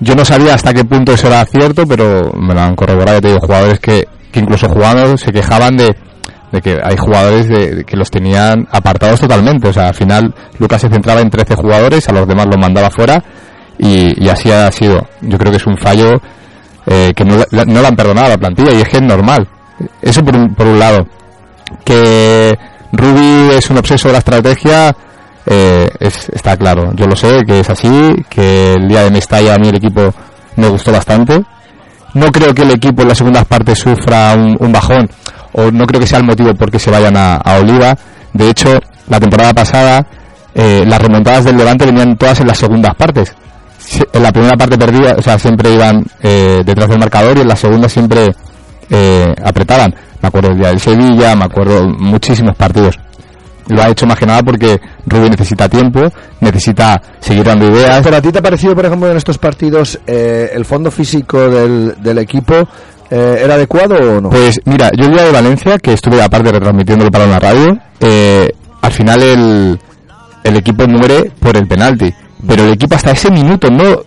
Yo 0.00 0.14
no 0.14 0.24
sabía 0.24 0.54
hasta 0.54 0.72
qué 0.72 0.84
punto 0.84 1.12
eso 1.12 1.26
era 1.26 1.44
cierto, 1.44 1.84
pero 1.84 2.30
me 2.32 2.54
lo 2.54 2.60
han 2.60 2.76
corroborado, 2.76 3.16
ya 3.18 3.20
te 3.20 3.28
digo, 3.28 3.40
jugadores 3.40 3.80
que, 3.80 4.06
que 4.30 4.38
incluso 4.40 4.68
jugando 4.68 5.18
se 5.18 5.32
quejaban 5.32 5.76
de, 5.76 5.92
de 6.52 6.60
que 6.62 6.78
hay 6.82 6.96
jugadores 6.96 7.48
de, 7.48 7.84
que 7.84 7.96
los 7.96 8.10
tenían 8.10 8.66
apartados 8.70 9.20
totalmente. 9.20 9.68
O 9.68 9.72
sea, 9.72 9.88
al 9.88 9.94
final 9.94 10.34
Lucas 10.58 10.80
se 10.80 10.88
centraba 10.88 11.20
en 11.20 11.30
13 11.30 11.56
jugadores, 11.56 12.08
a 12.08 12.12
los 12.12 12.26
demás 12.26 12.46
los 12.46 12.58
mandaba 12.58 12.90
fuera 12.90 13.22
y, 13.78 14.28
así 14.28 14.50
ha 14.50 14.70
sido. 14.72 15.06
Yo 15.20 15.38
creo 15.38 15.50
que 15.50 15.58
es 15.58 15.66
un 15.66 15.76
fallo 15.76 16.20
eh, 16.86 17.12
que 17.14 17.24
no, 17.24 17.36
no 17.50 17.80
lo 17.82 17.86
han 17.86 17.96
perdonado 17.96 18.26
a 18.26 18.30
la 18.30 18.38
plantilla 18.38 18.72
y 18.72 18.80
es 18.80 18.88
que 18.88 18.96
es 18.96 19.02
normal. 19.02 19.46
Eso 20.02 20.24
por 20.24 20.34
un, 20.36 20.54
por 20.54 20.66
un 20.66 20.78
lado. 20.78 21.06
Que 21.84 22.56
Ruby 22.92 23.54
es 23.54 23.68
un 23.70 23.78
obseso 23.78 24.08
de 24.08 24.12
la 24.12 24.18
estrategia, 24.18 24.94
eh, 25.46 25.88
es- 26.00 26.28
está 26.30 26.56
claro. 26.56 26.92
Yo 26.94 27.06
lo 27.06 27.14
sé, 27.14 27.42
que 27.46 27.60
es 27.60 27.70
así, 27.70 27.90
que 28.28 28.72
el 28.72 28.88
día 28.88 29.02
de 29.04 29.10
Mestalla 29.10 29.54
a 29.54 29.58
mí 29.58 29.68
el 29.68 29.76
equipo 29.76 30.12
me 30.56 30.68
gustó 30.68 30.92
bastante. 30.92 31.42
No 32.14 32.32
creo 32.32 32.54
que 32.54 32.62
el 32.62 32.70
equipo 32.70 33.02
en 33.02 33.08
las 33.08 33.18
segundas 33.18 33.44
partes 33.44 33.78
sufra 33.78 34.34
un 34.34 34.72
bajón, 34.72 35.08
o 35.52 35.70
no 35.70 35.86
creo 35.86 36.00
que 36.00 36.06
sea 36.06 36.18
el 36.18 36.24
motivo 36.24 36.54
por 36.54 36.70
qué 36.70 36.78
se 36.78 36.90
vayan 36.90 37.16
a, 37.16 37.36
a 37.36 37.58
Oliva. 37.58 37.96
De 38.32 38.50
hecho, 38.50 38.78
la 39.08 39.18
temporada 39.18 39.54
pasada, 39.54 40.06
eh, 40.54 40.84
las 40.86 41.00
remontadas 41.00 41.44
del 41.44 41.56
Levante 41.56 41.86
venían 41.86 42.16
todas 42.16 42.40
en 42.40 42.46
las 42.46 42.58
segundas 42.58 42.94
partes. 42.94 43.34
En 44.12 44.22
la 44.22 44.32
primera 44.32 44.56
parte 44.56 44.76
perdida, 44.76 45.14
o 45.16 45.22
sea, 45.22 45.38
siempre 45.38 45.72
iban 45.72 46.04
eh, 46.22 46.62
detrás 46.64 46.88
del 46.88 46.98
marcador 46.98 47.38
y 47.38 47.40
en 47.40 47.48
la 47.48 47.56
segunda 47.56 47.88
siempre 47.88 48.34
eh, 48.90 49.34
apretaban. 49.42 49.94
Me 50.20 50.28
acuerdo 50.28 50.50
el 50.50 50.58
día 50.58 50.68
del 50.68 50.80
Sevilla, 50.80 51.34
me 51.36 51.44
acuerdo 51.44 51.88
muchísimos 51.88 52.54
partidos. 52.56 52.98
Lo 53.68 53.82
ha 53.82 53.88
hecho 53.88 54.06
más 54.06 54.18
que 54.18 54.26
nada 54.26 54.42
porque 54.42 54.80
Rubí 55.06 55.28
necesita 55.28 55.68
tiempo, 55.68 56.00
necesita 56.40 57.00
seguir 57.20 57.44
dando 57.44 57.66
ideas. 57.66 58.00
¿Pero 58.02 58.16
a 58.16 58.22
ti 58.22 58.32
te 58.32 58.38
ha 58.38 58.42
parecido, 58.42 58.74
por 58.74 58.86
ejemplo, 58.86 59.10
en 59.10 59.16
estos 59.16 59.38
partidos 59.38 59.98
eh, 60.06 60.50
el 60.54 60.64
fondo 60.64 60.90
físico 60.90 61.48
del, 61.48 61.94
del 62.02 62.18
equipo 62.18 62.66
eh, 63.10 63.40
era 63.44 63.54
adecuado 63.54 63.94
o 63.96 64.20
no? 64.20 64.30
Pues 64.30 64.60
mira, 64.64 64.90
yo 64.96 65.06
el 65.06 65.12
día 65.12 65.24
de 65.24 65.32
Valencia, 65.32 65.78
que 65.78 65.92
estuve 65.94 66.22
aparte 66.22 66.50
retransmitiéndolo 66.52 67.10
para 67.10 67.24
una 67.24 67.38
radio, 67.38 67.78
eh, 68.00 68.50
al 68.82 68.92
final 68.92 69.22
el, 69.22 69.78
el 70.44 70.56
equipo 70.56 70.86
muere 70.86 71.30
por 71.40 71.56
el 71.56 71.66
penalti. 71.66 72.12
Pero 72.46 72.64
el 72.64 72.72
equipo 72.72 72.94
hasta 72.94 73.10
ese 73.12 73.30
minuto, 73.30 73.68
no 73.70 74.02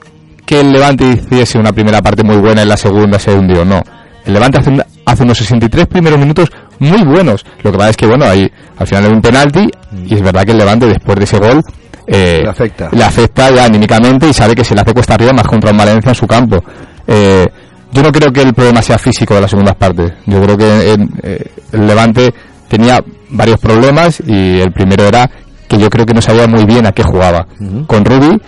que 0.45 0.61
el 0.61 0.71
Levante 0.71 1.05
hiciese 1.05 1.57
una 1.57 1.71
primera 1.71 2.01
parte 2.01 2.23
muy 2.23 2.37
buena 2.37 2.63
y 2.63 2.65
la 2.65 2.77
segunda 2.77 3.19
se 3.19 3.33
hundió, 3.33 3.63
no. 3.65 3.81
El 4.25 4.33
Levante 4.33 4.59
hace, 4.59 4.69
un- 4.69 4.83
hace 5.05 5.23
unos 5.23 5.37
63 5.37 5.87
primeros 5.87 6.19
minutos 6.19 6.49
muy 6.79 7.03
buenos. 7.03 7.43
Lo 7.63 7.71
que 7.71 7.77
pasa 7.77 7.89
es 7.91 7.97
que, 7.97 8.05
bueno, 8.07 8.25
ahí 8.25 8.49
al 8.77 8.87
final 8.87 9.05
hay 9.05 9.11
un 9.11 9.21
penalti 9.21 9.67
y 10.05 10.13
es 10.15 10.21
verdad 10.21 10.43
que 10.43 10.51
el 10.51 10.57
Levante 10.57 10.85
después 10.87 11.17
de 11.17 11.23
ese 11.25 11.37
gol 11.39 11.61
eh, 12.07 12.39
Le 12.43 12.49
afecta. 12.49 12.89
le 12.91 13.03
afecta 13.03 13.49
ya 13.51 13.65
anímicamente 13.65 14.27
y 14.27 14.33
sabe 14.33 14.55
que 14.55 14.63
se 14.63 14.73
le 14.75 14.81
hace 14.81 14.93
cuesta 14.93 15.13
arriba 15.15 15.31
más 15.33 15.47
contra 15.47 15.71
un 15.71 15.77
Valencia 15.77 16.09
en 16.09 16.15
su 16.15 16.27
campo. 16.27 16.63
Eh, 17.07 17.47
yo 17.91 18.01
no 18.03 18.11
creo 18.11 18.31
que 18.31 18.41
el 18.41 18.53
problema 18.53 18.81
sea 18.81 18.97
físico 18.97 19.35
de 19.35 19.41
las 19.41 19.49
segundas 19.49 19.75
partes. 19.75 20.11
Yo 20.25 20.41
creo 20.41 20.57
que 20.57 20.93
en- 20.93 21.09
eh, 21.23 21.51
el 21.71 21.87
Levante 21.87 22.33
tenía 22.67 22.99
varios 23.29 23.59
problemas 23.59 24.21
y 24.25 24.59
el 24.59 24.71
primero 24.71 25.05
era 25.05 25.29
que 25.67 25.77
yo 25.77 25.89
creo 25.89 26.05
que 26.05 26.13
no 26.13 26.21
sabía 26.21 26.47
muy 26.47 26.65
bien 26.65 26.85
a 26.85 26.91
qué 26.91 27.03
jugaba. 27.03 27.45
Con 27.85 28.03
Ruby, 28.05 28.41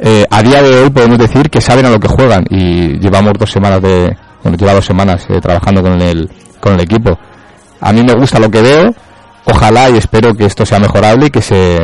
eh, 0.00 0.24
a 0.30 0.42
día 0.42 0.62
de 0.62 0.82
hoy 0.82 0.90
podemos 0.90 1.18
decir 1.18 1.48
que 1.50 1.60
saben 1.60 1.86
a 1.86 1.90
lo 1.90 1.98
que 2.00 2.08
juegan 2.08 2.44
y 2.50 2.98
llevamos 2.98 3.32
dos 3.38 3.50
semanas 3.50 3.80
de, 3.82 4.16
bueno, 4.42 4.56
lleva 4.58 4.74
dos 4.74 4.84
semanas 4.86 5.24
eh, 5.28 5.38
trabajando 5.40 5.82
con 5.82 6.00
el, 6.00 6.28
con 6.60 6.74
el 6.74 6.80
equipo. 6.80 7.18
A 7.80 7.92
mí 7.92 8.02
me 8.02 8.14
gusta 8.14 8.38
lo 8.38 8.50
que 8.50 8.62
veo, 8.62 8.94
ojalá 9.44 9.90
y 9.90 9.96
espero 9.98 10.34
que 10.34 10.46
esto 10.46 10.64
sea 10.64 10.78
mejorable 10.78 11.26
y 11.26 11.30
que 11.30 11.42
se, 11.42 11.78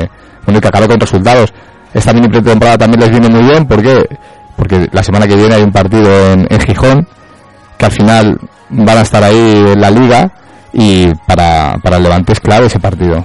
bueno, 0.44 0.58
y 0.58 0.60
que 0.60 0.68
acabe 0.68 0.88
con 0.88 0.98
resultados. 1.00 1.52
Esta 1.92 2.12
mini 2.12 2.28
pretemporada 2.28 2.78
también 2.78 3.00
les 3.00 3.10
viene 3.10 3.28
muy 3.28 3.42
bien, 3.48 3.66
¿por 3.66 3.82
qué? 3.82 4.04
Porque 4.58 4.88
la 4.90 5.04
semana 5.04 5.28
que 5.28 5.36
viene 5.36 5.54
hay 5.54 5.62
un 5.62 5.70
partido 5.70 6.10
en, 6.32 6.46
en 6.50 6.60
Gijón, 6.60 7.06
que 7.78 7.86
al 7.86 7.92
final 7.92 8.38
van 8.70 8.98
a 8.98 9.02
estar 9.02 9.22
ahí 9.22 9.64
en 9.72 9.80
la 9.80 9.90
liga 9.90 10.32
y 10.72 11.06
para, 11.26 11.76
para 11.82 11.96
el 11.96 12.02
Levante 12.02 12.32
es 12.32 12.40
clave 12.40 12.66
ese 12.66 12.80
partido. 12.80 13.24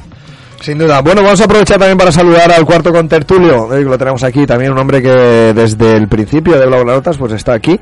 Sin 0.61 0.77
duda. 0.77 1.01
Bueno, 1.01 1.21
vamos 1.23 1.41
a 1.41 1.43
aprovechar 1.43 1.77
también 1.77 1.97
para 1.97 2.09
saludar 2.09 2.49
al 2.49 2.63
cuarto 2.63 2.93
contertulio. 2.93 3.73
Eh, 3.73 3.79
que 3.79 3.89
lo 3.89 3.97
tenemos 3.97 4.23
aquí 4.23 4.45
también, 4.45 4.71
un 4.71 4.77
hombre 4.77 5.01
que 5.01 5.09
desde 5.53 5.97
el 5.97 6.07
principio 6.07 6.57
de 6.57 6.65
Blau 6.65 6.86
Notas 6.86 7.17
pues 7.17 7.34
está 7.34 7.53
aquí. 7.53 7.77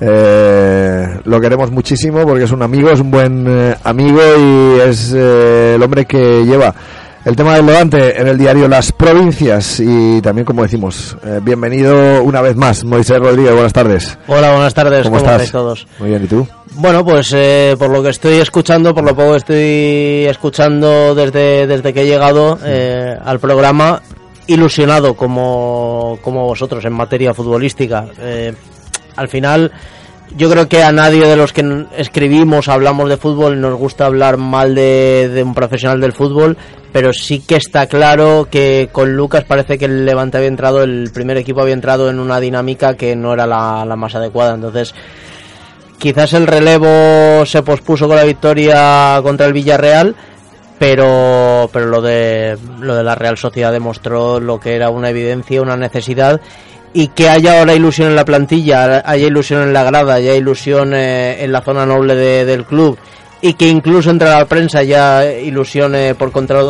Eh, 0.00 1.06
lo 1.24 1.40
queremos 1.42 1.70
muchísimo 1.70 2.24
porque 2.24 2.44
es 2.44 2.52
un 2.52 2.62
amigo, 2.62 2.88
es 2.88 3.00
un 3.00 3.10
buen 3.10 3.44
eh, 3.46 3.76
amigo 3.84 4.20
y 4.38 4.80
es 4.80 5.12
eh, 5.14 5.74
el 5.74 5.82
hombre 5.82 6.06
que 6.06 6.42
lleva 6.46 6.74
El 7.24 7.36
tema 7.36 7.54
del 7.54 7.66
Levante 7.66 8.20
en 8.20 8.26
el 8.26 8.36
diario 8.36 8.66
Las 8.66 8.90
Provincias 8.90 9.78
y 9.78 10.20
también, 10.20 10.44
como 10.44 10.62
decimos, 10.62 11.16
eh, 11.24 11.38
bienvenido 11.40 12.20
una 12.24 12.40
vez 12.40 12.56
más, 12.56 12.82
Moisés 12.82 13.18
Rodríguez, 13.20 13.52
buenas 13.52 13.72
tardes. 13.72 14.18
Hola, 14.26 14.50
buenas 14.50 14.74
tardes, 14.74 15.04
¿Cómo, 15.04 15.18
¿cómo, 15.18 15.30
estás? 15.30 15.52
todos? 15.52 15.86
Muy 16.00 16.08
bien, 16.08 16.24
¿y 16.24 16.26
tú? 16.26 16.48
Bueno, 16.74 17.04
pues 17.04 17.32
eh, 17.32 17.76
por 17.78 17.90
lo 17.90 18.02
que 18.02 18.08
estoy 18.08 18.38
escuchando, 18.38 18.92
por 18.92 19.04
lo 19.04 19.14
poco 19.14 19.30
que 19.32 19.36
estoy 19.36 20.26
escuchando 20.28 21.14
desde, 21.14 21.68
desde 21.68 21.92
que 21.92 22.02
he 22.02 22.06
llegado 22.06 22.58
eh, 22.64 23.16
al 23.24 23.38
programa, 23.38 24.02
ilusionado 24.48 25.14
como, 25.14 26.18
como 26.22 26.46
vosotros 26.46 26.84
en 26.84 26.92
materia 26.92 27.32
futbolística. 27.32 28.06
Eh, 28.18 28.52
al 29.14 29.28
final, 29.28 29.70
yo 30.36 30.50
creo 30.50 30.68
que 30.68 30.82
a 30.82 30.92
nadie 30.92 31.26
de 31.26 31.36
los 31.36 31.52
que 31.52 31.86
escribimos, 31.96 32.68
hablamos 32.68 33.08
de 33.08 33.16
fútbol, 33.16 33.60
nos 33.60 33.74
gusta 33.76 34.06
hablar 34.06 34.36
mal 34.36 34.74
de, 34.74 35.28
de 35.28 35.42
un 35.42 35.54
profesional 35.54 36.00
del 36.00 36.12
fútbol, 36.12 36.56
pero 36.92 37.12
sí 37.12 37.40
que 37.40 37.56
está 37.56 37.86
claro 37.86 38.48
que 38.50 38.88
con 38.92 39.16
Lucas 39.16 39.44
parece 39.44 39.78
que 39.78 39.86
el 39.86 40.04
Levante 40.04 40.36
había 40.36 40.48
entrado, 40.48 40.82
el 40.82 41.10
primer 41.12 41.36
equipo 41.36 41.60
había 41.60 41.74
entrado 41.74 42.10
en 42.10 42.18
una 42.18 42.40
dinámica 42.40 42.94
que 42.96 43.16
no 43.16 43.32
era 43.32 43.46
la, 43.46 43.84
la 43.84 43.96
más 43.96 44.14
adecuada. 44.14 44.54
Entonces, 44.54 44.94
quizás 45.98 46.32
el 46.34 46.46
relevo 46.46 47.46
se 47.46 47.62
pospuso 47.62 48.08
con 48.08 48.16
la 48.16 48.24
victoria 48.24 49.20
contra 49.22 49.46
el 49.46 49.52
Villarreal, 49.52 50.14
pero 50.78 51.70
pero 51.72 51.86
lo 51.86 52.02
de 52.02 52.58
lo 52.80 52.96
de 52.96 53.04
la 53.04 53.14
Real 53.14 53.38
Sociedad 53.38 53.70
demostró 53.70 54.40
lo 54.40 54.58
que 54.58 54.74
era 54.74 54.90
una 54.90 55.10
evidencia, 55.10 55.62
una 55.62 55.76
necesidad 55.76 56.40
y 56.94 57.08
que 57.08 57.28
haya 57.28 57.58
ahora 57.58 57.74
ilusión 57.74 58.08
en 58.08 58.16
la 58.16 58.24
plantilla, 58.24 59.02
haya 59.04 59.26
ilusión 59.26 59.62
en 59.62 59.72
la 59.72 59.82
grada, 59.84 60.14
haya 60.14 60.34
ilusión 60.34 60.92
eh, 60.94 61.42
en 61.42 61.52
la 61.52 61.62
zona 61.62 61.86
noble 61.86 62.14
de- 62.14 62.44
del 62.44 62.64
club 62.64 62.98
y 63.44 63.54
que 63.54 63.66
incluso 63.66 64.10
entre 64.10 64.28
la 64.28 64.44
prensa 64.44 64.84
ya 64.84 65.24
ilusione 65.24 66.14
por 66.14 66.30
contra 66.30 66.60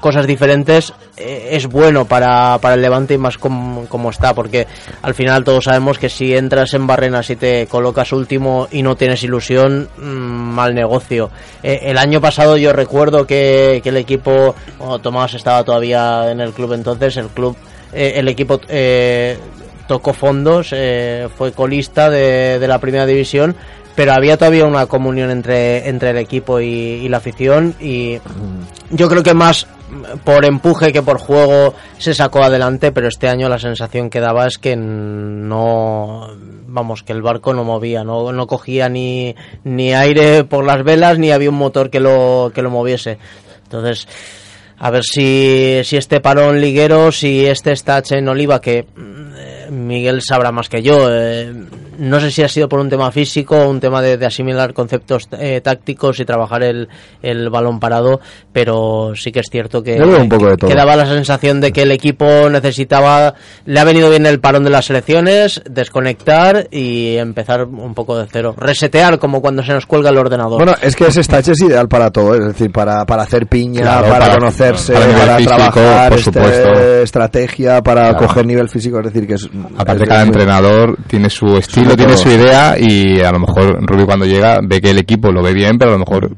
cosas 0.00 0.26
diferentes 0.26 0.92
eh, 1.16 1.50
es 1.52 1.68
bueno 1.68 2.04
para, 2.04 2.58
para 2.60 2.74
el 2.74 2.82
Levante 2.82 3.14
y 3.14 3.18
más 3.18 3.38
com- 3.38 3.86
como 3.86 4.10
está 4.10 4.34
porque 4.34 4.66
al 5.02 5.14
final 5.14 5.44
todos 5.44 5.64
sabemos 5.64 5.98
que 6.00 6.08
si 6.08 6.34
entras 6.34 6.74
en 6.74 6.86
Barrenas 6.88 7.30
y 7.30 7.36
te 7.36 7.66
colocas 7.68 8.12
último 8.12 8.66
y 8.72 8.82
no 8.82 8.96
tienes 8.96 9.22
ilusión 9.22 9.88
mm, 9.98 10.02
mal 10.02 10.74
negocio. 10.74 11.30
Eh, 11.62 11.80
el 11.84 11.96
año 11.98 12.20
pasado 12.20 12.56
yo 12.56 12.72
recuerdo 12.72 13.24
que, 13.26 13.80
que 13.84 13.90
el 13.90 13.96
equipo 13.98 14.56
Tomás 15.02 15.34
estaba 15.34 15.62
todavía 15.62 16.30
en 16.32 16.40
el 16.40 16.50
club 16.52 16.72
entonces 16.72 17.16
el 17.18 17.28
club 17.28 17.56
eh, 17.92 18.14
el 18.16 18.26
equipo 18.26 18.60
eh, 18.68 19.38
tocó 19.86 20.12
fondos, 20.12 20.68
eh, 20.72 21.28
fue 21.36 21.52
colista 21.52 22.10
de, 22.10 22.58
de 22.58 22.68
la 22.68 22.78
primera 22.78 23.06
división, 23.06 23.56
pero 23.96 24.12
había 24.12 24.36
todavía 24.36 24.66
una 24.66 24.86
comunión 24.86 25.30
entre, 25.30 25.88
entre 25.88 26.10
el 26.10 26.18
equipo 26.18 26.60
y, 26.60 27.08
la 27.08 27.16
afición 27.16 27.74
y 27.80 28.18
yo 28.90 29.08
creo 29.08 29.22
que 29.22 29.32
más 29.32 29.66
por 30.22 30.44
empuje 30.44 30.92
que 30.92 31.02
por 31.02 31.18
juego 31.18 31.74
se 31.96 32.12
sacó 32.12 32.42
adelante, 32.42 32.92
pero 32.92 33.08
este 33.08 33.28
año 33.28 33.48
la 33.48 33.58
sensación 33.58 34.10
que 34.10 34.20
daba 34.20 34.46
es 34.46 34.58
que 34.58 34.76
no, 34.76 36.28
vamos, 36.66 37.02
que 37.02 37.14
el 37.14 37.22
barco 37.22 37.54
no 37.54 37.64
movía, 37.64 38.04
no, 38.04 38.32
no 38.32 38.46
cogía 38.46 38.88
ni, 38.90 39.34
ni 39.64 39.94
aire 39.94 40.44
por 40.44 40.64
las 40.64 40.84
velas 40.84 41.18
ni 41.18 41.30
había 41.30 41.50
un 41.50 41.56
motor 41.56 41.88
que 41.88 42.00
lo, 42.00 42.52
que 42.54 42.62
lo 42.62 42.70
moviese. 42.70 43.18
Entonces, 43.64 44.06
a 44.78 44.90
ver 44.90 45.04
si, 45.04 45.80
si 45.84 45.96
este 45.96 46.20
parón 46.20 46.60
liguero, 46.60 47.10
si 47.12 47.46
este 47.46 47.74
Stach 47.74 48.12
en 48.12 48.28
Oliva, 48.28 48.60
que 48.60 48.84
mm, 48.94 49.55
Miguel 49.70 50.22
sabrá 50.22 50.52
más 50.52 50.68
que 50.68 50.82
yo. 50.82 51.08
eh, 51.10 51.52
no 51.98 52.20
sé 52.20 52.30
si 52.30 52.42
ha 52.42 52.48
sido 52.48 52.68
por 52.68 52.80
un 52.80 52.88
tema 52.88 53.10
físico, 53.10 53.56
un 53.68 53.80
tema 53.80 54.00
de, 54.02 54.16
de 54.16 54.26
asimilar 54.26 54.72
conceptos 54.74 55.28
eh, 55.38 55.60
tácticos 55.62 56.18
y 56.20 56.24
trabajar 56.24 56.62
el, 56.62 56.88
el 57.22 57.50
balón 57.50 57.80
parado, 57.80 58.20
pero 58.52 59.12
sí 59.14 59.32
que 59.32 59.40
es 59.40 59.46
cierto 59.50 59.82
que, 59.82 59.98
Yo 59.98 60.06
veo 60.06 60.20
un 60.22 60.28
poco 60.28 60.46
de 60.46 60.50
que- 60.52 60.56
todo. 60.58 60.70
que 60.70 60.76
daba 60.76 60.96
la 60.96 61.06
sensación 61.06 61.60
de 61.60 61.72
que 61.72 61.82
el 61.82 61.92
equipo 61.92 62.48
necesitaba, 62.50 63.34
le 63.64 63.80
ha 63.80 63.84
venido 63.84 64.10
bien 64.10 64.26
el 64.26 64.40
parón 64.40 64.64
de 64.64 64.70
las 64.70 64.86
selecciones, 64.86 65.62
desconectar 65.68 66.68
y 66.70 67.16
empezar 67.16 67.64
un 67.64 67.94
poco 67.94 68.18
de 68.18 68.26
cero. 68.30 68.54
Resetear 68.56 69.18
como 69.18 69.40
cuando 69.40 69.62
se 69.62 69.72
nos 69.72 69.86
cuelga 69.86 70.10
el 70.10 70.18
ordenador. 70.18 70.58
Bueno, 70.58 70.74
es 70.82 70.94
que 70.96 71.06
ese 71.06 71.20
stage 71.20 71.52
es 71.52 71.60
ideal 71.62 71.88
para 71.88 72.10
todo, 72.10 72.34
es 72.34 72.44
decir, 72.46 72.70
para, 72.72 73.04
para 73.06 73.22
hacer 73.22 73.46
piña, 73.46 73.82
Claro, 73.82 74.08
para, 74.08 74.18
para- 74.26 74.34
conocerse, 74.34 74.92
para 74.92 75.06
para, 75.06 75.14
nivel 75.18 75.36
físico, 75.36 75.56
trabajar, 75.56 76.10
por 76.10 76.18
este, 76.18 77.02
estrategia, 77.02 77.82
para 77.82 78.10
Claro. 78.10 78.26
coger 78.26 78.46
nivel 78.46 78.68
físico, 78.68 78.98
es 79.00 79.06
decir, 79.06 79.26
que 79.26 79.34
es... 79.34 79.48
Aparte 79.76 80.02
es 80.04 80.08
cada 80.08 80.22
entrenador 80.22 80.96
tiene 81.06 81.30
su 81.30 81.56
estilo, 81.56 81.85
Tiene 81.94 82.14
todo. 82.14 82.22
su 82.22 82.28
idea 82.30 82.76
y 82.78 83.20
a 83.20 83.30
lo 83.32 83.38
mejor 83.40 83.78
Rubí 83.86 84.04
cuando 84.04 84.24
llega 84.26 84.58
ve 84.62 84.80
que 84.80 84.90
el 84.90 84.98
equipo 84.98 85.30
lo 85.30 85.42
ve 85.42 85.52
bien, 85.52 85.78
pero 85.78 85.90
a 85.90 85.94
lo 85.94 86.00
mejor 86.00 86.30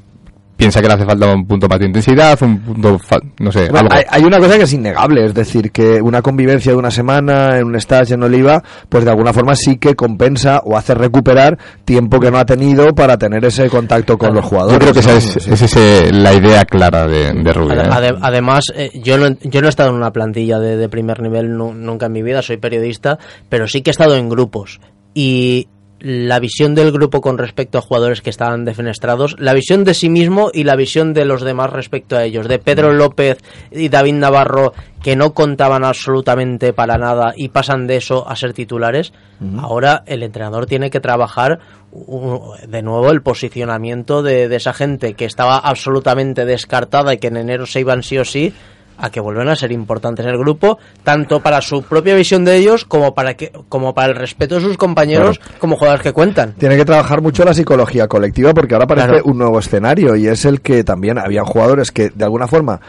piensa 0.56 0.80
que 0.82 0.88
le 0.88 0.94
hace 0.94 1.04
falta 1.04 1.32
un 1.32 1.46
punto 1.46 1.68
más 1.68 1.78
de 1.78 1.86
intensidad, 1.86 2.36
un 2.42 2.58
punto, 2.58 2.98
fa- 2.98 3.20
no 3.38 3.52
sé, 3.52 3.68
Bueno, 3.70 3.88
algo. 3.90 3.94
hay, 3.94 4.02
hay 4.10 4.24
una 4.26 4.38
cosa 4.40 4.56
que 4.58 4.64
es 4.64 4.72
innegable, 4.72 5.24
es 5.26 5.32
decir, 5.32 5.70
que 5.70 6.02
una 6.02 6.20
convivencia 6.20 6.72
de 6.72 6.78
una 6.78 6.90
semana 6.90 7.58
en 7.58 7.66
un 7.66 7.76
stage 7.76 8.14
en 8.14 8.24
Oliva, 8.24 8.60
pues 8.88 9.04
de 9.04 9.10
alguna 9.12 9.32
forma 9.32 9.54
sí 9.54 9.76
que 9.76 9.94
compensa 9.94 10.60
o 10.64 10.76
hace 10.76 10.94
recuperar 10.96 11.56
tiempo 11.84 12.18
que 12.18 12.32
no 12.32 12.38
ha 12.38 12.44
tenido 12.44 12.92
para 12.92 13.16
tener 13.16 13.44
ese 13.44 13.70
contacto 13.70 14.18
con 14.18 14.34
los 14.34 14.44
jugadores. 14.44 14.72
Yo 14.74 14.80
creo 14.80 14.92
que 14.94 14.98
esa 14.98 15.14
es, 15.16 15.24
Sí. 15.44 15.48
es 15.52 15.62
ese- 15.62 16.12
la 16.12 16.34
idea 16.34 16.64
clara 16.64 17.06
de, 17.06 17.32
de. 17.34 17.50
Ade- 17.52 17.74
¿eh? 17.84 17.88
ade- 17.92 18.18
además, 18.20 18.64
eh, 18.74 18.90
yo, 19.00 19.16
no, 19.16 19.28
yo 19.40 19.60
no 19.60 19.68
he 19.68 19.70
estado 19.70 19.90
en 19.90 19.94
una 19.94 20.10
plantilla 20.10 20.58
de, 20.58 20.76
de 20.76 20.88
primer 20.88 21.22
nivel 21.22 21.56
nu- 21.56 21.72
nunca 21.72 22.06
en 22.06 22.12
mi 22.12 22.22
vida, 22.24 22.42
soy 22.42 22.56
periodista, 22.56 23.16
pero 23.48 23.68
sí 23.68 23.82
que 23.82 23.90
he 23.90 23.92
estado 23.92 24.16
en 24.16 24.28
grupos. 24.28 24.80
Y 25.14 25.68
la 26.00 26.38
visión 26.38 26.74
del 26.74 26.92
grupo 26.92 27.20
con 27.20 27.38
respecto 27.38 27.78
a 27.78 27.82
jugadores 27.82 28.22
que 28.22 28.30
estaban 28.30 28.64
defenestrados, 28.64 29.36
la 29.38 29.52
visión 29.52 29.84
de 29.84 29.94
sí 29.94 30.08
mismo 30.08 30.50
y 30.52 30.64
la 30.64 30.76
visión 30.76 31.12
de 31.12 31.24
los 31.24 31.42
demás 31.42 31.70
respecto 31.70 32.16
a 32.16 32.24
ellos, 32.24 32.46
de 32.46 32.58
Pedro 32.58 32.92
López 32.92 33.38
y 33.70 33.88
David 33.88 34.14
Navarro, 34.14 34.72
que 35.02 35.16
no 35.16 35.34
contaban 35.34 35.84
absolutamente 35.84 36.72
para 36.72 36.98
nada 36.98 37.32
y 37.36 37.48
pasan 37.48 37.86
de 37.86 37.96
eso 37.96 38.28
a 38.28 38.36
ser 38.36 38.52
titulares, 38.52 39.12
ahora 39.58 40.02
el 40.06 40.22
entrenador 40.22 40.66
tiene 40.66 40.90
que 40.90 41.00
trabajar 41.00 41.58
de 41.90 42.82
nuevo 42.82 43.10
el 43.10 43.22
posicionamiento 43.22 44.22
de, 44.22 44.48
de 44.48 44.56
esa 44.56 44.72
gente 44.72 45.14
que 45.14 45.24
estaba 45.24 45.58
absolutamente 45.58 46.44
descartada 46.44 47.14
y 47.14 47.18
que 47.18 47.28
en 47.28 47.38
enero 47.38 47.66
se 47.66 47.80
iban 47.80 48.02
sí 48.02 48.18
o 48.18 48.24
sí 48.24 48.52
a 48.98 49.10
que 49.10 49.20
vuelvan 49.20 49.48
a 49.48 49.56
ser 49.56 49.72
importantes 49.72 50.24
en 50.26 50.32
el 50.32 50.38
grupo, 50.38 50.78
tanto 51.04 51.40
para 51.40 51.60
su 51.60 51.82
propia 51.82 52.14
visión 52.14 52.44
de 52.44 52.56
ellos 52.56 52.84
como 52.84 53.14
para 53.14 53.34
que 53.34 53.52
como 53.68 53.94
para 53.94 54.08
el 54.12 54.16
respeto 54.16 54.56
de 54.56 54.60
sus 54.60 54.76
compañeros 54.76 55.40
como 55.58 55.76
jugadores 55.76 56.02
que 56.02 56.12
cuentan. 56.12 56.54
Tiene 56.54 56.76
que 56.76 56.84
trabajar 56.84 57.22
mucho 57.22 57.44
la 57.44 57.54
psicología 57.54 58.08
colectiva 58.08 58.52
porque 58.54 58.74
ahora 58.74 58.86
parece 58.86 59.08
Claro. 59.08 59.24
un 59.26 59.38
nuevo 59.38 59.58
escenario 59.58 60.16
y 60.16 60.26
es 60.26 60.44
el 60.44 60.60
que 60.60 60.84
también 60.84 61.18
habían 61.18 61.44
jugadores 61.44 61.92
que 61.92 62.10
de 62.10 62.24
alguna 62.24 62.46
forma, 62.48 62.80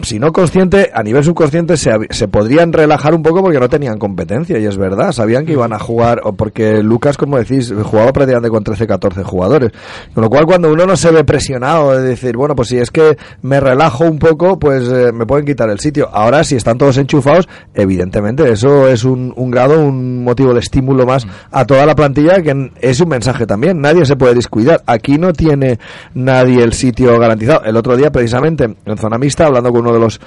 si 0.00 0.18
no 0.18 0.32
consciente, 0.32 0.90
a 0.94 1.02
nivel 1.02 1.22
subconsciente 1.22 1.76
se, 1.76 1.92
se 2.10 2.28
podrían 2.28 2.72
relajar 2.72 3.14
un 3.14 3.22
poco 3.22 3.42
porque 3.42 3.60
no 3.60 3.68
tenían 3.68 3.98
competencia 3.98 4.58
y 4.58 4.64
es 4.64 4.78
verdad, 4.78 5.12
sabían 5.12 5.44
que 5.44 5.52
iban 5.52 5.72
a 5.72 5.78
jugar, 5.78 6.20
o 6.24 6.32
porque 6.32 6.82
Lucas, 6.82 7.18
como 7.18 7.36
decís, 7.36 7.72
jugaba 7.82 8.12
prácticamente 8.12 8.48
con 8.48 8.64
13, 8.64 8.86
14 8.86 9.22
jugadores. 9.22 9.72
Con 10.14 10.22
lo 10.22 10.30
cual 10.30 10.46
cuando 10.46 10.72
uno 10.72 10.86
no 10.86 10.96
se 10.96 11.10
ve 11.10 11.24
presionado 11.24 11.92
de 11.92 12.02
decir, 12.02 12.36
bueno, 12.36 12.54
pues 12.56 12.68
si 12.68 12.78
es 12.78 12.90
que 12.90 13.18
me 13.42 13.60
relajo 13.60 14.04
un 14.04 14.18
poco, 14.18 14.58
pues 14.58 14.88
eh, 14.88 15.12
me 15.12 15.26
pueden 15.26 15.44
quitar 15.44 15.68
el 15.68 15.78
sitio. 15.78 16.08
Ahora 16.12 16.42
si 16.42 16.56
están 16.56 16.78
todos 16.78 16.96
enchufados, 16.96 17.48
evidentemente 17.74 18.50
eso 18.50 18.88
es 18.88 19.04
un, 19.04 19.34
un 19.36 19.50
grado, 19.50 19.78
un 19.78 20.24
motivo 20.24 20.54
de 20.54 20.60
estímulo 20.60 21.04
más 21.04 21.26
a 21.50 21.66
toda 21.66 21.84
la 21.84 21.94
plantilla 21.94 22.40
que 22.40 22.70
es 22.80 23.00
un 23.00 23.08
mensaje 23.08 23.46
también. 23.46 23.80
Nadie 23.80 24.06
se 24.06 24.16
puede 24.16 24.34
descuidar. 24.34 24.82
Aquí 24.86 25.18
no 25.18 25.32
tiene 25.32 25.78
nadie 26.14 26.62
el 26.62 26.72
sitio 26.72 27.18
garantizado. 27.18 27.64
El 27.64 27.76
otro 27.76 27.96
día, 27.96 28.10
precisamente, 28.10 28.74
en 28.84 28.96
zona 28.96 29.18
mixta, 29.18 29.46
hablando 29.46 29.72
con 29.72 29.81
uno 29.82 29.92
de 29.92 30.00
los, 30.00 30.20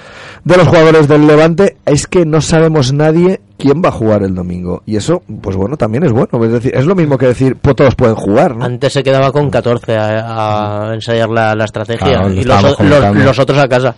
de 0.44 0.56
los 0.56 0.68
jugadores 0.68 1.08
del 1.08 1.26
Levante, 1.26 1.76
es 1.84 2.06
que 2.06 2.24
no 2.24 2.40
sabemos 2.40 2.92
nadie 2.92 3.40
quién 3.58 3.82
va 3.84 3.88
a 3.88 3.92
jugar 3.92 4.22
el 4.22 4.34
domingo. 4.34 4.82
Y 4.86 4.96
eso, 4.96 5.22
pues 5.42 5.56
bueno, 5.56 5.76
también 5.76 6.04
es 6.04 6.12
bueno. 6.12 6.28
Es 6.44 6.52
decir, 6.52 6.72
es 6.74 6.86
lo 6.86 6.94
mismo 6.94 7.18
que 7.18 7.26
decir, 7.26 7.56
pues 7.60 7.74
todos 7.74 7.94
pueden 7.94 8.14
jugar, 8.14 8.54
¿no? 8.56 8.64
Antes 8.64 8.92
se 8.92 9.02
quedaba 9.02 9.32
con 9.32 9.50
14 9.50 9.96
a, 9.96 10.88
a 10.90 10.94
ensayar 10.94 11.28
la, 11.30 11.54
la 11.54 11.64
estrategia 11.64 12.22
y 12.28 12.44
los, 12.44 12.80
los- 12.80 13.38
otros 13.38 13.58
a 13.58 13.66
casa. 13.68 13.94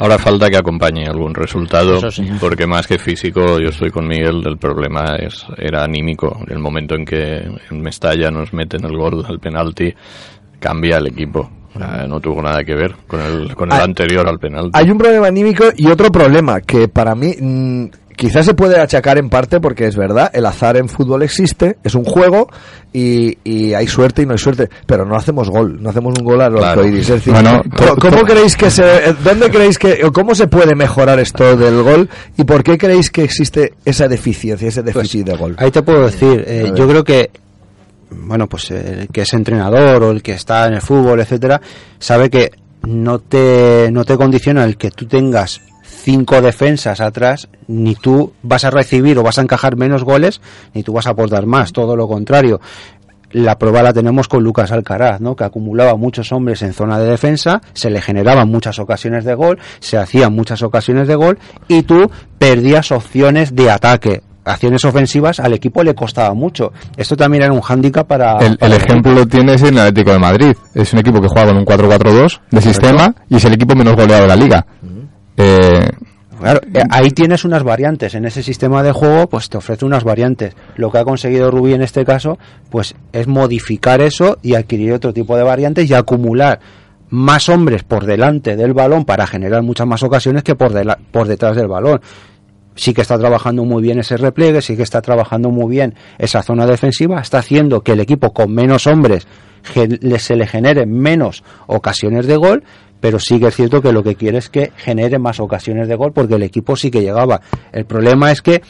Ahora 0.00 0.18
falta 0.18 0.50
que 0.50 0.56
acompañe 0.56 1.06
algún 1.06 1.34
resultado, 1.34 2.10
sí. 2.10 2.28
porque 2.40 2.66
más 2.66 2.86
que 2.86 2.98
físico, 2.98 3.60
yo 3.60 3.68
estoy 3.68 3.90
con 3.90 4.08
Miguel, 4.08 4.42
el 4.44 4.58
problema 4.58 5.14
es 5.16 5.46
era 5.56 5.84
anímico. 5.84 6.40
El 6.48 6.58
momento 6.58 6.96
en 6.96 7.04
que 7.04 7.36
en 7.70 7.80
Mestalla 7.80 8.30
nos 8.30 8.52
meten 8.52 8.84
el 8.84 8.96
gol 8.96 9.24
al 9.28 9.38
penalti, 9.38 9.94
cambia 10.58 10.96
el 10.98 11.06
equipo. 11.06 11.48
Sea, 11.76 12.06
no 12.06 12.20
tuvo 12.20 12.40
nada 12.42 12.62
que 12.64 12.74
ver 12.74 12.94
con 13.06 13.20
el, 13.20 13.54
con 13.54 13.70
el 13.70 13.78
Hay- 13.78 13.84
anterior 13.84 14.28
al 14.28 14.38
penalti. 14.38 14.70
Hay 14.74 14.90
un 14.90 14.98
problema 14.98 15.26
anímico 15.26 15.64
y 15.76 15.86
otro 15.88 16.10
problema 16.12 16.60
que 16.60 16.88
para 16.88 17.14
mí 17.14 17.34
mm, 17.40 17.86
quizás 18.16 18.46
se 18.46 18.54
puede 18.54 18.78
achacar 18.80 19.18
en 19.18 19.28
parte 19.28 19.60
porque 19.60 19.86
es 19.86 19.96
verdad, 19.96 20.30
el 20.32 20.46
azar 20.46 20.76
en 20.76 20.88
fútbol 20.88 21.22
existe, 21.24 21.78
es 21.82 21.94
un 21.96 22.04
juego 22.04 22.48
y, 22.92 23.36
y 23.42 23.74
hay 23.74 23.88
suerte 23.88 24.22
y 24.22 24.26
no 24.26 24.32
hay 24.32 24.38
suerte, 24.38 24.68
pero 24.86 25.04
no 25.04 25.16
hacemos 25.16 25.50
gol, 25.50 25.82
no 25.82 25.90
hacemos 25.90 26.14
un 26.16 26.24
gol 26.24 26.40
al 26.40 26.52
Claro. 26.54 26.80
arcoiris. 26.82 27.00
Es 27.00 27.08
decir, 27.08 27.32
Bueno, 27.32 27.60
¿cómo, 27.76 27.94
to- 27.94 27.96
cómo 27.96 28.22
creéis 28.22 28.56
que 28.56 28.70
se, 28.70 28.84
dónde 29.24 29.50
creéis 29.50 29.76
que, 29.78 30.04
o 30.04 30.12
cómo 30.12 30.36
se 30.36 30.46
puede 30.46 30.76
mejorar 30.76 31.18
esto 31.18 31.56
del 31.56 31.82
gol 31.82 32.08
y 32.38 32.44
por 32.44 32.62
qué 32.62 32.78
creéis 32.78 33.10
que 33.10 33.24
existe 33.24 33.74
esa 33.84 34.06
deficiencia, 34.06 34.68
ese 34.68 34.84
déficit 34.84 35.26
de 35.26 35.36
gol? 35.36 35.56
Ahí 35.58 35.72
te 35.72 35.82
puedo 35.82 36.06
decir, 36.06 36.44
eh, 36.46 36.68
A 36.70 36.74
yo 36.76 36.86
creo 36.86 37.02
que, 37.02 37.30
bueno, 38.10 38.48
pues 38.48 38.70
el 38.70 39.08
que 39.08 39.22
es 39.22 39.32
entrenador 39.34 40.02
o 40.02 40.10
el 40.10 40.22
que 40.22 40.32
está 40.32 40.66
en 40.66 40.74
el 40.74 40.82
fútbol, 40.82 41.20
etcétera, 41.20 41.60
sabe 41.98 42.30
que 42.30 42.50
no 42.82 43.18
te, 43.18 43.88
no 43.90 44.04
te 44.04 44.16
condiciona 44.16 44.64
el 44.64 44.76
que 44.76 44.90
tú 44.90 45.06
tengas 45.06 45.60
cinco 45.84 46.42
defensas 46.42 47.00
atrás, 47.00 47.48
ni 47.66 47.94
tú 47.94 48.32
vas 48.42 48.64
a 48.64 48.70
recibir 48.70 49.18
o 49.18 49.22
vas 49.22 49.38
a 49.38 49.42
encajar 49.42 49.76
menos 49.76 50.04
goles, 50.04 50.40
ni 50.74 50.82
tú 50.82 50.92
vas 50.92 51.06
a 51.06 51.10
aportar 51.10 51.46
más, 51.46 51.72
todo 51.72 51.96
lo 51.96 52.06
contrario. 52.06 52.60
La 53.32 53.58
prueba 53.58 53.82
la 53.82 53.92
tenemos 53.92 54.28
con 54.28 54.44
Lucas 54.44 54.70
Alcaraz, 54.70 55.20
¿no? 55.20 55.34
que 55.34 55.44
acumulaba 55.44 55.96
muchos 55.96 56.30
hombres 56.30 56.62
en 56.62 56.72
zona 56.72 56.98
de 56.98 57.10
defensa, 57.10 57.62
se 57.72 57.90
le 57.90 58.00
generaban 58.00 58.48
muchas 58.48 58.78
ocasiones 58.78 59.24
de 59.24 59.34
gol, 59.34 59.58
se 59.80 59.96
hacían 59.96 60.32
muchas 60.32 60.62
ocasiones 60.62 61.08
de 61.08 61.16
gol 61.16 61.38
y 61.66 61.82
tú 61.82 62.10
perdías 62.38 62.92
opciones 62.92 63.56
de 63.56 63.70
ataque 63.70 64.22
acciones 64.44 64.84
ofensivas 64.84 65.40
al 65.40 65.52
equipo 65.54 65.82
le 65.82 65.94
costaba 65.94 66.34
mucho. 66.34 66.72
Esto 66.96 67.16
también 67.16 67.44
era 67.44 67.52
un 67.52 67.60
hándicap 67.60 68.06
para... 68.06 68.38
El, 68.38 68.56
para 68.58 68.74
el 68.74 68.80
ejemplo 68.82 69.12
lo 69.12 69.26
tienes 69.26 69.62
en 69.62 69.74
el 69.74 69.80
Atlético 69.80 70.12
de 70.12 70.18
Madrid. 70.18 70.56
Es 70.74 70.92
un 70.92 70.98
equipo 71.00 71.20
que 71.20 71.28
juega 71.28 71.48
con 71.48 71.56
un 71.58 71.64
4-4-2 71.64 72.40
de 72.50 72.60
sistema 72.60 73.14
y 73.28 73.36
es 73.36 73.44
el 73.44 73.54
equipo 73.54 73.74
menos 73.74 73.94
goleado 73.96 74.22
de 74.22 74.28
la 74.28 74.36
liga. 74.36 74.66
Eh, 75.36 75.88
Claro, 76.40 76.60
eh, 76.74 76.82
ahí 76.90 77.10
tienes 77.10 77.44
unas 77.44 77.62
variantes. 77.62 78.14
En 78.14 78.24
ese 78.26 78.42
sistema 78.42 78.82
de 78.82 78.92
juego, 78.92 79.28
pues 79.28 79.48
te 79.48 79.56
ofrece 79.56 79.84
unas 79.86 80.04
variantes. 80.04 80.54
Lo 80.76 80.90
que 80.90 80.98
ha 80.98 81.04
conseguido 81.04 81.50
Rubí 81.50 81.72
en 81.72 81.80
este 81.80 82.04
caso, 82.04 82.38
pues 82.70 82.94
es 83.12 83.26
modificar 83.28 84.02
eso 84.02 84.36
y 84.42 84.54
adquirir 84.54 84.92
otro 84.92 85.14
tipo 85.14 85.36
de 85.36 85.42
variantes 85.44 85.88
y 85.88 85.94
acumular 85.94 86.58
más 87.08 87.48
hombres 87.48 87.84
por 87.84 88.04
delante 88.04 88.56
del 88.56 88.74
balón 88.74 89.04
para 89.04 89.26
generar 89.26 89.62
muchas 89.62 89.86
más 89.86 90.02
ocasiones 90.02 90.42
que 90.42 90.54
por, 90.56 90.72
dela- 90.74 90.98
por 91.12 91.28
detrás 91.28 91.54
del 91.56 91.68
balón. 91.68 92.00
Sí 92.74 92.92
que 92.92 93.02
está 93.02 93.18
trabajando 93.18 93.64
muy 93.64 93.82
bien 93.82 93.98
ese 93.98 94.16
repliegue, 94.16 94.60
sí 94.60 94.76
que 94.76 94.82
está 94.82 95.00
trabajando 95.00 95.50
muy 95.50 95.70
bien 95.70 95.94
esa 96.18 96.42
zona 96.42 96.66
defensiva, 96.66 97.20
está 97.20 97.38
haciendo 97.38 97.82
que 97.82 97.92
el 97.92 98.00
equipo 98.00 98.32
con 98.32 98.52
menos 98.52 98.86
hombres 98.86 99.26
se 100.18 100.36
le 100.36 100.46
genere 100.46 100.84
menos 100.86 101.42
ocasiones 101.66 102.26
de 102.26 102.36
gol, 102.36 102.64
pero 103.00 103.18
sí 103.18 103.38
que 103.38 103.48
es 103.48 103.54
cierto 103.54 103.82
que 103.82 103.92
lo 103.92 104.02
que 104.02 104.14
quiere 104.14 104.38
es 104.38 104.48
que 104.48 104.72
genere 104.76 105.18
más 105.18 105.40
ocasiones 105.40 105.88
de 105.88 105.94
gol 105.94 106.12
porque 106.12 106.34
el 106.36 106.42
equipo 106.42 106.74
sí 106.74 106.90
que 106.90 107.02
llegaba. 107.02 107.40
El 107.72 107.84
problema 107.84 108.32
es 108.32 108.40
que 108.40 108.62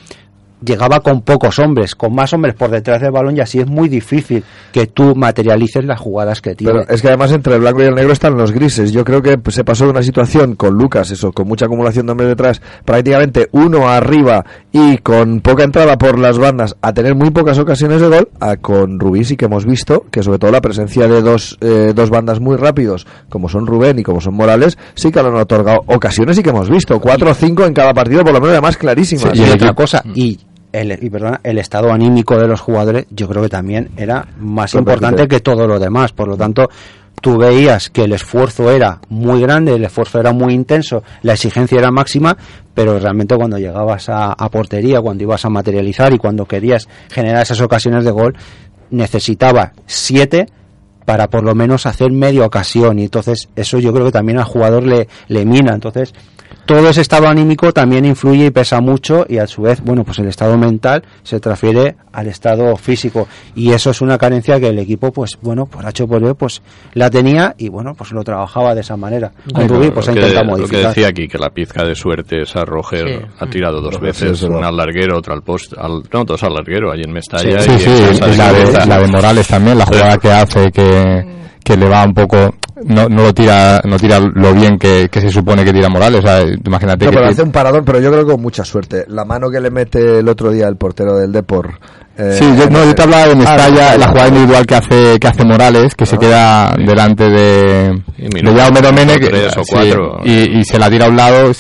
llegaba 0.65 1.01
con 1.01 1.23
pocos 1.23 1.59
hombres, 1.59 1.95
con 1.95 2.15
más 2.15 2.33
hombres 2.33 2.55
por 2.55 2.71
detrás 2.71 3.01
del 3.01 3.11
balón 3.11 3.37
y 3.37 3.41
así 3.41 3.61
es 3.61 3.67
muy 3.67 3.89
difícil 3.89 4.45
que 4.73 4.87
tú 4.87 5.15
materialices 5.15 5.85
las 5.85 6.01
jugadas 6.01 6.41
que 6.41 6.55
tiene. 6.55 6.73
Pero 6.73 6.89
es 6.89 7.03
que 7.03 7.09
además 7.09 7.33
entre 7.33 7.55
el 7.55 7.61
blanco 7.61 7.83
y 7.83 7.87
el 7.87 7.95
negro 7.95 8.13
están 8.13 8.37
los 8.37 8.53
grises. 8.53 8.93
Yo 8.93 9.05
creo 9.05 9.23
que 9.23 9.39
pues, 9.39 9.55
se 9.55 9.65
pasó 9.65 9.85
de 9.85 9.91
una 9.91 10.03
situación 10.03 10.55
con 10.55 10.75
Lucas, 10.75 11.11
eso, 11.11 11.33
con 11.33 11.49
mucha 11.49 11.67
acumulación 11.67 12.07
de 12.07 12.13
hombres 12.13 12.29
detrás, 12.31 12.63
prácticamente 12.85 13.49
uno 13.53 13.89
arriba 13.89 14.45
y 14.73 14.99
con 14.99 15.41
poca 15.41 15.65
entrada 15.65 15.97
por 15.99 16.19
las 16.19 16.39
bandas, 16.39 16.77
a 16.83 16.93
tener 16.93 17.15
muy 17.15 17.31
pocas 17.31 17.59
ocasiones 17.59 18.01
de 18.01 18.09
gol, 18.09 18.29
a 18.41 18.57
con 18.57 18.99
Rubí 18.99 19.25
sí 19.25 19.37
que 19.37 19.47
hemos 19.47 19.65
visto 19.67 20.07
que 20.11 20.23
sobre 20.23 20.39
todo 20.39 20.51
la 20.51 20.61
presencia 20.61 21.07
de 21.07 21.23
dos, 21.23 21.59
eh, 21.61 21.93
dos 21.95 22.11
bandas 22.11 22.41
muy 22.41 22.57
rápidos, 22.57 23.07
como 23.29 23.49
son 23.49 23.67
Rubén 23.67 23.99
y 23.99 24.03
como 24.03 24.21
son 24.21 24.35
Morales, 24.35 24.79
sí 24.95 25.11
que 25.11 25.23
le 25.23 25.29
han 25.29 25.37
otorgado 25.37 25.81
ocasiones 25.87 26.39
y 26.39 26.43
que 26.43 26.51
hemos 26.51 26.71
visto, 26.71 27.01
cuatro 27.01 27.31
o 27.31 27.35
cinco 27.35 27.65
en 27.65 27.75
cada 27.75 27.93
partido, 27.93 28.23
por 28.23 28.33
lo 28.33 28.41
menos 28.41 28.53
además 28.53 28.77
clarísimas. 28.77 29.37
y 29.39 29.43
otra 29.43 29.75
cosa, 29.75 30.03
y 30.15 30.39
el, 30.75 30.99
y 31.01 31.09
perdona, 31.09 31.41
el 31.45 31.59
estado 31.59 31.93
anímico 31.93 32.37
de 32.37 32.49
los 32.49 32.61
jugadores, 32.61 33.07
yo 33.11 33.29
creo 33.29 33.43
que 33.43 33.49
también 33.49 33.91
era 33.97 34.27
más 34.41 34.75
importante 34.75 35.29
que 35.29 35.39
todo 35.39 35.69
lo 35.69 35.79
demás. 35.79 36.13
Por 36.13 36.27
lo 36.27 36.37
tanto, 36.37 36.69
tú 37.21 37.39
veías 37.39 37.91
que 37.91 38.03
el 38.03 38.13
esfuerzo 38.13 38.73
era 38.73 39.01
muy 39.09 39.41
grande, 39.41 39.75
el 39.75 39.85
esfuerzo 39.85 40.19
era 40.19 40.33
muy 40.33 40.53
intenso, 40.53 41.05
la 41.23 41.35
exigencia 41.35 41.79
era 41.79 41.93
máxima, 41.93 42.37
pero 42.75 42.99
realmente 42.99 43.37
cuando 43.37 43.57
llegabas 43.57 44.09
a, 44.09 44.33
a 44.33 44.51
portería, 44.51 45.01
cuando 45.01 45.23
ibas 45.23 45.45
a 45.45 45.49
materializar 45.49 46.13
y 46.13 46.19
cuando 46.19 46.45
querías 46.45 46.89
generar 47.09 47.43
esas 47.43 47.61
ocasiones 47.61 48.05
de 48.05 48.11
gol, 48.11 48.35
necesitaba 48.91 49.73
siete 49.87 50.47
para 51.05 51.29
por 51.29 51.45
lo 51.45 51.55
menos 51.55 51.87
hacer 51.87 52.11
media 52.11 52.45
ocasión. 52.45 52.99
Y 52.99 53.05
entonces 53.05 53.49
eso 53.55 53.79
yo 53.79 53.93
creo 53.93 54.07
que 54.07 54.13
también 54.13 54.39
al 54.39 54.45
jugador 54.45 54.83
le, 54.83 55.07
le 55.29 55.45
mina. 55.45 55.73
Entonces 55.73 56.13
todo 56.67 56.89
ese 56.89 57.01
estado 57.01 57.29
anímico 57.29 57.73
también 57.73 58.05
influye 58.05 58.47
y 58.47 58.51
pesa 58.51 58.81
mucho 58.81 59.25
y 59.29 59.39
a 59.39 59.47
su 59.47 59.63
vez 59.63 59.81
bueno 59.83 60.05
pues 60.05 60.19
el 60.19 60.27
estado 60.29 60.57
mental 60.57 61.03
se 61.23 61.41
transfiere 61.41 61.97
al 62.13 62.27
estado 62.29 62.77
físico 62.77 63.27
y 63.55 63.73
eso 63.73 63.91
es 63.91 64.01
una 64.01 64.19
carencia 64.19 64.59
que 64.61 64.69
el 64.69 64.79
equipo 64.79 65.13
pues 65.13 65.39
bueno 65.43 65.67
por 65.67 65.85
H 65.87 66.07
por 66.07 66.23
B 66.23 66.35
pues 66.35 66.63
la 66.95 67.11
tenía 67.11 67.55
y 67.59 67.69
bueno 67.69 67.95
pues 67.97 68.13
lo 68.13 68.23
trabajaba 68.23 68.75
de 68.75 68.81
esa 68.83 68.97
manera 68.97 69.33
con 69.53 69.69
Rubí 69.69 69.91
pues 69.91 70.09
ha 70.09 70.13
lo, 70.13 70.15
que, 70.21 70.21
intentado 70.29 70.45
lo 70.45 70.55
que 70.55 70.61
modificar 70.63 70.89
decía 70.89 71.09
aquí, 71.09 71.29
que 71.29 71.39
la 71.39 71.51
pizca 71.51 71.85
de 71.85 71.95
suerte 71.95 72.43
esa 72.43 72.65
Roger 72.65 73.05
Sí. 73.05 73.27
ha 73.41 73.47
tirado 73.47 73.81
dos 73.81 73.95
Dos 73.95 74.01
veces, 74.01 74.43
una 74.43 74.69
al 74.69 74.77
larguero, 74.77 75.19
otra 75.19 75.35
al 75.35 75.43
poste, 75.43 75.77
al, 75.79 76.03
no, 76.13 76.25
dos 76.25 76.43
al 76.43 76.55
larguero, 76.55 76.91
allí 76.91 77.03
en 77.05 77.13
Mestalla. 77.13 77.61
sí, 77.61 77.71
y 77.77 77.79
sí, 77.79 77.91
esa 77.91 78.29
y 78.29 78.37
la 78.37 78.53
de, 78.53 78.59
cabeza. 78.65 78.87
la 78.87 78.99
de 78.99 79.07
Morales 79.09 79.47
también, 79.47 79.79
la 79.79 79.87
jugada 79.87 80.19
que 80.19 80.31
hace, 80.33 80.71
que, 80.73 81.25
que 81.63 81.77
le 81.77 81.89
va 81.89 82.05
un 82.05 82.13
poco, 82.15 82.55
no, 82.87 83.09
no 83.09 83.23
lo 83.25 83.35
tira, 83.35 83.81
no 83.85 83.97
tira 83.99 84.21
lo 84.21 84.53
bien 84.55 84.79
que, 84.79 85.09
que 85.11 85.21
se 85.21 85.31
supone 85.31 85.65
que 85.65 85.73
tira 85.73 85.89
Morales, 85.89 86.21
o 86.23 86.27
sea, 86.27 86.43
imagínate 86.43 87.05
No, 87.07 87.11
que 87.11 87.17
pero 87.17 87.29
hace 87.31 87.43
un 87.43 87.51
parador, 87.53 87.85
pero 87.85 88.01
yo 88.01 88.11
creo 88.13 88.25
que 88.25 88.33
con 88.33 88.43
mucha 88.43 88.65
suerte. 88.65 89.05
La 89.09 89.25
mano 89.25 89.51
que 89.51 89.61
le 89.61 89.71
mete 89.71 90.19
el 90.21 90.29
otro 90.29 90.51
día 90.51 90.69
el 90.69 90.77
portero 90.77 91.17
del 91.17 91.33
Depor. 91.33 91.79
eh, 92.19 92.37
Sí, 92.39 92.45
yo, 92.59 92.69
no, 92.71 92.85
yo 92.85 92.95
te 92.95 93.03
hablaba 93.03 93.27
de 93.27 93.33
Ah, 93.33 93.37
Mestalla, 93.37 93.93
no, 93.93 93.99
la 93.99 94.09
jugada 94.09 94.29
individual 94.29 94.67
que 94.67 94.75
hace 94.75 95.19
que 95.21 95.27
hace 95.27 95.45
Morales, 95.45 95.95
que 95.95 96.07
se 96.07 96.19
queda 96.19 96.75
delante 96.77 97.25
de, 97.25 98.03
Y 98.19 98.29
de 98.29 98.55
Jaume 98.55 98.81
Domene, 98.81 99.19
que- 99.19 99.27
tres 99.29 99.57
o 99.57 99.65
sí, 99.65 99.93
y, 100.25 100.59
y 100.61 100.65
se 100.65 100.79
la 100.79 100.91
tira 100.91 101.07
a 101.07 101.09
un 101.09 101.17
lado, 101.17 101.53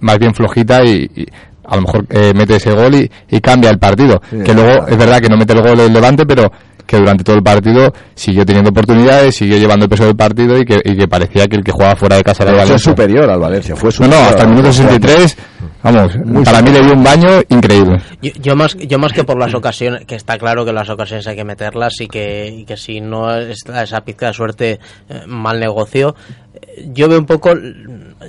más 0.00 0.18
bien 0.18 0.34
flojita, 0.34 0.84
y, 0.84 1.10
y 1.14 1.26
a 1.66 1.76
lo 1.76 1.82
mejor 1.82 2.06
eh, 2.10 2.32
mete 2.34 2.56
ese 2.56 2.70
gol 2.70 2.94
y, 2.94 3.10
y 3.28 3.40
cambia 3.40 3.70
el 3.70 3.78
partido. 3.78 4.20
Sí, 4.30 4.38
que 4.44 4.54
luego 4.54 4.70
claro. 4.70 4.88
es 4.88 4.96
verdad 4.96 5.20
que 5.20 5.28
no 5.28 5.36
mete 5.36 5.52
el 5.52 5.60
gol 5.62 5.80
el 5.80 5.92
Levante, 5.92 6.24
pero 6.24 6.50
que 6.88 6.96
durante 6.96 7.22
todo 7.22 7.36
el 7.36 7.42
partido 7.42 7.92
siguió 8.14 8.46
teniendo 8.46 8.70
oportunidades, 8.70 9.36
siguió 9.36 9.58
llevando 9.58 9.84
el 9.84 9.90
peso 9.90 10.06
del 10.06 10.16
partido 10.16 10.58
y 10.58 10.64
que, 10.64 10.80
y 10.82 10.96
que 10.96 11.06
parecía 11.06 11.46
que 11.46 11.56
el 11.56 11.62
que 11.62 11.70
jugaba 11.70 11.94
fuera 11.94 12.16
de 12.16 12.24
casa 12.24 12.44
era 12.44 12.52
el 12.52 12.56
Fue 12.56 12.64
Valencia. 12.64 12.90
superior 12.92 13.30
al 13.30 13.38
Valencia. 13.38 13.76
Fue 13.76 13.92
superior 13.92 14.18
no, 14.18 14.26
hasta 14.26 14.42
el 14.44 14.48
minuto 14.48 14.68
Valencia. 14.68 14.88
63, 14.88 15.36
vamos, 15.82 16.16
Muy 16.24 16.44
para 16.44 16.62
mí 16.62 16.70
le 16.70 16.80
dio 16.82 16.92
un 16.94 17.04
baño 17.04 17.28
increíble. 17.48 17.98
Yo, 18.22 18.32
yo 18.40 18.56
más 18.56 18.76
yo 18.76 18.98
más 18.98 19.12
que 19.12 19.24
por 19.24 19.38
las 19.38 19.54
ocasiones, 19.54 20.04
que 20.06 20.14
está 20.14 20.38
claro 20.38 20.64
que 20.64 20.72
las 20.72 20.88
ocasiones 20.90 21.26
hay 21.26 21.36
que 21.36 21.44
meterlas 21.44 22.00
y 22.00 22.08
que, 22.08 22.48
y 22.48 22.64
que 22.64 22.76
si 22.76 23.00
no 23.00 23.34
está 23.36 23.82
esa 23.82 24.00
pizca 24.02 24.26
de 24.28 24.32
suerte, 24.34 24.78
eh, 25.08 25.22
mal 25.26 25.58
negocio, 25.60 26.14
eh, 26.54 26.88
yo 26.92 27.08
veo 27.08 27.18
un 27.18 27.26
poco, 27.26 27.50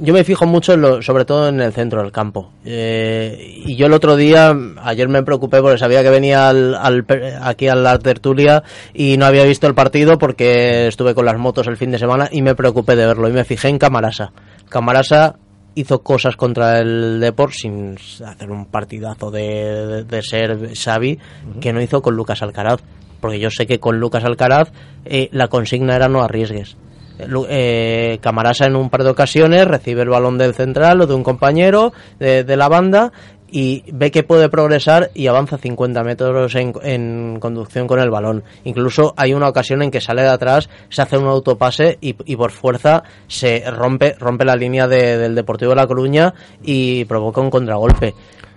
yo 0.01 0.13
me 0.13 0.23
fijo 0.23 0.45
mucho 0.45 0.73
en 0.73 0.81
lo, 0.81 1.01
sobre 1.01 1.25
todo 1.25 1.49
en 1.49 1.59
el 1.61 1.71
centro 1.73 2.01
del 2.01 2.11
campo. 2.11 2.51
Eh, 2.65 3.61
y 3.65 3.75
yo 3.75 3.87
el 3.87 3.93
otro 3.93 4.15
día, 4.15 4.55
ayer 4.83 5.07
me 5.07 5.23
preocupé 5.23 5.61
porque 5.61 5.77
sabía 5.77 6.03
que 6.03 6.09
venía 6.09 6.49
al, 6.49 6.75
al 6.75 7.03
per- 7.03 7.37
aquí 7.41 7.67
a 7.67 7.75
la 7.75 7.97
tertulia 7.99 8.63
y 8.93 9.17
no 9.17 9.25
había 9.25 9.43
visto 9.45 9.67
el 9.67 9.73
partido 9.75 10.17
porque 10.17 10.87
estuve 10.87 11.13
con 11.15 11.25
las 11.25 11.37
motos 11.37 11.67
el 11.67 11.77
fin 11.77 11.91
de 11.91 11.99
semana 11.99 12.27
y 12.31 12.41
me 12.41 12.55
preocupé 12.55 12.95
de 12.95 13.05
verlo 13.05 13.27
y 13.29 13.33
me 13.33 13.43
fijé 13.45 13.69
en 13.69 13.77
Camarasa. 13.77 14.31
Camarasa 14.69 15.35
hizo 15.75 16.01
cosas 16.03 16.35
contra 16.35 16.79
el 16.79 17.19
Deport 17.19 17.53
sin 17.53 17.95
hacer 18.25 18.51
un 18.51 18.65
partidazo 18.65 19.31
de, 19.31 19.43
de- 19.87 20.03
de 20.03 20.21
ser 20.21 20.75
Xavi 20.75 21.19
que 21.61 21.71
no 21.73 21.81
hizo 21.81 22.01
con 22.01 22.15
Lucas 22.15 22.41
Alcaraz. 22.41 22.81
Porque 23.21 23.39
yo 23.39 23.49
sé 23.51 23.67
que 23.67 23.79
con 23.79 23.99
Lucas 23.99 24.23
Alcaraz 24.23 24.71
eh, 25.05 25.29
la 25.33 25.47
consigna 25.49 25.95
era 25.95 26.07
no 26.07 26.21
arriesgues. 26.21 26.77
Eh, 27.19 27.27
eh, 27.49 28.17
Camarasa 28.21 28.65
en 28.65 28.77
un 28.77 28.89
par 28.89 29.03
de 29.03 29.09
ocasiones 29.09 29.67
recibe 29.67 30.03
el 30.03 30.09
balón 30.09 30.37
del 30.37 30.53
central 30.53 31.01
o 31.01 31.05
de 31.07 31.13
un 31.15 31.23
compañero 31.23 31.91
de, 32.17 32.45
de 32.45 32.55
la 32.57 32.69
banda 32.69 33.11
y 33.51 33.83
ve 33.91 34.11
que 34.11 34.23
puede 34.23 34.49
progresar 34.49 35.11
y 35.13 35.27
avanza 35.27 35.57
50 35.57 36.03
metros 36.03 36.55
en, 36.55 36.73
en 36.83 37.37
conducción 37.39 37.87
con 37.87 37.99
el 37.99 38.09
balón. 38.09 38.43
Incluso 38.63 39.13
hay 39.17 39.33
una 39.33 39.47
ocasión 39.49 39.81
en 39.81 39.91
que 39.91 40.01
sale 40.01 40.21
de 40.21 40.29
atrás, 40.29 40.69
se 40.89 41.01
hace 41.01 41.17
un 41.17 41.25
autopase 41.27 41.97
y, 42.01 42.15
y 42.25 42.35
por 42.35 42.51
fuerza 42.51 43.03
se 43.27 43.63
rompe, 43.71 44.15
rompe 44.19 44.45
la 44.45 44.55
línea 44.55 44.87
de- 44.87 45.17
del 45.17 45.35
Deportivo 45.35 45.71
de 45.71 45.75
La 45.77 45.87
Coruña 45.87 46.33
y 46.63 47.05
provoca 47.05 47.41
un 47.41 47.49
contragolpe. 47.49 48.13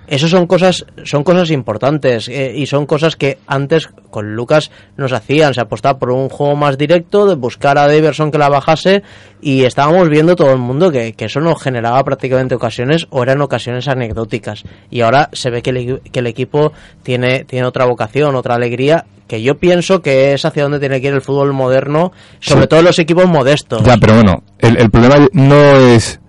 Eso 0.08 0.28
son 0.28 0.46
cosas, 0.46 0.84
son 1.04 1.22
cosas 1.24 1.50
importantes 1.50 2.28
eh, 2.28 2.52
y 2.54 2.66
son 2.66 2.86
cosas 2.86 3.16
que 3.16 3.38
antes 3.46 3.88
con 4.10 4.34
Lucas 4.34 4.70
nos 4.96 5.12
hacían. 5.12 5.54
Se 5.54 5.60
apostaba 5.60 5.98
por 5.98 6.10
un 6.10 6.28
juego 6.28 6.54
más 6.56 6.76
directo, 6.76 7.24
de 7.26 7.34
buscar 7.36 7.78
a 7.78 7.86
Daverson 7.86 8.30
que 8.30 8.36
la 8.38 8.48
bajase 8.48 9.02
y 9.40 9.64
estábamos 9.64 10.08
viendo 10.08 10.36
todo 10.36 10.50
el 10.52 10.58
mundo 10.58 10.90
que, 10.90 11.12
que 11.14 11.26
eso 11.26 11.40
nos 11.40 11.62
generaba 11.62 12.02
prácticamente 12.04 12.54
ocasiones 12.54 13.06
o 13.10 13.22
eran 13.22 13.40
ocasiones 13.40 13.88
anecdóticas. 13.88 14.64
Y 14.90 15.00
ahora 15.00 15.30
se 15.32 15.50
ve 15.50 15.62
que 15.62 15.70
el, 15.70 16.00
que 16.10 16.18
el 16.20 16.26
equipo 16.26 16.72
tiene, 17.02 17.44
tiene 17.44 17.66
otra 17.66 17.86
vocación, 17.86 18.34
otra 18.34 18.56
alegría 18.56 19.06
que 19.28 19.40
yo 19.40 19.54
pienso 19.54 20.02
que 20.02 20.34
es 20.34 20.44
hacia 20.44 20.64
donde 20.64 20.78
tiene 20.80 21.00
que 21.00 21.06
ir 21.08 21.14
el 21.14 21.22
fútbol 21.22 21.54
moderno, 21.54 22.12
sobre 22.40 22.62
Sí. 22.62 22.68
todo 22.68 22.82
los 22.82 22.98
equipos 22.98 23.26
modestos. 23.26 23.82
Ya, 23.82 23.96
pero 23.96 24.14
bueno, 24.14 24.42
el, 24.58 24.76
el 24.78 24.90
problema 24.90 25.26
no 25.32 25.76
es 25.94 26.20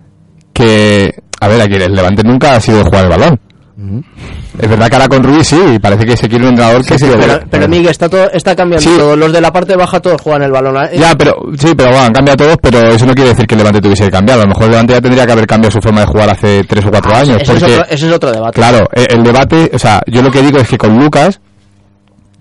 que, 0.54 1.10
a 1.40 1.48
ver, 1.48 1.60
aquí 1.60 1.74
el 1.74 1.94
Levante 1.94 2.22
nunca 2.22 2.56
ha 2.56 2.60
sido 2.60 2.78
de 2.78 2.84
jugar 2.84 3.04
el 3.04 3.10
balón. 3.10 3.40
Es 4.58 4.68
verdad 4.68 4.88
que 4.88 4.94
ahora 4.96 5.08
con 5.08 5.22
Ruiz 5.22 5.46
sí, 5.48 5.58
y 5.74 5.78
parece 5.78 6.04
que 6.06 6.16
se 6.16 6.28
quiere 6.28 6.44
un 6.44 6.50
entrenador 6.50 6.84
que 6.84 6.98
se... 6.98 7.06
pero, 7.16 7.40
pero 7.50 7.68
Miguel, 7.68 7.88
está, 7.88 8.08
todo, 8.08 8.30
está 8.30 8.54
cambiando 8.54 8.88
Sí. 8.88 8.96
todo. 8.96 9.16
Los 9.16 9.32
de 9.32 9.40
la 9.40 9.52
parte 9.52 9.74
baja 9.76 10.00
todos 10.00 10.20
juegan 10.22 10.42
el 10.42 10.52
balón. 10.52 10.76
Eh, 10.84 10.98
Ya, 10.98 11.14
pero 11.16 11.34
sí, 11.58 11.72
pero 11.76 11.90
bueno, 11.90 12.04
han 12.06 12.12
cambiado 12.12 12.36
todos, 12.36 12.56
pero 12.62 12.78
eso 12.88 13.04
no 13.06 13.14
quiere 13.14 13.30
decir 13.30 13.46
que 13.46 13.54
el 13.54 13.58
Levante 13.58 13.80
tuviese 13.80 14.04
que 14.04 14.10
cambiar. 14.10 14.38
A 14.38 14.42
lo 14.42 14.48
mejor 14.48 14.64
el 14.64 14.70
Levante 14.70 14.92
ya 14.94 15.00
tendría 15.00 15.26
que 15.26 15.32
haber 15.32 15.46
cambiado 15.46 15.72
su 15.72 15.80
forma 15.80 16.00
de 16.00 16.06
jugar 16.06 16.30
hace 16.30 16.62
tres 16.64 16.84
o 16.84 16.90
cuatro 16.90 17.14
años. 17.14 17.36
Ah, 17.38 17.42
ese, 17.42 17.52
porque, 17.52 17.66
es 17.66 17.72
otro, 17.78 17.84
ese 17.90 18.06
es 18.08 18.12
otro 18.12 18.32
debate. 18.32 18.54
Claro, 18.54 18.88
eh, 18.94 19.06
el 19.10 19.22
debate, 19.22 19.70
o 19.72 19.78
sea, 19.78 20.00
yo 20.06 20.22
lo 20.22 20.30
que 20.30 20.42
digo 20.42 20.58
es 20.58 20.68
que 20.68 20.78
con 20.78 20.98
Lucas 20.98 21.40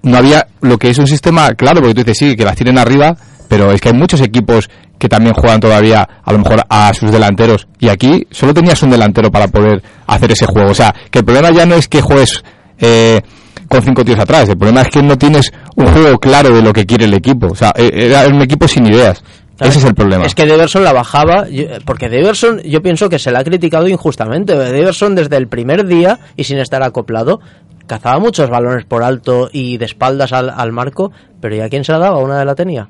no 0.03 0.17
había 0.17 0.45
lo 0.61 0.77
que 0.77 0.89
es 0.89 0.97
un 0.97 1.07
sistema, 1.07 1.49
claro, 1.53 1.79
porque 1.81 1.93
tú 1.95 2.01
dices 2.03 2.17
sí, 2.17 2.35
que 2.35 2.43
las 2.45 2.55
tienen 2.55 2.77
arriba, 2.77 3.15
pero 3.53 3.71
es 3.71 3.79
que 3.79 3.89
hay 3.89 3.93
muchos 3.95 4.19
equipos 4.21 4.67
que 4.97 5.07
también 5.07 5.35
juegan 5.35 5.59
todavía 5.59 6.01
a 6.23 6.31
lo 6.31 6.39
mejor 6.39 6.63
a 6.67 6.91
sus 6.95 7.11
delanteros 7.11 7.67
y 7.79 7.87
aquí 7.87 8.25
solo 8.31 8.51
tenías 8.51 8.81
un 8.81 8.89
delantero 8.89 9.29
para 9.29 9.47
poder 9.47 9.79
hacer 10.07 10.31
ese 10.31 10.47
juego. 10.47 10.71
O 10.71 10.73
sea, 10.73 10.91
que 11.11 11.19
el 11.19 11.25
problema 11.25 11.51
ya 11.51 11.63
no 11.67 11.75
es 11.75 11.87
que 11.87 12.01
juegues 12.01 12.43
eh, 12.79 13.21
con 13.67 13.83
cinco 13.83 14.03
tíos 14.03 14.17
atrás, 14.17 14.49
el 14.49 14.57
problema 14.57 14.81
es 14.81 14.87
que 14.89 15.03
no 15.03 15.15
tienes 15.19 15.51
un 15.75 15.85
juego 15.85 16.17
claro 16.17 16.49
de 16.55 16.63
lo 16.63 16.73
que 16.73 16.87
quiere 16.87 17.05
el 17.05 17.13
equipo. 17.13 17.45
O 17.51 17.55
sea, 17.55 17.71
eh, 17.75 17.91
era 17.93 18.25
un 18.27 18.41
equipo 18.41 18.67
sin 18.67 18.87
ideas. 18.87 19.23
Ese 19.59 19.77
es 19.77 19.85
el 19.85 19.93
problema. 19.93 20.25
Es 20.25 20.33
que 20.33 20.45
Deverson 20.47 20.83
la 20.83 20.93
bajaba, 20.93 21.47
yo- 21.47 21.65
porque 21.85 22.09
Deverson 22.09 22.59
yo 22.63 22.81
pienso 22.81 23.07
que 23.07 23.19
se 23.19 23.29
la 23.31 23.41
ha 23.41 23.43
criticado 23.43 23.87
injustamente. 23.87 24.57
Deverson 24.57 25.13
desde 25.13 25.37
el 25.37 25.47
primer 25.47 25.85
día 25.85 26.17
y 26.35 26.45
sin 26.45 26.57
estar 26.57 26.81
acoplado 26.81 27.39
cazaba 27.85 28.17
muchos 28.17 28.49
balones 28.49 28.85
por 28.85 29.03
alto 29.03 29.49
y 29.53 29.77
de 29.77 29.85
espaldas 29.85 30.33
al, 30.33 30.49
al 30.49 30.71
marco, 30.71 31.11
pero 31.39 31.55
¿y 31.55 31.59
a 31.59 31.69
quién 31.69 31.83
se 31.83 31.91
la 31.91 31.99
daba? 31.99 32.17
¿Una 32.17 32.39
de 32.39 32.45
la 32.45 32.55
tenía? 32.55 32.87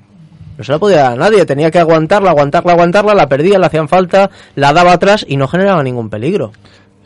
No 0.58 0.64
se 0.64 0.72
la 0.72 0.80
podía 0.80 0.98
dar 1.04 1.12
a 1.14 1.16
nadie, 1.16 1.46
tenía 1.46 1.72
que 1.72 1.80
aguantarla, 1.80 2.30
aguantarla, 2.32 2.74
aguantarla, 2.74 3.14
la 3.16 3.28
perdía, 3.28 3.58
le 3.58 3.66
hacían 3.66 3.88
falta, 3.88 4.30
la 4.56 4.72
daba 4.74 4.94
atrás 4.94 5.26
y 5.28 5.36
no 5.38 5.48
generaba 5.48 5.82
ningún 5.84 6.10
peligro. 6.10 6.52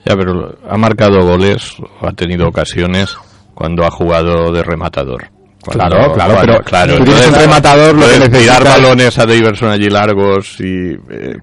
Ya, 0.06 0.16
pero 0.16 0.56
ha 0.70 0.78
marcado 0.78 1.22
goles, 1.26 1.76
o 2.02 2.08
ha 2.08 2.12
tenido 2.12 2.48
ocasiones 2.48 3.16
cuando 3.54 3.86
ha 3.86 3.92
jugado 3.92 4.52
de 4.52 4.64
rematador. 4.64 5.28
Cuando- 5.64 5.88
Claro, 5.96 6.14
claro, 6.14 6.34
cuando- 6.36 6.54
pero 6.54 6.64
claro, 6.66 6.98
tú 6.98 7.04
tienes 7.04 7.24
entonces, 7.26 7.34
un 7.36 7.50
rematador, 7.50 7.96
lo 7.96 8.02
que 8.02 8.08
puedes 8.08 8.32
tirar 8.32 8.62
necesitas- 8.64 8.82
balones 8.82 9.20
a 9.20 9.26
Daverson 9.26 9.70
allí 9.70 9.90
largos 9.90 10.60
y... 10.62 10.92
eh, 11.10 11.38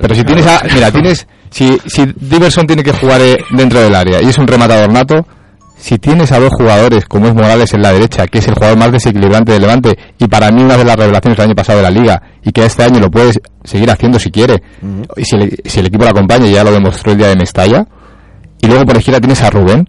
Pero 0.00 0.14
si 0.14 0.24
tienes 0.24 0.46
a, 0.46 0.62
mira, 0.74 0.90
tienes, 0.90 1.26
si, 1.50 1.78
si 1.86 2.06
Diverson 2.16 2.66
tiene 2.66 2.82
que 2.82 2.92
jugar 2.92 3.20
eh, 3.22 3.36
dentro 3.50 3.80
del 3.80 3.94
área 3.94 4.20
y 4.22 4.26
es 4.28 4.38
un 4.38 4.46
rematador 4.46 4.90
nato, 4.92 5.26
si 5.82 5.98
tienes 5.98 6.30
a 6.30 6.38
dos 6.38 6.52
jugadores, 6.56 7.06
como 7.06 7.26
es 7.26 7.34
Morales 7.34 7.74
en 7.74 7.82
la 7.82 7.92
derecha, 7.92 8.28
que 8.28 8.38
es 8.38 8.46
el 8.46 8.54
jugador 8.54 8.78
más 8.78 8.92
desequilibrante 8.92 9.50
del 9.50 9.62
Levante, 9.62 9.98
y 10.16 10.28
para 10.28 10.52
mí 10.52 10.62
una 10.62 10.76
de 10.76 10.84
las 10.84 10.94
revelaciones 10.94 11.36
del 11.36 11.46
año 11.46 11.56
pasado 11.56 11.78
de 11.78 11.82
la 11.82 11.90
Liga, 11.90 12.22
y 12.40 12.52
que 12.52 12.64
este 12.64 12.84
año 12.84 13.00
lo 13.00 13.10
puedes 13.10 13.40
seguir 13.64 13.90
haciendo 13.90 14.20
si 14.20 14.30
quiere, 14.30 14.62
y 15.16 15.24
si 15.24 15.34
el, 15.34 15.58
si 15.64 15.80
el 15.80 15.86
equipo 15.86 16.04
lo 16.04 16.10
acompaña, 16.10 16.46
ya 16.46 16.62
lo 16.62 16.70
demostró 16.70 17.10
el 17.10 17.18
día 17.18 17.26
de 17.26 17.34
Mestalla, 17.34 17.84
y 18.60 18.68
luego 18.68 18.84
por 18.86 18.96
izquierda 18.96 19.18
tienes 19.18 19.42
a 19.42 19.50
Rubén, 19.50 19.88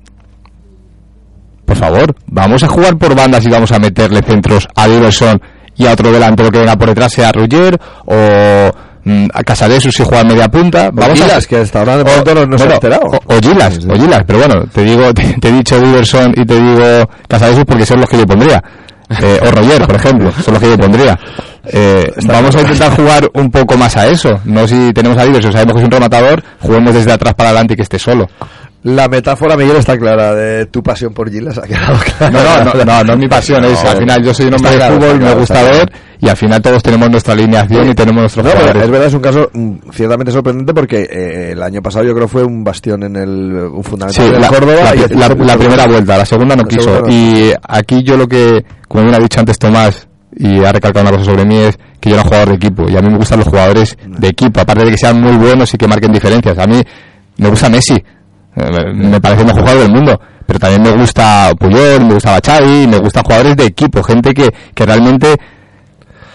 por 1.63 1.77
favor, 1.77 2.15
vamos 2.25 2.63
a 2.63 2.67
jugar 2.67 2.97
por 2.97 3.15
bandas 3.15 3.45
y 3.45 3.49
vamos 3.49 3.71
a 3.71 3.77
meterle 3.77 4.23
centros 4.23 4.67
a 4.75 4.87
Diverson 4.87 5.39
y 5.75 5.85
a 5.85 5.93
otro 5.93 6.11
delantero 6.11 6.49
que 6.49 6.57
venga 6.57 6.75
por 6.75 6.89
detrás, 6.89 7.13
sea 7.13 7.31
Rugger 7.31 7.79
o 8.07 8.71
a 9.33 9.43
Casadesus 9.43 9.93
si 9.93 10.03
juega 10.03 10.23
media 10.23 10.47
punta. 10.49 10.89
Vamos 10.93 11.19
Gilas, 11.19 11.43
a 11.45 11.47
que 11.47 11.57
hasta 11.57 11.79
ahora 11.79 11.97
de 11.97 12.03
momento 12.03 12.35
no- 12.35 12.45
no 12.45 12.57
se 12.57 12.63
ha 12.67 12.73
enterado. 12.73 13.01
O, 13.07 13.35
o 13.35 13.39
Gilas, 13.41 13.79
o 13.89 13.93
Gilas, 13.95 14.23
pero 14.25 14.39
bueno, 14.39 14.65
te 14.73 14.83
digo, 14.83 15.13
te, 15.13 15.23
te 15.39 15.49
he 15.49 15.51
dicho 15.51 15.79
Diverson 15.79 16.33
y 16.37 16.45
te 16.45 16.59
digo 16.59 17.09
Casadesus 17.27 17.65
porque 17.65 17.85
son 17.85 17.99
los 18.01 18.09
que 18.09 18.17
yo 18.17 18.25
pondría. 18.25 18.63
Eh, 19.21 19.39
o 19.45 19.51
Roger, 19.51 19.85
por 19.85 19.95
ejemplo, 19.95 20.31
son 20.43 20.53
los 20.55 20.63
que 20.63 20.69
yo 20.69 20.77
pondría. 20.77 21.19
Eh, 21.65 22.11
vamos 22.25 22.55
a 22.55 22.61
intentar 22.61 22.95
jugar 22.95 23.29
un 23.33 23.51
poco 23.51 23.77
más 23.77 23.95
a 23.97 24.07
eso. 24.07 24.39
No 24.45 24.67
si 24.67 24.91
tenemos 24.93 25.17
a 25.17 25.25
Diverson, 25.25 25.51
sabemos 25.51 25.73
que 25.75 25.79
es 25.81 25.85
un 25.85 25.91
rematador, 25.91 26.43
juguemos 26.59 26.93
desde 26.93 27.11
atrás 27.11 27.33
para 27.35 27.49
adelante 27.49 27.73
y 27.73 27.77
que 27.77 27.83
esté 27.83 27.99
solo. 27.99 28.27
La 28.83 29.07
metáfora, 29.07 29.55
Miguel, 29.55 29.77
está 29.77 29.97
clara 29.97 30.35
de 30.35 30.65
tu 30.65 30.83
pasión 30.83 31.13
por 31.13 31.31
Gilas. 31.31 31.57
Ha 31.57 31.61
quedado. 31.61 31.97
No, 32.19 32.29
no, 32.65 32.73
no, 32.73 32.85
no, 32.85 33.03
no 33.05 33.13
es 33.13 33.19
mi 33.19 33.27
pasión, 33.29 33.63
es, 33.63 33.81
al 33.85 33.97
final 33.97 34.21
yo 34.23 34.33
soy 34.33 34.47
un 34.47 34.55
hombre 34.55 34.71
de 34.71 34.75
claro, 34.77 34.95
fútbol, 34.95 35.07
está 35.07 35.17
me 35.19 35.23
claro, 35.25 35.39
gusta 35.39 35.63
ver 35.63 35.71
claro. 35.71 35.91
y 36.19 36.29
al 36.29 36.37
final 36.37 36.61
todos 36.61 36.83
tenemos 36.83 37.09
nuestra 37.09 37.33
alineación 37.33 37.89
y 37.89 37.95
tenemos 37.95 38.21
nuestros 38.23 38.45
No, 38.45 38.51
es 38.51 38.89
verdad, 38.89 39.05
es 39.07 39.13
un 39.13 39.21
caso 39.21 39.49
mm, 39.53 39.73
ciertamente 39.93 40.31
sorprendente 40.33 40.73
porque 40.73 41.01
eh, 41.09 41.51
el 41.53 41.63
año 41.63 41.81
pasado 41.81 42.03
yo 42.05 42.13
creo 42.13 42.27
fue 42.27 42.43
un 42.43 42.63
bastión 42.65 43.03
en 43.03 43.15
el 43.15 43.53
un 43.73 43.83
fundamental 43.85 44.25
Sí, 44.27 44.33
en 44.35 44.41
la, 44.41 44.47
Córdoba 44.49 44.73
la- 44.83 44.95
y 44.95 45.45
la- 45.47 45.57
primera 45.57 45.87
vuelta, 45.87 46.17
la 46.17 46.25
segunda 46.25 46.55
no 46.57 46.63
La 46.63 46.67
quiso. 46.67 46.81
segunda. 46.93 47.09
Y 47.13 47.53
aquí 47.65 48.03
yo 48.03 48.17
lo 48.17 48.27
que, 48.27 48.65
como 48.89 49.03
bien 49.05 49.15
ha 49.15 49.19
dicho 49.19 49.39
antes 49.39 49.57
Tomás, 49.57 50.07
y 50.35 50.61
ha 50.63 50.71
recalcado 50.73 51.07
una 51.07 51.11
cosa 51.17 51.31
sobre 51.31 51.45
mí, 51.45 51.57
es 51.57 51.77
que 52.01 52.09
yo 52.09 52.15
era 52.15 52.23
jugador 52.25 52.49
de 52.49 52.55
equipo. 52.55 52.89
Y 52.89 52.97
a 52.97 53.01
mí 53.01 53.09
me 53.09 53.17
gustan 53.17 53.39
los 53.39 53.47
jugadores 53.47 53.95
de 54.05 54.27
equipo, 54.27 54.59
aparte 54.59 54.83
de 54.83 54.91
que 54.91 54.97
sean 54.97 55.21
muy 55.21 55.37
buenos 55.37 55.73
y 55.73 55.77
que 55.77 55.87
marquen 55.87 56.11
diferencias. 56.11 56.57
A 56.57 56.65
mí 56.67 56.81
me 57.37 57.49
gusta 57.49 57.69
Messi, 57.69 57.95
me 58.55 59.19
parece 59.19 59.41
el 59.41 59.47
mejor 59.47 59.61
jugador 59.61 59.81
del 59.83 59.91
mundo. 59.91 60.19
Pero 60.45 60.59
también 60.59 60.81
me 60.81 60.91
gusta 60.91 61.51
Puyol, 61.57 62.05
me 62.05 62.13
gusta 62.15 62.39
Xavi, 62.45 62.87
me 62.87 62.97
gustan 62.97 63.23
jugadores 63.23 63.55
de 63.55 63.65
equipo, 63.65 64.03
gente 64.03 64.33
que, 64.33 64.49
que 64.73 64.85
realmente 64.85 65.35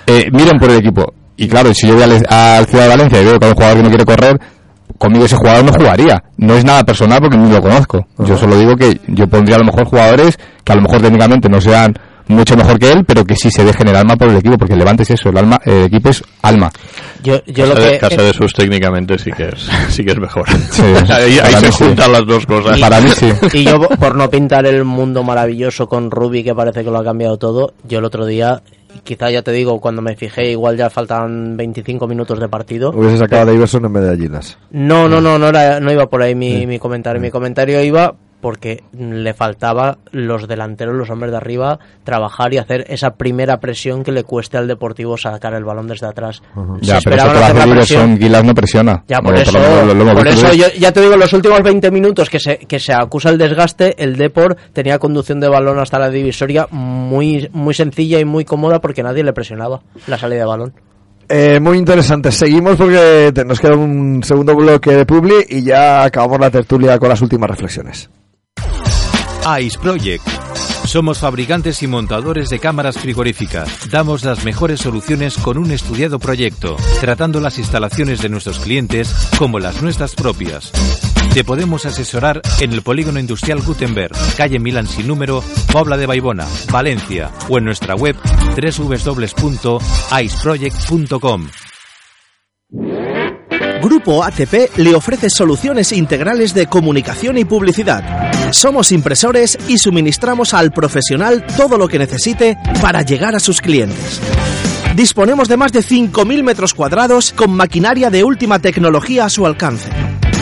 eh, 0.07 0.29
miren 0.33 0.59
por 0.59 0.71
el 0.71 0.79
equipo. 0.79 1.13
Y 1.37 1.47
claro, 1.47 1.73
si 1.75 1.87
yo 1.87 1.95
voy 1.95 2.03
al, 2.03 2.13
al 2.29 2.67
Ciudad 2.67 2.85
de 2.85 2.89
Valencia 2.89 3.21
y 3.21 3.25
veo 3.25 3.39
que 3.39 3.45
hay 3.45 3.51
un 3.51 3.57
jugador 3.57 3.77
que 3.77 3.83
no 3.83 3.89
quiere 3.91 4.05
correr, 4.05 4.41
conmigo 4.99 5.25
ese 5.25 5.37
jugador 5.37 5.65
no 5.65 5.73
jugaría. 5.73 6.23
No 6.37 6.55
es 6.55 6.65
nada 6.65 6.83
personal 6.85 7.21
porque 7.21 7.37
ni 7.37 7.51
lo 7.51 7.61
conozco. 7.61 8.07
Yo 8.19 8.37
solo 8.37 8.59
digo 8.59 8.75
que 8.77 9.01
yo 9.07 9.29
pondría 9.29 9.57
a 9.57 9.61
lo 9.61 9.67
mejor 9.67 9.85
jugadores 9.87 10.39
que 10.65 10.73
a 10.73 10.77
lo 10.77 10.83
mejor 10.83 11.01
técnicamente 11.01 11.49
no 11.49 11.61
sean 11.61 11.95
mucho 12.29 12.57
mejor 12.57 12.79
que 12.79 12.93
él, 12.93 13.05
pero 13.05 13.25
que 13.25 13.35
sí 13.35 13.51
se 13.51 13.65
dejen 13.65 13.89
el 13.89 13.97
alma 13.97 14.17
por 14.17 14.29
el 14.29 14.37
equipo, 14.37 14.57
porque 14.57 14.75
el 14.75 14.79
Levante 14.79 15.03
es 15.03 15.11
eso, 15.11 15.31
el 15.31 15.39
alma, 15.39 15.61
el 15.65 15.85
equipo 15.85 16.11
es 16.11 16.23
alma. 16.43 16.71
Yo, 17.23 17.43
yo 17.47 17.67
lo 17.67 17.75
Casa, 17.75 17.87
de, 17.87 17.93
que... 17.93 17.99
Casa 17.99 18.23
de 18.23 18.33
sus 18.33 18.53
técnicamente 18.53 19.19
sí 19.19 19.33
que 19.33 19.49
es, 19.49 19.69
sí 19.89 20.05
que 20.05 20.13
es 20.13 20.19
mejor. 20.19 20.49
Sí, 20.71 20.83
ahí 21.11 21.39
ahí 21.39 21.53
para 21.53 21.61
se 21.61 21.67
mí 21.67 21.73
sí. 21.73 21.85
juntan 21.85 22.13
las 22.13 22.27
dos 22.27 22.47
cosas. 22.47 22.81
Para 22.81 23.01
mí 23.01 23.11
sí. 23.11 23.33
Y 23.59 23.65
yo, 23.65 23.81
por 23.81 24.15
no 24.15 24.31
pintar 24.31 24.67
el 24.67 24.85
mundo 24.85 25.23
maravilloso 25.23 25.89
con 25.89 26.11
Ruby, 26.11 26.45
que 26.45 26.55
parece 26.55 26.85
que 26.85 26.91
lo 26.91 26.99
ha 26.99 27.05
cambiado 27.05 27.37
todo, 27.39 27.73
yo 27.89 27.99
el 27.99 28.05
otro 28.05 28.27
día, 28.27 28.63
quizá 29.05 29.31
ya 29.31 29.43
te 29.43 29.53
digo, 29.53 29.81
cuando 29.81 30.03
me 30.03 30.17
fijé, 30.17 30.51
igual 30.51 30.77
ya 30.77 30.91
faltan 30.91 31.57
25 31.57 32.07
minutos 32.07 32.39
de 32.39 32.49
partido. 32.49 32.91
Hubiese 32.91 33.19
sacado 33.19 33.43
a 33.43 33.45
Davidson 33.47 33.87
en 33.87 33.93
vez 33.93 34.03
de 34.05 34.13
a 34.13 34.17
Gilas. 34.17 34.59
No, 34.71 35.09
no, 35.09 35.21
no, 35.21 35.39
no, 35.39 35.49
era, 35.49 35.81
no 35.81 35.91
iba 35.91 36.07
por 36.07 36.23
ahí 36.23 36.35
mi, 36.35 36.67
mi 36.67 36.79
comentario. 36.79 37.21
Mi 37.21 37.31
comentario 37.31 37.83
iba 37.83 38.15
porque 38.41 38.83
le 38.93 39.35
faltaba 39.35 39.99
los 40.13 40.47
delanteros, 40.47 40.95
los 40.95 41.11
hombres 41.11 41.33
de 41.33 41.37
arriba, 41.39 41.79
trabajar 42.05 42.53
y 42.55 42.59
hacer 42.59 42.85
esa 42.89 43.11
primera 43.11 43.59
presión 43.59 44.05
que 44.05 44.13
le 44.13 44.25
cueste 44.25 44.57
al 44.57 44.69
Deportivo 44.69 45.17
sacar 45.17 45.55
el 45.55 45.65
balón 45.65 45.87
desde 45.89 46.07
atrás. 46.07 46.41
Se 46.81 46.87
Ya, 46.87 46.99
pero 47.03 47.17
eso 47.17 47.33
que 47.33 47.55
la 47.59 47.67
presión. 47.75 48.19
Gilas 48.19 48.45
no 48.45 48.55
presiona. 48.55 49.05
Ya, 49.09 49.19
por 49.21 49.33
Bueno, 49.35 49.41
eso, 49.43 49.53
lo 49.53 49.59
menos 49.61 49.87
lo- 49.87 49.95
lo 49.95 50.03
hemos 50.03 50.15
por 50.15 50.29
eso 50.29 50.53
ya 50.79 50.93
te 50.93 51.01
digo, 51.01 51.17
los 51.17 51.33
últimos 51.33 51.63
20 51.63 51.91
minutos 51.91 52.31
que 52.31 52.39
se, 52.39 52.59
que 52.59 52.79
se 52.79 52.93
acusa 52.93 53.31
el 53.31 53.39
desgaste, 53.39 53.95
el 54.03 54.17
Depor 54.17 54.57
tenía 54.73 54.99
conducción 54.99 55.41
de 55.41 55.49
balón 55.49 55.79
hasta 55.79 55.99
la 55.99 56.09
divisoria 56.11 56.67
muy, 56.71 57.49
muy 57.53 57.75
sencilla 57.75 58.21
y 58.21 58.25
muy 58.25 58.45
cómoda 58.45 58.81
porque 58.81 59.03
nadie 59.03 59.25
le 59.25 59.33
presionaba 59.33 59.81
la 60.07 60.17
salida 60.19 60.41
de 60.41 60.47
balón. 60.47 60.73
Eh, 61.31 61.61
muy 61.61 61.77
interesante. 61.77 62.33
Seguimos 62.33 62.77
porque 62.77 63.33
te- 63.35 63.45
nos 63.45 63.61
queda 63.61 63.75
un 63.77 64.23
segundo 64.23 64.55
bloque 64.57 64.93
de 64.93 65.05
Publi 65.05 65.45
y 65.49 65.63
ya 65.63 66.05
acabamos 66.05 66.41
la 66.41 66.51
tertulia 66.51 66.99
con 66.99 67.11
las 67.11 67.21
últimas 67.21 67.51
reflexiones. 67.51 68.09
Ice 69.61 69.79
Project. 69.79 70.27
Somos 70.85 71.21
fabricantes 71.21 71.83
y 71.83 71.87
montadores 71.87 72.51
de 72.51 72.59
cámaras 72.59 72.99
frigoríficas. 72.99 73.89
Damos 73.91 74.25
las 74.25 74.45
mejores 74.45 74.81
soluciones 74.81 75.39
con 75.39 75.57
un 75.59 75.71
estudiado 75.71 76.19
proyecto, 76.19 76.77
tratando 77.01 77.41
las 77.41 77.59
instalaciones 77.59 78.21
de 78.21 78.29
nuestros 78.29 78.59
clientes 78.59 79.15
como 79.39 79.59
las 79.59 79.81
nuestras 79.83 80.15
propias. 80.15 80.71
Te 81.33 81.45
podemos 81.45 81.87
asesorar 81.87 82.43
en 82.61 82.73
el 82.73 82.83
Polígono 82.83 83.19
Industrial 83.21 83.61
Gutenberg, 83.61 84.13
calle 84.37 84.59
Milán 84.59 84.87
sin 84.87 85.07
número, 85.07 85.43
Pobla 85.73 85.97
de 85.97 86.05
Baibona, 86.07 86.47
Valencia, 86.71 87.31
o 87.49 87.57
en 87.59 87.65
nuestra 87.65 87.95
web 87.95 88.17
www.iceproject.com. 88.57 91.49
Grupo 93.89 94.23
ATP 94.23 94.77
le 94.77 94.95
ofrece 94.95 95.31
soluciones 95.31 95.93
integrales 95.93 96.53
de 96.53 96.67
comunicación 96.67 97.39
y 97.39 97.47
publicidad. 97.47 98.31
Somos 98.53 98.93
impresores 98.93 99.57
y 99.67 99.79
suministramos 99.79 100.53
al 100.53 100.73
profesional 100.73 101.47
todo 101.57 101.79
lo 101.79 101.89
que 101.89 101.99
necesite 101.99 102.59
para 102.83 103.01
llegar 103.01 103.35
a 103.35 103.41
sus 103.41 103.63
clientes. 103.63 104.21
Disponemos 104.95 105.49
de 105.49 105.57
más 105.57 105.73
de 105.73 105.81
5.000 105.81 106.43
metros 106.43 106.75
cuadrados 106.75 107.33
con 107.33 107.53
maquinaria 107.53 108.11
de 108.11 108.25
última 108.25 108.59
tecnología 108.59 109.25
a 109.25 109.31
su 109.31 109.47
alcance. 109.47 109.89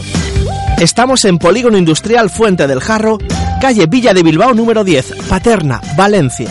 Estamos 0.80 1.24
en 1.24 1.40
Polígono 1.40 1.78
Industrial 1.78 2.30
Fuente 2.30 2.68
del 2.68 2.82
Jarro, 2.82 3.18
calle 3.60 3.86
Villa 3.88 4.14
de 4.14 4.24
Bilbao 4.24 4.54
número 4.54 4.84
10, 4.84 5.28
Paterna, 5.30 5.82
Valencia. 5.98 6.50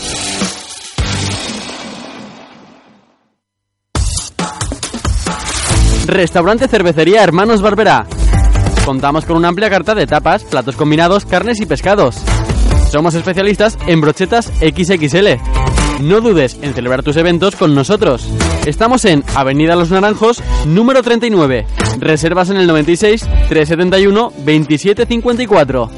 Restaurante 6.09 6.67
Cervecería 6.67 7.23
Hermanos 7.23 7.61
Barberá. 7.61 8.07
Contamos 8.83 9.25
con 9.25 9.37
una 9.37 9.49
amplia 9.49 9.69
carta 9.69 9.93
de 9.93 10.07
tapas, 10.07 10.43
platos 10.43 10.75
combinados, 10.75 11.25
carnes 11.25 11.61
y 11.61 11.67
pescados. 11.67 12.17
Somos 12.89 13.13
especialistas 13.13 13.77
en 13.85 14.01
brochetas 14.01 14.47
XXL. 14.47 15.37
No 16.01 16.19
dudes 16.21 16.57
en 16.63 16.73
celebrar 16.73 17.03
tus 17.03 17.15
eventos 17.17 17.55
con 17.55 17.75
nosotros. 17.75 18.27
Estamos 18.65 19.05
en 19.05 19.23
Avenida 19.35 19.75
Los 19.75 19.91
Naranjos, 19.91 20.41
número 20.65 21.03
39. 21.03 21.67
Reservas 21.99 22.49
en 22.49 22.57
el 22.57 22.65
96 22.65 23.21
371 23.47 24.33
2754. 24.37 25.91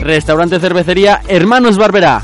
Restaurante 0.00 0.60
Cervecería 0.60 1.20
Hermanos 1.28 1.76
Barberá. 1.76 2.22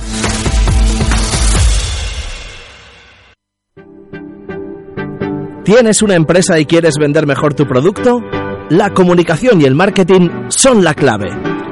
¿Tienes 5.69 6.01
una 6.01 6.15
empresa 6.15 6.59
y 6.59 6.65
quieres 6.65 6.95
vender 6.99 7.27
mejor 7.27 7.53
tu 7.53 7.67
producto? 7.67 8.23
La 8.71 8.95
comunicación 8.95 9.61
y 9.61 9.67
el 9.67 9.75
marketing 9.75 10.49
son 10.49 10.83
la 10.83 10.95
clave. 10.95 11.29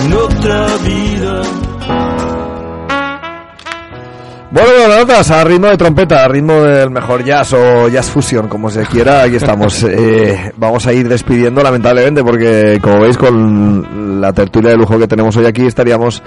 en 0.04 0.12
otra 0.14 0.66
vida. 0.78 1.42
Bueno, 4.50 4.68
bueno, 4.70 4.98
notas 4.98 5.30
a 5.30 5.44
ritmo 5.44 5.66
de 5.66 5.76
trompeta, 5.76 6.24
a 6.24 6.28
ritmo 6.28 6.62
del 6.62 6.90
mejor 6.90 7.22
jazz 7.22 7.52
o 7.52 7.88
jazz 7.88 8.10
fusion, 8.10 8.48
como 8.48 8.70
se 8.70 8.86
quiera, 8.86 9.22
aquí 9.22 9.36
estamos. 9.36 9.84
Eh, 9.90 10.52
vamos 10.56 10.86
a 10.86 10.92
ir 10.92 11.08
despidiendo, 11.08 11.62
lamentablemente, 11.62 12.24
porque 12.24 12.78
como 12.80 13.00
veis, 13.00 13.18
con 13.18 14.20
la 14.20 14.32
tertulia 14.32 14.70
de 14.70 14.76
lujo 14.76 14.98
que 14.98 15.06
tenemos 15.06 15.36
hoy 15.36 15.44
aquí, 15.46 15.66
estaríamos 15.66 16.22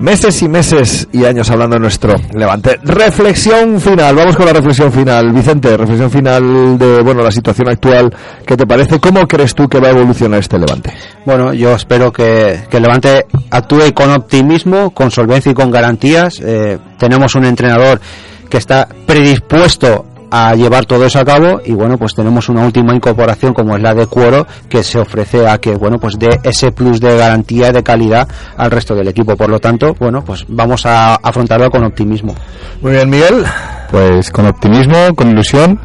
meses 0.00 0.42
y 0.42 0.48
meses 0.48 1.08
y 1.12 1.24
años 1.24 1.50
hablando 1.50 1.76
de 1.76 1.80
nuestro 1.80 2.14
Levante. 2.34 2.78
Reflexión 2.82 3.80
final, 3.80 4.16
vamos 4.16 4.36
con 4.36 4.46
la 4.46 4.52
reflexión 4.52 4.92
final. 4.92 5.32
Vicente, 5.32 5.76
reflexión 5.76 6.10
final 6.10 6.78
de 6.78 7.02
bueno 7.02 7.22
la 7.22 7.30
situación 7.30 7.68
actual. 7.68 8.14
¿Qué 8.44 8.56
te 8.56 8.66
parece? 8.66 8.98
¿Cómo 8.98 9.26
crees 9.26 9.54
tú 9.54 9.68
que 9.68 9.78
va 9.78 9.88
a 9.88 9.90
evolucionar 9.90 10.40
este 10.40 10.58
Levante? 10.58 10.92
Bueno, 11.24 11.52
yo 11.52 11.74
espero 11.74 12.12
que, 12.12 12.62
que 12.68 12.78
el 12.78 12.82
Levante 12.82 13.26
actúe 13.50 13.92
con 13.94 14.10
optimismo, 14.10 14.90
con 14.90 15.10
solvencia 15.10 15.52
y 15.52 15.54
con 15.54 15.70
garantías. 15.70 16.40
Eh, 16.40 16.78
tenemos 16.98 17.34
un 17.34 17.44
entrenador 17.44 18.00
que 18.48 18.58
está 18.58 18.88
predispuesto 19.06 20.06
a 20.30 20.54
llevar 20.54 20.86
todo 20.86 21.04
eso 21.04 21.18
a 21.18 21.24
cabo 21.24 21.60
y 21.64 21.72
bueno 21.72 21.98
pues 21.98 22.14
tenemos 22.14 22.48
una 22.48 22.64
última 22.64 22.94
incorporación 22.94 23.52
como 23.52 23.76
es 23.76 23.82
la 23.82 23.94
de 23.94 24.06
Cuoro 24.06 24.46
que 24.68 24.82
se 24.82 24.98
ofrece 24.98 25.46
a 25.46 25.58
que 25.58 25.74
bueno 25.74 25.98
pues 25.98 26.18
dé 26.18 26.40
ese 26.42 26.72
plus 26.72 27.00
de 27.00 27.16
garantía 27.16 27.72
de 27.72 27.82
calidad 27.82 28.28
al 28.56 28.70
resto 28.70 28.94
del 28.94 29.08
equipo 29.08 29.36
por 29.36 29.50
lo 29.50 29.58
tanto 29.58 29.94
bueno 29.98 30.22
pues 30.24 30.44
vamos 30.48 30.86
a 30.86 31.16
afrontarlo 31.16 31.70
con 31.70 31.84
optimismo 31.84 32.34
Muy 32.80 32.92
bien, 32.92 33.10
Miguel. 33.10 33.44
Pues 33.90 34.30
con 34.30 34.46
optimismo, 34.46 35.14
con 35.14 35.30
ilusión 35.30 35.80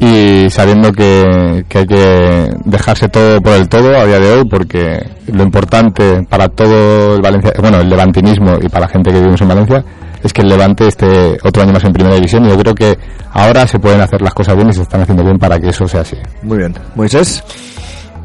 y 0.00 0.50
sabiendo 0.50 0.92
que, 0.92 1.64
que 1.68 1.78
hay 1.78 1.86
que 1.86 2.50
dejarse 2.64 3.08
todo 3.08 3.40
por 3.40 3.52
el 3.52 3.68
todo 3.68 3.96
a 3.96 4.04
día 4.04 4.18
de 4.18 4.32
hoy 4.32 4.44
porque 4.48 4.98
lo 5.32 5.42
importante 5.42 6.26
para 6.28 6.48
todo 6.48 7.16
el 7.16 7.22
Valencia, 7.22 7.52
bueno, 7.60 7.78
el 7.80 7.88
levantinismo 7.88 8.54
y 8.60 8.68
para 8.68 8.86
la 8.86 8.88
gente 8.88 9.10
que 9.10 9.18
vivimos 9.18 9.40
en 9.40 9.48
Valencia 9.48 9.84
es 10.24 10.32
que 10.32 10.40
el 10.40 10.48
Levante 10.48 10.88
esté 10.88 11.38
otro 11.44 11.62
año 11.62 11.72
más 11.72 11.84
en 11.84 11.92
primera 11.92 12.14
división 12.16 12.46
y 12.46 12.48
yo 12.48 12.58
creo 12.58 12.74
que 12.74 12.98
ahora 13.32 13.66
se 13.66 13.78
pueden 13.78 14.00
hacer 14.00 14.22
las 14.22 14.32
cosas 14.32 14.56
bien 14.56 14.70
y 14.70 14.72
se 14.72 14.82
están 14.82 15.02
haciendo 15.02 15.22
bien 15.22 15.38
para 15.38 15.60
que 15.60 15.68
eso 15.68 15.86
sea 15.86 16.00
así. 16.00 16.16
Muy 16.42 16.58
bien. 16.58 16.74
Moisés. 16.94 17.44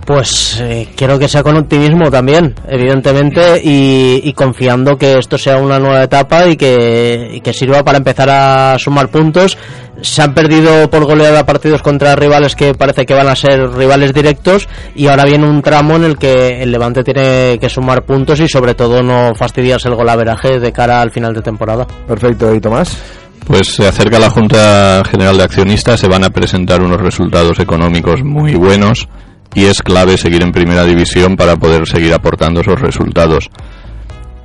Pues 0.09 0.59
eh, 0.59 0.87
quiero 0.95 1.19
que 1.19 1.27
sea 1.27 1.43
con 1.43 1.55
optimismo 1.55 2.09
también, 2.09 2.55
evidentemente, 2.67 3.61
y, 3.63 4.19
y 4.23 4.33
confiando 4.33 4.97
que 4.97 5.19
esto 5.19 5.37
sea 5.37 5.57
una 5.57 5.77
nueva 5.77 6.01
etapa 6.01 6.47
y 6.47 6.57
que, 6.57 7.29
y 7.33 7.41
que 7.41 7.53
sirva 7.53 7.83
para 7.83 7.99
empezar 7.99 8.27
a 8.27 8.79
sumar 8.79 9.09
puntos. 9.09 9.55
Se 10.01 10.23
han 10.23 10.33
perdido 10.33 10.89
por 10.89 11.05
goleada 11.05 11.45
partidos 11.45 11.83
contra 11.83 12.15
rivales 12.15 12.55
que 12.55 12.73
parece 12.73 13.05
que 13.05 13.13
van 13.13 13.27
a 13.27 13.35
ser 13.35 13.69
rivales 13.69 14.11
directos 14.11 14.67
y 14.95 15.05
ahora 15.05 15.25
viene 15.25 15.47
un 15.47 15.61
tramo 15.61 15.97
en 15.97 16.05
el 16.05 16.17
que 16.17 16.63
el 16.63 16.71
Levante 16.71 17.03
tiene 17.03 17.59
que 17.59 17.69
sumar 17.69 18.03
puntos 18.03 18.39
y 18.39 18.49
sobre 18.49 18.73
todo 18.73 19.03
no 19.03 19.35
fastidiarse 19.35 19.89
el 19.89 19.95
golaveraje 19.95 20.59
de 20.59 20.71
cara 20.73 21.01
al 21.01 21.11
final 21.11 21.35
de 21.35 21.43
temporada. 21.43 21.85
Perfecto, 22.07 22.51
¿y 22.55 22.59
Tomás? 22.59 22.97
Pues 23.45 23.75
se 23.75 23.87
acerca 23.87 24.17
la 24.17 24.31
Junta 24.31 25.03
General 25.05 25.37
de 25.37 25.43
Accionistas, 25.43 25.99
se 25.99 26.07
van 26.07 26.23
a 26.23 26.31
presentar 26.31 26.81
unos 26.81 26.99
resultados 26.99 27.59
económicos 27.59 28.23
muy 28.23 28.55
buenos 28.55 29.07
y 29.53 29.65
es 29.65 29.81
clave 29.81 30.17
seguir 30.17 30.43
en 30.43 30.51
primera 30.51 30.83
división 30.85 31.35
para 31.35 31.55
poder 31.55 31.87
seguir 31.87 32.13
aportando 32.13 32.61
esos 32.61 32.79
resultados. 32.79 33.49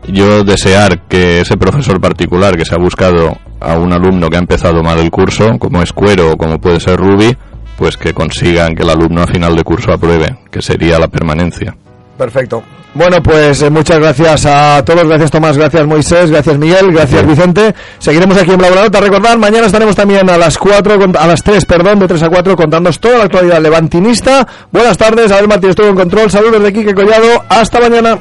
Yo 0.06 0.44
desear 0.44 1.02
que 1.08 1.40
ese 1.40 1.56
profesor 1.56 2.00
particular 2.00 2.56
que 2.56 2.64
se 2.64 2.74
ha 2.74 2.78
buscado 2.78 3.38
a 3.60 3.78
un 3.78 3.92
alumno 3.92 4.28
que 4.28 4.36
ha 4.36 4.40
empezado 4.40 4.82
mal 4.82 4.98
el 4.98 5.10
curso, 5.10 5.58
como 5.58 5.82
es 5.82 5.92
Cuero 5.92 6.32
o 6.32 6.36
como 6.36 6.60
puede 6.60 6.80
ser 6.80 6.96
Ruby, 6.96 7.36
pues 7.76 7.96
que 7.96 8.12
consigan 8.12 8.74
que 8.74 8.82
el 8.82 8.90
alumno 8.90 9.22
a 9.22 9.26
final 9.26 9.56
de 9.56 9.64
curso 9.64 9.92
apruebe, 9.92 10.36
que 10.50 10.62
sería 10.62 10.98
la 10.98 11.08
permanencia. 11.08 11.74
Perfecto. 12.16 12.62
Bueno, 12.94 13.20
pues 13.20 13.60
eh, 13.62 13.70
muchas 13.70 13.98
gracias 13.98 14.46
a 14.46 14.84
todos. 14.84 15.04
Gracias 15.08 15.28
Tomás, 15.32 15.58
gracias 15.58 15.84
Moisés, 15.84 16.30
gracias 16.30 16.56
Miguel, 16.58 16.92
gracias 16.92 17.26
Vicente. 17.26 17.74
Seguiremos 17.98 18.36
aquí 18.36 18.52
en 18.52 18.58
Blaugranotas. 18.58 19.00
Recordad, 19.02 19.36
mañana 19.36 19.66
estaremos 19.66 19.96
también 19.96 20.30
a 20.30 20.38
las 20.38 20.56
4, 20.56 20.96
con- 20.98 21.16
a 21.16 21.26
las 21.26 21.42
3, 21.42 21.64
perdón, 21.64 21.98
de 21.98 22.06
3 22.06 22.22
a 22.22 22.28
4, 22.28 22.54
contándonos 22.54 23.00
toda 23.00 23.18
la 23.18 23.24
actualidad 23.24 23.60
levantinista. 23.60 24.46
Buenas 24.70 24.96
tardes, 24.96 25.32
Abel 25.32 25.48
Martínez 25.48 25.70
estuvo 25.70 25.88
en 25.88 25.96
control. 25.96 26.30
Saludos 26.30 26.62
de 26.62 26.72
Quique 26.72 26.94
Collado. 26.94 27.42
Hasta 27.48 27.80
mañana. 27.80 28.16